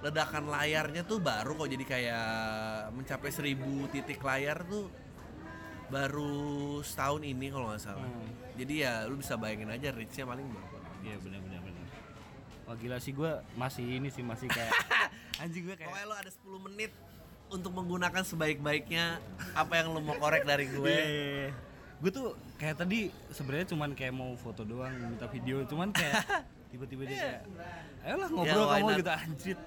ledakan 0.01 0.45
layarnya 0.47 1.03
tuh 1.03 1.17
baru 1.17 1.57
kok 1.57 1.69
jadi 1.71 1.85
kayak 1.87 2.29
mencapai 2.93 3.31
seribu 3.31 3.89
titik 3.89 4.21
layar 4.21 4.61
tuh 4.63 4.93
baru 5.87 6.35
setahun 6.81 7.23
ini 7.23 7.49
kalau 7.49 7.69
nggak 7.69 7.81
salah 7.83 8.03
Hmm. 8.03 8.29
jadi 8.55 8.75
ya 8.79 8.93
lu 9.05 9.17
bisa 9.17 9.37
bayangin 9.37 9.69
aja 9.69 9.89
reachnya 9.91 10.25
paling 10.25 10.45
berapa 10.45 10.77
Iya 11.01 11.21
benar 11.21 11.41
benar. 11.41 11.61
Wah 12.65 12.73
gila 12.75 12.97
sih 12.97 13.13
gua 13.13 13.45
masih 13.55 13.85
ini 13.95 14.09
sih 14.09 14.21
masih 14.21 14.49
kayak 14.49 14.73
anjing 15.43 15.63
gue 15.63 15.77
kayak 15.77 15.85
Pokoknya 15.87 16.07
lo 16.07 16.17
ada 16.17 16.31
10 16.33 16.67
menit 16.67 16.91
untuk 17.47 17.73
menggunakan 17.73 18.23
sebaik-baiknya 18.23 19.19
apa 19.53 19.73
yang 19.75 19.91
lo 19.91 20.01
mau 20.01 20.15
korek 20.15 20.43
dari 20.43 20.67
gue. 20.67 20.79
Gue 20.79 21.01
gue 21.97 22.11
tuh 22.11 22.29
kayak 22.55 22.77
tadi 22.77 23.09
sebenarnya 23.31 23.67
cuman 23.67 23.91
kayak 23.93 24.13
mau 24.13 24.35
foto 24.35 24.61
doang 24.63 24.93
minta 24.93 25.25
video 25.25 25.63
cuman 25.63 25.89
kayak 25.89 26.21
tiba-tiba 26.71 27.03
dia 27.07 27.17
kayak 27.17 27.41
ayolah 28.05 28.29
ngobrol 28.29 28.45
Ya, 28.45 28.67
why 28.67 28.77
kamu 28.77 28.85
not? 28.87 28.99
gitu 28.99 29.13
anjir 29.15 29.59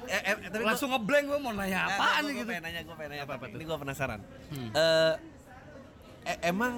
Eh, 0.00 0.22
eh, 0.22 0.34
tapi 0.46 0.56
gua- 0.56 0.68
langsung 0.68 0.88
ngeblank 0.88 1.24
gue 1.26 1.38
mau 1.38 1.52
nanya 1.52 1.78
Nah, 1.78 1.88
apaan 1.90 2.08
gua- 2.14 2.16
nih 2.22 2.32
gua 2.32 2.38
gitu 2.38 2.48
pengen 2.48 2.62
nanya, 2.62 2.80
gue 2.80 2.94
pengen 2.94 3.10
nanya 3.10 3.24
apa, 3.26 3.34
tuh? 3.36 3.48
Ini 3.50 3.64
gue 3.66 3.76
penasaran. 3.78 4.20
Hmm. 4.48 4.70
Eh, 4.70 5.14
eh, 6.24 6.38
emang 6.46 6.72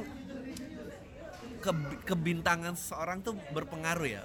ke- 1.61 1.77
kebintangan 2.05 2.75
seseorang 2.75 3.19
tuh 3.21 3.35
berpengaruh 3.49 4.09
ya? 4.09 4.23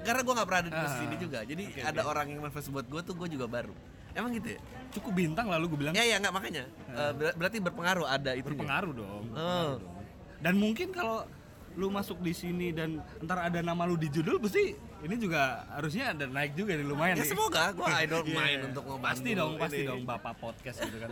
Karena 0.00 0.20
gue 0.20 0.34
nggak 0.34 0.48
pernah 0.48 0.60
ada 0.60 0.68
di 0.68 0.74
Ah, 0.74 0.82
posisi 0.82 1.04
ini 1.04 1.16
juga. 1.16 1.38
Jadi 1.40 1.62
oke, 1.64 1.80
ada 1.84 2.00
oke. 2.00 2.08
orang 2.08 2.26
yang 2.28 2.40
nervous 2.42 2.66
buat 2.66 2.84
gue 2.84 3.00
tuh 3.00 3.14
gue 3.14 3.28
juga 3.30 3.46
baru. 3.46 3.74
Emang 4.14 4.32
gitu 4.32 4.50
ya? 4.50 4.60
cukup 4.90 5.10
bintang 5.12 5.46
lalu 5.46 5.66
gue 5.66 5.78
bilang 5.80 5.90
Ya 5.92 6.06
ya 6.06 6.16
nggak 6.16 6.30
makanya. 6.32 6.64
Ber- 7.12 7.34
berarti 7.34 7.58
berpengaruh 7.58 8.06
ada 8.06 8.30
itu. 8.32 8.46
berpengaruh 8.46 8.92
dong, 8.92 9.26
Oh. 9.26 9.26
berpengaruh 9.26 9.74
dong. 9.76 9.94
dan 10.38 10.54
mungkin 10.54 10.88
kalau 10.88 11.26
lu 11.74 11.90
masuk 11.90 12.20
di 12.20 12.30
sini 12.30 12.70
dan 12.70 13.02
ntar 13.18 13.42
ada 13.42 13.58
nama 13.58 13.82
lu 13.82 13.96
di 13.96 14.06
judul 14.06 14.38
pasti 14.38 14.70
ini 15.00 15.16
juga 15.16 15.42
harusnya 15.68 16.14
ada 16.14 16.22
naik 16.24 16.54
juga 16.54 16.70
nih 16.72 16.86
lumayan 16.86 17.16
Ya 17.16 17.26
nih. 17.26 17.30
semoga 17.34 17.72
gue 17.72 17.82
I 17.84 18.06
don't 18.06 18.22
Iya, 18.22 18.36
mind 18.36 18.60
untuk 18.68 18.82
ngebantu. 18.86 19.06
pasti 19.10 19.30
dong 19.34 19.52
pasti 19.58 19.76
ini. 19.76 19.88
dong 19.88 20.00
bapak 20.04 20.34
podcast 20.38 20.78
gitu 20.80 20.96
kan 20.96 21.10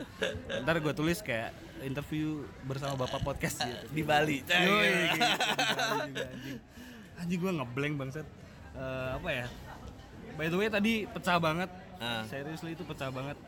ntar 0.63 0.75
gue 0.79 0.93
tulis 0.95 1.19
kayak 1.19 1.51
interview 1.83 2.27
bersama 2.63 2.95
bapak 2.97 3.19
podcast 3.21 3.59
gitu 3.59 3.83
di 3.91 4.03
Bali. 4.05 4.39
Yoi, 4.45 4.91
gitu, 5.11 5.27
anjing 6.23 6.59
anjing 7.19 7.39
gue 7.41 7.53
ngeblank 7.53 7.95
bangsat 7.97 8.27
Eh, 8.73 9.09
apa 9.13 9.29
ya 9.29 9.47
by 10.33 10.47
the 10.47 10.57
way 10.57 10.69
tadi 10.69 11.05
pecah 11.05 11.37
banget 11.37 11.69
Ah. 12.03 12.27
seriously 12.27 12.75
itu 12.75 12.83
pecah 12.83 13.09
banget. 13.09 13.39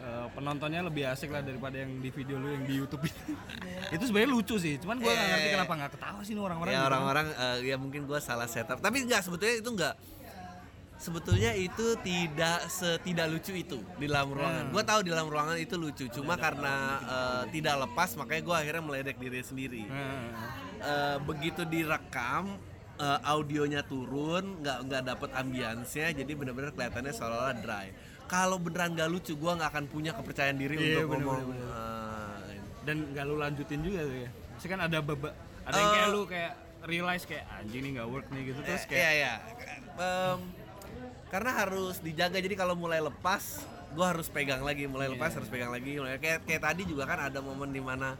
Eh, 0.00 0.26
penontonnya 0.32 0.80
lebih 0.80 1.04
asik 1.04 1.28
lah 1.28 1.44
daripada 1.44 1.76
yang 1.76 2.00
di 2.00 2.08
video 2.08 2.40
lu 2.40 2.48
yang 2.48 2.64
di 2.64 2.72
YouTube 2.72 3.04
itu. 3.04 3.36
itu 3.92 4.02
sebenarnya 4.08 4.30
lucu 4.32 4.56
sih, 4.56 4.80
cuman 4.80 4.96
gue 4.96 5.12
nggak 5.12 5.28
ngerti 5.28 5.44
Eh. 5.44 5.52
kenapa 5.52 5.72
nggak 5.76 5.92
ketawa 5.92 6.20
sih 6.24 6.32
nih 6.32 6.40
orang-orang. 6.40 6.72
ya 6.72 6.80
orang-orang 6.82 7.26
eh, 7.28 7.56
ya 7.68 7.76
mungkin 7.76 8.08
gue 8.08 8.16
salah 8.18 8.48
setup. 8.48 8.80
Tapi 8.80 9.04
enggak 9.04 9.20
sebetulnya 9.20 9.60
itu 9.60 9.70
enggak 9.70 9.94
sebetulnya 10.96 11.52
itu 11.52 11.96
tidak 12.00 12.68
setidak 12.68 13.28
lucu 13.28 13.52
itu 13.56 13.80
di 13.96 14.04
dalam 14.04 14.32
ruangan. 14.32 14.68
Gue 14.68 14.84
tahu 14.84 15.00
di 15.00 15.10
dalam 15.12 15.28
ruangan 15.28 15.56
itu 15.56 15.76
lucu 15.76 16.08
cuma 16.08 16.36
karena 16.36 16.74
eh, 17.04 17.42
tidak 17.52 17.84
lepas 17.84 18.16
makanya 18.16 18.42
gue 18.44 18.56
akhirnya 18.56 18.82
meledek 18.82 19.16
diri 19.16 19.40
sendiri. 19.44 19.82
Nah, 19.84 20.32
Eh, 20.80 21.20
begitu 21.28 21.68
direkam 21.68 22.56
eh, 23.00 23.18
audionya 23.24 23.80
turun 23.82 24.60
nggak 24.60 24.78
nggak 24.84 25.02
dapet 25.02 25.30
ambiansnya 25.32 26.12
jadi 26.12 26.32
bener-bener 26.32 26.70
kelihatannya 26.70 27.10
seolah-olah 27.10 27.56
dry 27.58 27.88
kalau 28.24 28.56
beneran 28.56 28.94
gak 28.94 29.08
lucu 29.08 29.34
gue 29.34 29.52
nggak 29.52 29.70
akan 29.70 29.84
punya 29.86 30.12
kepercayaan 30.12 30.54
diri 30.54 30.76
Iya, 30.76 31.02
untuk 31.02 31.08
bener, 31.10 31.24
ngomong 31.24 31.42
bener, 31.48 31.66
eh, 31.66 32.58
dan 32.80 32.96
nggak 33.10 33.24
lu 33.24 33.34
lanjutin 33.36 33.80
juga 33.80 34.00
tuh 34.02 34.18
ya. 34.18 34.30
Maksudnya 34.30 34.70
kan 34.70 34.80
ada 34.82 34.98
beba, 35.00 35.28
ada 35.60 35.74
yang 35.74 35.84
Eh. 35.84 35.92
kayak 35.92 36.08
lu 36.08 36.20
kayak 36.24 36.52
realize 36.82 37.24
kayak 37.24 37.44
anjing 37.52 37.82
nih 37.82 37.90
nggak 37.92 38.08
work 38.08 38.26
nih 38.28 38.42
gitu 38.46 38.60
terus 38.62 38.82
Eh, 38.82 38.88
kayak 38.88 39.00
iya 39.00 39.10
iya 39.12 39.34
Em, 39.92 40.40
karena 41.26 41.50
harus 41.54 41.98
dijaga 41.98 42.38
jadi 42.38 42.54
kalau 42.54 42.72
mulai 42.74 42.98
lepas 42.98 43.42
gue 43.90 44.06
harus 44.06 44.26
pegang 44.26 44.62
lagi 44.62 44.86
mulai 44.86 45.06
Iya. 45.06 45.14
lepas 45.14 45.30
harus 45.34 45.48
pegang 45.48 45.68
lagi 45.68 45.92
mulai 45.94 46.16
kayak 46.16 46.44
kayak 46.44 46.62
tadi 46.62 46.82
juga 46.84 47.04
kan 47.04 47.20
ada 47.22 47.38
momen 47.38 47.68
di 47.68 47.82
mana 47.82 48.14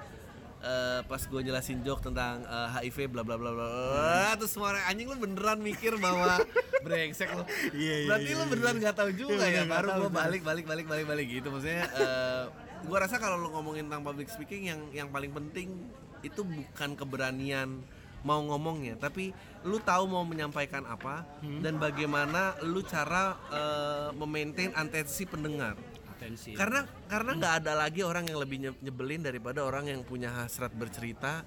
eh, 0.61 1.01
pas 1.03 1.19
gue 1.19 1.41
jelasin 1.43 1.81
joke 1.81 2.01
tentang 2.03 2.41
eh, 2.43 2.69
HIV 2.79 3.09
bla 3.09 3.23
bla 3.23 3.37
bla 3.37 3.51
bla 3.51 3.67
bla 3.67 4.33
terus 4.37 4.53
semua 4.53 4.73
orang 4.73 4.85
anjing 4.87 5.07
lu 5.07 5.17
beneran 5.17 5.59
mikir 5.59 5.97
bahwa 5.97 6.41
brengsek 6.85 7.29
lu. 7.31 7.45
Iya, 7.73 7.95
iya, 7.97 8.09
berarti 8.09 8.31
lu 8.33 8.45
beneran 8.49 8.75
nggak 8.79 8.97
tahu 8.97 9.11
juga 9.13 9.45
Iya, 9.45 9.63
ya 9.63 9.65
baru 9.65 9.89
gue 9.99 10.11
balik 10.11 10.43
balik 10.43 10.65
balik 10.65 10.87
balik 10.87 11.07
balik 11.07 11.27
gitu. 11.29 11.49
Maksudnya 11.49 11.85
eh, 11.93 12.43
gue 12.81 12.97
rasa 12.97 13.17
kalau 13.17 13.37
lu 13.37 13.49
ngomongin 13.51 13.85
tentang 13.85 14.01
public 14.01 14.29
speaking 14.29 14.69
yang 14.69 14.81
yang 14.91 15.09
paling 15.09 15.29
penting 15.31 15.89
itu 16.21 16.41
bukan 16.41 16.97
keberanian 16.97 17.81
mau 18.21 18.37
ngomongnya 18.37 19.01
tapi 19.01 19.33
lu 19.65 19.81
tahu 19.81 20.05
mau 20.05 20.21
menyampaikan 20.23 20.85
apa 20.85 21.25
Hmm. 21.41 21.65
dan 21.65 21.81
bagaimana 21.81 22.53
lu 22.61 22.85
cara 22.85 23.33
eh, 23.49 24.09
memaintain 24.13 24.77
atensi 24.77 25.25
pendengar 25.25 25.73
atensi. 26.21 26.53
karena 26.53 26.81
karena 27.07 27.31
nggak 27.35 27.55
ada 27.59 27.73
lagi 27.75 28.01
orang 28.01 28.25
yang 28.25 28.39
lebih 28.39 28.59
nye- 28.61 28.81
nyebelin 28.81 29.21
daripada 29.21 29.61
orang 29.61 29.89
yang 29.89 30.01
punya 30.03 30.29
hasrat 30.31 30.71
bercerita 30.73 31.43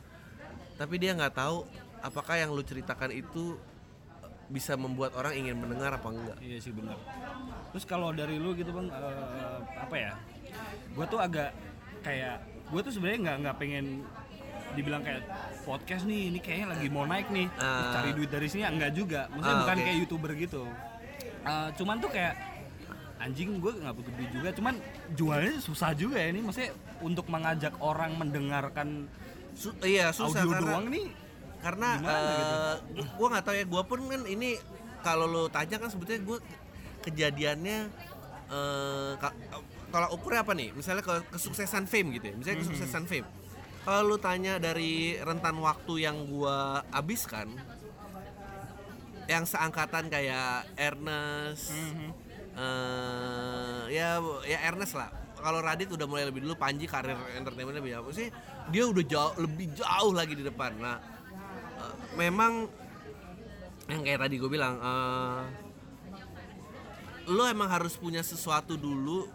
tapi 0.74 0.98
dia 0.98 1.14
nggak 1.14 1.34
tahu 1.34 1.64
apakah 2.02 2.36
yang 2.36 2.50
lu 2.50 2.62
ceritakan 2.62 3.14
itu 3.14 3.56
bisa 4.46 4.74
membuat 4.74 5.14
orang 5.14 5.34
ingin 5.36 5.56
mendengar 5.56 5.94
apa 5.94 6.10
enggak 6.10 6.38
Iya 6.38 6.58
sih 6.60 6.70
benar. 6.70 6.98
Terus 7.72 7.86
kalau 7.86 8.12
dari 8.12 8.36
lu 8.36 8.54
gitu 8.54 8.70
bang, 8.70 8.86
eh, 8.86 9.58
apa 9.74 9.96
ya? 9.96 10.14
Gue 10.92 11.06
tuh 11.08 11.18
agak 11.18 11.56
kayak 12.02 12.38
gue 12.68 12.82
tuh 12.82 12.92
sebenarnya 12.92 13.20
nggak 13.24 13.38
nggak 13.40 13.56
pengen 13.58 13.86
dibilang 14.74 15.02
kayak 15.02 15.22
podcast 15.64 16.04
nih, 16.04 16.30
ini 16.30 16.38
kayaknya 16.38 16.68
lagi 16.70 16.88
mau 16.88 17.02
naik 17.04 17.30
nih, 17.30 17.46
Ah. 17.56 17.94
cari 17.94 18.10
duit 18.12 18.28
dari 18.28 18.46
sini 18.46 18.62
enggak 18.64 18.92
juga. 18.92 19.26
Maksudnya 19.28 19.54
Ah, 19.54 19.62
bukan 19.64 19.76
oke. 19.76 19.84
kayak 19.84 19.98
youtuber 20.02 20.32
gitu. 20.36 20.64
Eh, 21.44 21.70
cuman 21.74 21.96
tuh 21.98 22.10
kayak 22.10 22.34
anjing 23.24 23.56
gue 23.58 23.72
nggak 23.74 23.94
butuh 23.94 24.12
duit 24.14 24.30
juga, 24.30 24.50
cuman 24.52 24.76
jualnya 25.14 25.56
susah 25.58 25.92
juga 25.94 26.20
ya 26.20 26.28
ini. 26.28 26.40
Maksudnya 26.40 26.72
untuk 27.00 27.26
mengajak 27.26 27.80
orang 27.80 28.14
mendengarkan 28.14 29.08
Su- 29.54 29.72
iya 29.80 30.10
susah 30.10 30.42
audio 30.42 30.52
karena 30.52 30.68
doang 30.68 30.88
nih 30.90 31.08
karena 31.60 31.88
Gimana 31.96 32.20
gitu? 32.34 32.56
eh, 33.00 33.08
gua 33.14 33.28
nggak 33.30 33.44
tahu 33.44 33.56
ya 33.56 33.66
gua 33.66 33.84
pun 33.84 34.00
kan 34.04 34.22
ini 34.26 34.50
kalau 35.00 35.24
lu 35.24 35.44
tanya 35.48 35.78
kan 35.78 35.88
sebetulnya 35.88 36.22
gua 36.22 36.38
kejadiannya 37.00 37.78
eh, 38.50 39.12
ka- 39.16 39.38
kalau 39.88 40.08
ukurnya 40.12 40.42
apa 40.42 40.52
nih 40.52 40.74
misalnya 40.74 41.00
ke 41.00 41.16
kesuksesan 41.32 41.86
fame 41.86 42.18
gitu 42.18 42.26
ya 42.26 42.36
misalnya 42.36 42.58
Hmm. 42.58 42.64
kesuksesan 42.66 43.04
fame 43.06 43.28
kalau 43.82 44.02
lu 44.06 44.18
tanya 44.18 44.58
dari 44.58 44.92
rentan 45.18 45.56
waktu 45.58 45.94
yang 46.02 46.18
gua 46.26 46.82
habiskan 46.90 47.54
yang 49.26 49.46
seangkatan 49.46 50.10
kayak 50.10 50.68
Ernest 50.76 51.72
Mhm. 51.72 52.10
Eh, 52.54 53.82
ya 53.90 54.18
ya 54.44 54.60
Ernest 54.68 54.94
lah. 54.94 55.10
Kalau 55.44 55.60
Radit 55.60 55.92
udah 55.92 56.08
mulai 56.08 56.24
lebih 56.24 56.40
dulu 56.40 56.56
Panji 56.56 56.88
karir 56.88 57.20
entertainmentnya 57.36 57.84
lebih 57.84 57.94
jauh 58.00 58.12
sih? 58.16 58.32
Dia 58.72 58.88
udah 58.88 59.04
jauh 59.04 59.34
lebih 59.44 59.76
jauh 59.76 60.12
lagi 60.16 60.34
di 60.34 60.44
depan. 60.44 60.72
Nah 60.80 60.98
eh, 61.80 61.94
memang 62.16 62.70
yang 63.84 64.00
kayak 64.00 64.24
tadi 64.24 64.36
gue 64.40 64.48
bilang 64.48 64.80
eh, 64.80 65.42
lo 67.28 67.44
emang 67.48 67.68
harus 67.72 67.96
punya 67.96 68.20
sesuatu 68.20 68.76
dulu 68.76 69.28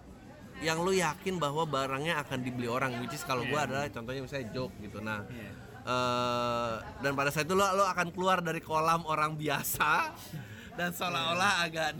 yang 0.60 0.82
lo 0.82 0.90
yakin 0.90 1.38
bahwa 1.38 1.62
barangnya 1.64 2.18
akan 2.20 2.42
dibeli 2.42 2.66
orang 2.66 2.96
which 2.98 3.14
is 3.14 3.22
kalau 3.22 3.44
gue 3.44 3.54
adalah 3.56 3.86
contohnya 3.88 4.24
misalnya 4.24 4.48
joke 4.52 4.74
gitu. 4.80 4.98
Nah 5.00 5.24
Iya. 5.28 5.52
eh, 5.84 6.74
dan 7.04 7.12
pada 7.12 7.28
saat 7.28 7.44
itu 7.44 7.52
lo 7.52 7.68
lo 7.76 7.84
akan 7.84 8.08
keluar 8.12 8.40
dari 8.40 8.64
kolam 8.64 9.04
orang 9.04 9.36
biasa 9.36 10.12
dan 10.80 10.92
seolah-olah 10.92 11.68
agak 11.68 11.92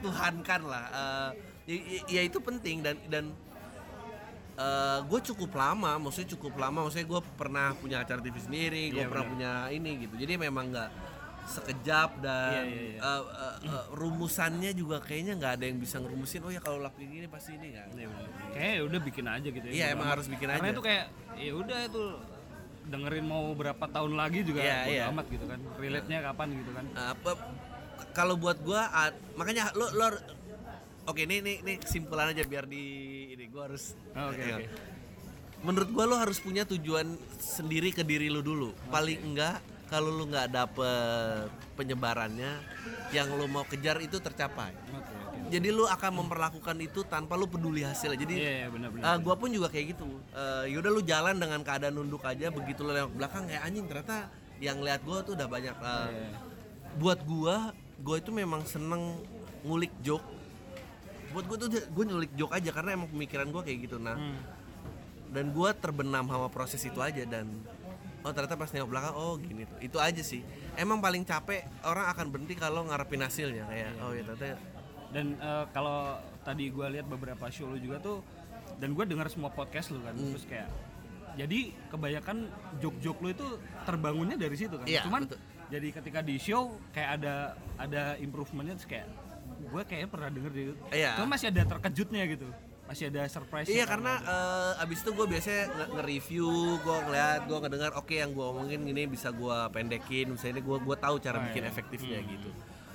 dituhankan 0.00 0.60
lah 0.64 0.84
Eh, 0.90 1.30
ya, 1.68 1.76
ya- 1.76 2.06
ya 2.08 2.22
itu 2.24 2.38
penting 2.40 2.80
dan 2.80 2.96
dan 3.06 3.24
gue 5.02 5.20
cukup 5.24 5.56
lama, 5.56 5.96
maksudnya 5.96 6.36
cukup 6.36 6.52
lama, 6.56 6.84
maksudnya 6.84 7.08
gue 7.08 7.20
pernah 7.32 7.72
punya 7.74 7.96
acara 7.98 8.20
TV 8.20 8.36
sendiri, 8.36 8.92
gue 8.92 9.00
Iya, 9.00 9.08
pernah 9.08 9.24
benar. 9.24 9.32
punya 9.32 9.52
ini 9.72 9.90
gitu, 9.98 10.14
jadi 10.16 10.36
memang 10.36 10.68
nggak 10.68 10.90
sekejap 11.40 12.10
dan 12.20 12.62
Iya, 12.62 12.62
iya, 12.68 12.82
iya. 12.92 12.98
eh, 13.00 13.22
eh, 13.24 13.56
eh, 13.66 13.84
rumusannya 13.90 14.70
juga 14.70 15.00
kayaknya 15.00 15.34
nggak 15.34 15.52
ada 15.56 15.64
yang 15.64 15.78
bisa 15.80 15.96
ngerumusin. 15.96 16.44
Oh 16.44 16.52
ya 16.52 16.60
kalau 16.60 16.78
lakuin 16.78 17.08
gini 17.10 17.26
pasti 17.26 17.56
ini 17.56 17.72
kan. 17.72 17.88
Bener. 17.90 18.12
Kayak 18.52 18.84
udah 18.84 19.00
bikin 19.00 19.26
aja 19.26 19.48
gitu 19.48 19.66
ya. 19.66 19.72
Iya, 19.72 19.86
bodo 19.86 19.94
emang 19.96 20.06
amat. 20.06 20.14
harus 20.14 20.26
bikin 20.28 20.46
Karena 20.46 20.62
aja. 20.62 20.74
itu 20.76 20.82
kayak 20.84 21.04
ya 21.34 21.52
udah 21.56 21.78
itu 21.80 22.02
dengerin 22.86 23.24
mau 23.24 23.44
berapa 23.52 23.84
tahun 23.86 24.12
lagi 24.14 24.38
juga 24.44 24.60
bodo 24.60 24.92
iya. 24.92 25.04
amat 25.08 25.26
gitu 25.26 25.44
kan. 25.48 25.60
Relate-nya 25.74 26.18
kapan 26.22 26.48
gitu 26.54 26.70
kan. 26.70 26.84
Eh, 26.86 27.08
apa- 27.08 27.40
kalau 28.12 28.34
buat 28.36 28.58
gue, 28.62 28.80
makanya 29.34 29.72
lo 29.74 29.88
lo 29.94 30.06
Oke, 31.08 31.26
ini, 31.26 31.42
ini, 31.42 31.52
ini 31.64 31.72
kesimpulan 31.80 32.30
aja 32.30 32.44
biar 32.46 32.68
di 32.70 32.84
ini 33.34 33.44
gue 33.50 33.62
harus. 33.64 33.98
Oh, 34.14 34.30
Oke, 34.30 34.46
ya. 34.46 34.62
oke. 34.62 34.66
Menurut 35.66 35.88
gue 35.90 36.04
lo 36.06 36.16
harus 36.16 36.38
punya 36.38 36.62
tujuan 36.68 37.18
sendiri 37.40 37.90
ke 37.90 38.06
diri 38.06 38.30
lo 38.30 38.44
dulu. 38.44 38.70
Paling 38.92 39.18
enggak 39.18 39.58
kalau 39.90 40.14
lo 40.14 40.22
nggak 40.30 40.48
dapet 40.54 41.50
penyebarannya, 41.74 42.52
yang 43.10 43.26
lo 43.34 43.50
mau 43.50 43.66
kejar 43.66 43.98
itu 43.98 44.22
tercapai. 44.22 44.70
Oke, 44.94 45.12
oke. 45.26 45.38
Jadi 45.50 45.68
lo 45.74 45.90
akan 45.90 46.22
memperlakukan 46.22 46.76
itu 46.78 47.02
tanpa 47.02 47.34
lo 47.34 47.50
peduli 47.50 47.82
hasilnya. 47.82 48.20
Jadi 48.20 48.34
iya, 48.38 48.70
benar-benar. 48.70 49.02
Uh, 49.02 49.18
gua 49.18 49.34
pun 49.34 49.50
juga 49.50 49.66
kayak 49.66 49.98
gitu. 49.98 50.06
Uh, 50.30 50.62
yaudah 50.70 50.94
lu 50.94 51.02
jalan 51.02 51.34
dengan 51.42 51.60
keadaan 51.66 51.96
nunduk 51.98 52.22
aja. 52.22 52.54
Begitu 52.54 52.86
lu 52.86 52.94
lewat 52.94 53.10
belakang 53.18 53.50
kayak 53.50 53.66
anjing 53.66 53.90
ternyata 53.90 54.30
yang 54.62 54.78
lihat 54.78 55.02
gua 55.02 55.26
tuh 55.26 55.34
udah 55.34 55.48
banyak. 55.50 55.74
Uh, 55.80 56.06
Iya. 56.12 56.28
Buat 56.98 57.22
gua, 57.22 57.70
gua 58.00 58.16
itu 58.16 58.30
memang 58.30 58.64
seneng 58.64 59.20
ngulik 59.62 59.92
joke. 60.00 60.24
Buat 61.30 61.44
gua 61.46 61.56
tuh 61.56 61.68
gue 61.70 62.04
nyulik 62.04 62.32
joke 62.34 62.50
aja 62.50 62.70
karena 62.70 62.94
emang 62.94 63.08
pemikiran 63.08 63.46
gua 63.48 63.62
kayak 63.62 63.78
gitu. 63.84 63.96
Nah, 63.96 64.16
Hmm. 64.16 64.36
dan 65.30 65.52
gua 65.52 65.70
terbenam 65.70 66.24
sama 66.24 66.48
proses 66.48 66.80
itu 66.80 66.98
aja 66.98 67.22
dan 67.22 67.46
oh 68.20 68.30
ternyata 68.30 68.52
pas 68.54 68.66
nengok 68.66 68.90
belakang 68.90 69.14
oh 69.14 69.36
gini 69.36 69.62
tuh. 69.62 69.78
Itu 69.78 69.96
aja 69.96 70.20
sih. 70.20 70.42
Emang 70.74 70.98
paling 70.98 71.22
capek 71.22 71.62
orang 71.82 72.08
akan 72.08 72.26
berhenti 72.28 72.54
kalau 72.54 72.82
ngarepin 72.82 73.20
hasilnya 73.20 73.64
kayak 73.64 73.90
oh 74.00 74.10
ya 74.10 74.22
ternyata 74.24 74.58
Dan 75.10 75.34
eh, 75.34 75.64
kalau 75.70 76.14
tadi 76.40 76.68
gue 76.68 76.86
lihat 76.88 77.04
beberapa 77.04 77.46
show 77.48 77.66
lu 77.66 77.76
juga 77.76 77.98
tuh 77.98 78.22
dan 78.78 78.90
gue 78.90 79.04
dengar 79.04 79.26
semua 79.26 79.50
podcast 79.50 79.90
lu 79.90 79.98
kan 80.00 80.14
Hmm. 80.14 80.30
terus 80.30 80.46
kayak 80.46 80.70
jadi 81.30 81.58
kebanyakan 81.88 82.50
joke-joke 82.78 83.18
lu 83.20 83.28
itu 83.30 83.46
terbangunnya 83.84 84.34
dari 84.34 84.54
situ 84.54 84.74
kan. 84.74 84.82
Iya, 84.84 85.06
Cuman 85.06 85.26
betul. 85.26 85.38
Jadi 85.70 85.88
ketika 85.92 86.20
di 86.20 86.36
show 86.36 86.62
kayak 86.90 87.10
ada 87.16 87.34
ada 87.76 88.02
improvementnya 88.16 88.74
terus 88.74 88.88
kayak 88.88 89.06
gue 89.62 89.82
kayaknya 89.82 90.08
pernah 90.08 90.28
denger 90.28 90.50
di 90.50 90.62
Iya. 90.90 91.14
Cuma 91.14 91.28
masih 91.30 91.48
ada 91.48 91.62
terkejutnya 91.64 92.26
gitu. 92.28 92.48
Masih 92.84 93.06
ada 93.06 93.22
surprise. 93.24 93.66
Iya 93.66 93.86
karena 93.86 94.18
eh, 94.18 94.82
abis 94.82 94.98
itu 94.98 95.10
gue 95.12 95.26
biasanya 95.28 95.64
nge- 95.70 95.90
nge-review, 95.94 96.50
gue 96.76 96.96
ngeliat, 97.00 97.40
gue 97.44 97.58
ngedengar, 97.60 97.90
oke 97.94 98.10
yang 98.12 98.30
gue 98.30 98.42
omongin 98.42 98.82
gini 98.82 99.06
bisa 99.06 99.30
gue 99.30 99.56
pendekin, 99.70 100.26
misalnya 100.28 100.58
gue 100.58 100.76
gue 100.76 100.96
tahu 100.98 101.16
cara 101.16 101.38
Oh, 101.38 101.42
bikin 101.46 101.62
iya. 101.62 101.70
efektifnya 101.70 102.18
gitu. 102.20 102.50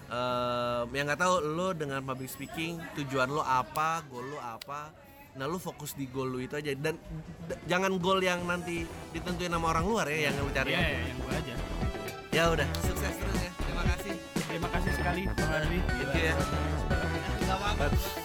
Eh, 0.05 0.81
yang 0.91 1.07
nggak 1.07 1.17
tahu 1.17 1.33
lo 1.41 1.71
dengan 1.71 2.03
public 2.03 2.27
speaking 2.27 2.75
tujuan 2.93 3.25
lo 3.27 3.39
apa, 3.39 4.03
goal 4.05 4.27
lo 4.27 4.37
apa, 4.37 4.91
nah 5.33 5.45
lo 5.45 5.57
fokus 5.57 5.91
di 5.93 6.05
goal 6.05 6.27
lo 6.27 6.39
itu 6.39 6.53
aja 6.53 6.71
dan 6.73 6.99
jangan 7.63 7.95
goal 7.95 8.19
yang 8.19 8.43
nanti 8.43 8.83
ditentuin 9.11 9.49
sama 9.49 9.67
orang 9.69 9.83
luar 9.83 10.05
ya 10.07 10.27
yang 10.27 10.37
lo 10.37 10.47
cari 10.49 10.69
Iya, 10.69 10.77
aja. 10.77 10.87
iya, 10.89 11.01
yang 11.05 11.17
gue 11.17 11.33
aja. 11.33 11.53
Ya 12.35 12.51
udah, 12.51 12.67
sukses 12.83 13.15
terus 13.15 13.39
ya. 13.47 13.51
Terima 13.63 13.83
kasih. 13.95 14.13
Terima 14.51 14.67
kasih 14.67 14.91
sekali 14.99 15.21
Bang 15.39 15.55
Adri. 15.55 15.79
Gitu 15.79 16.17
ya. 16.19 16.35
Gila. 17.39 18.24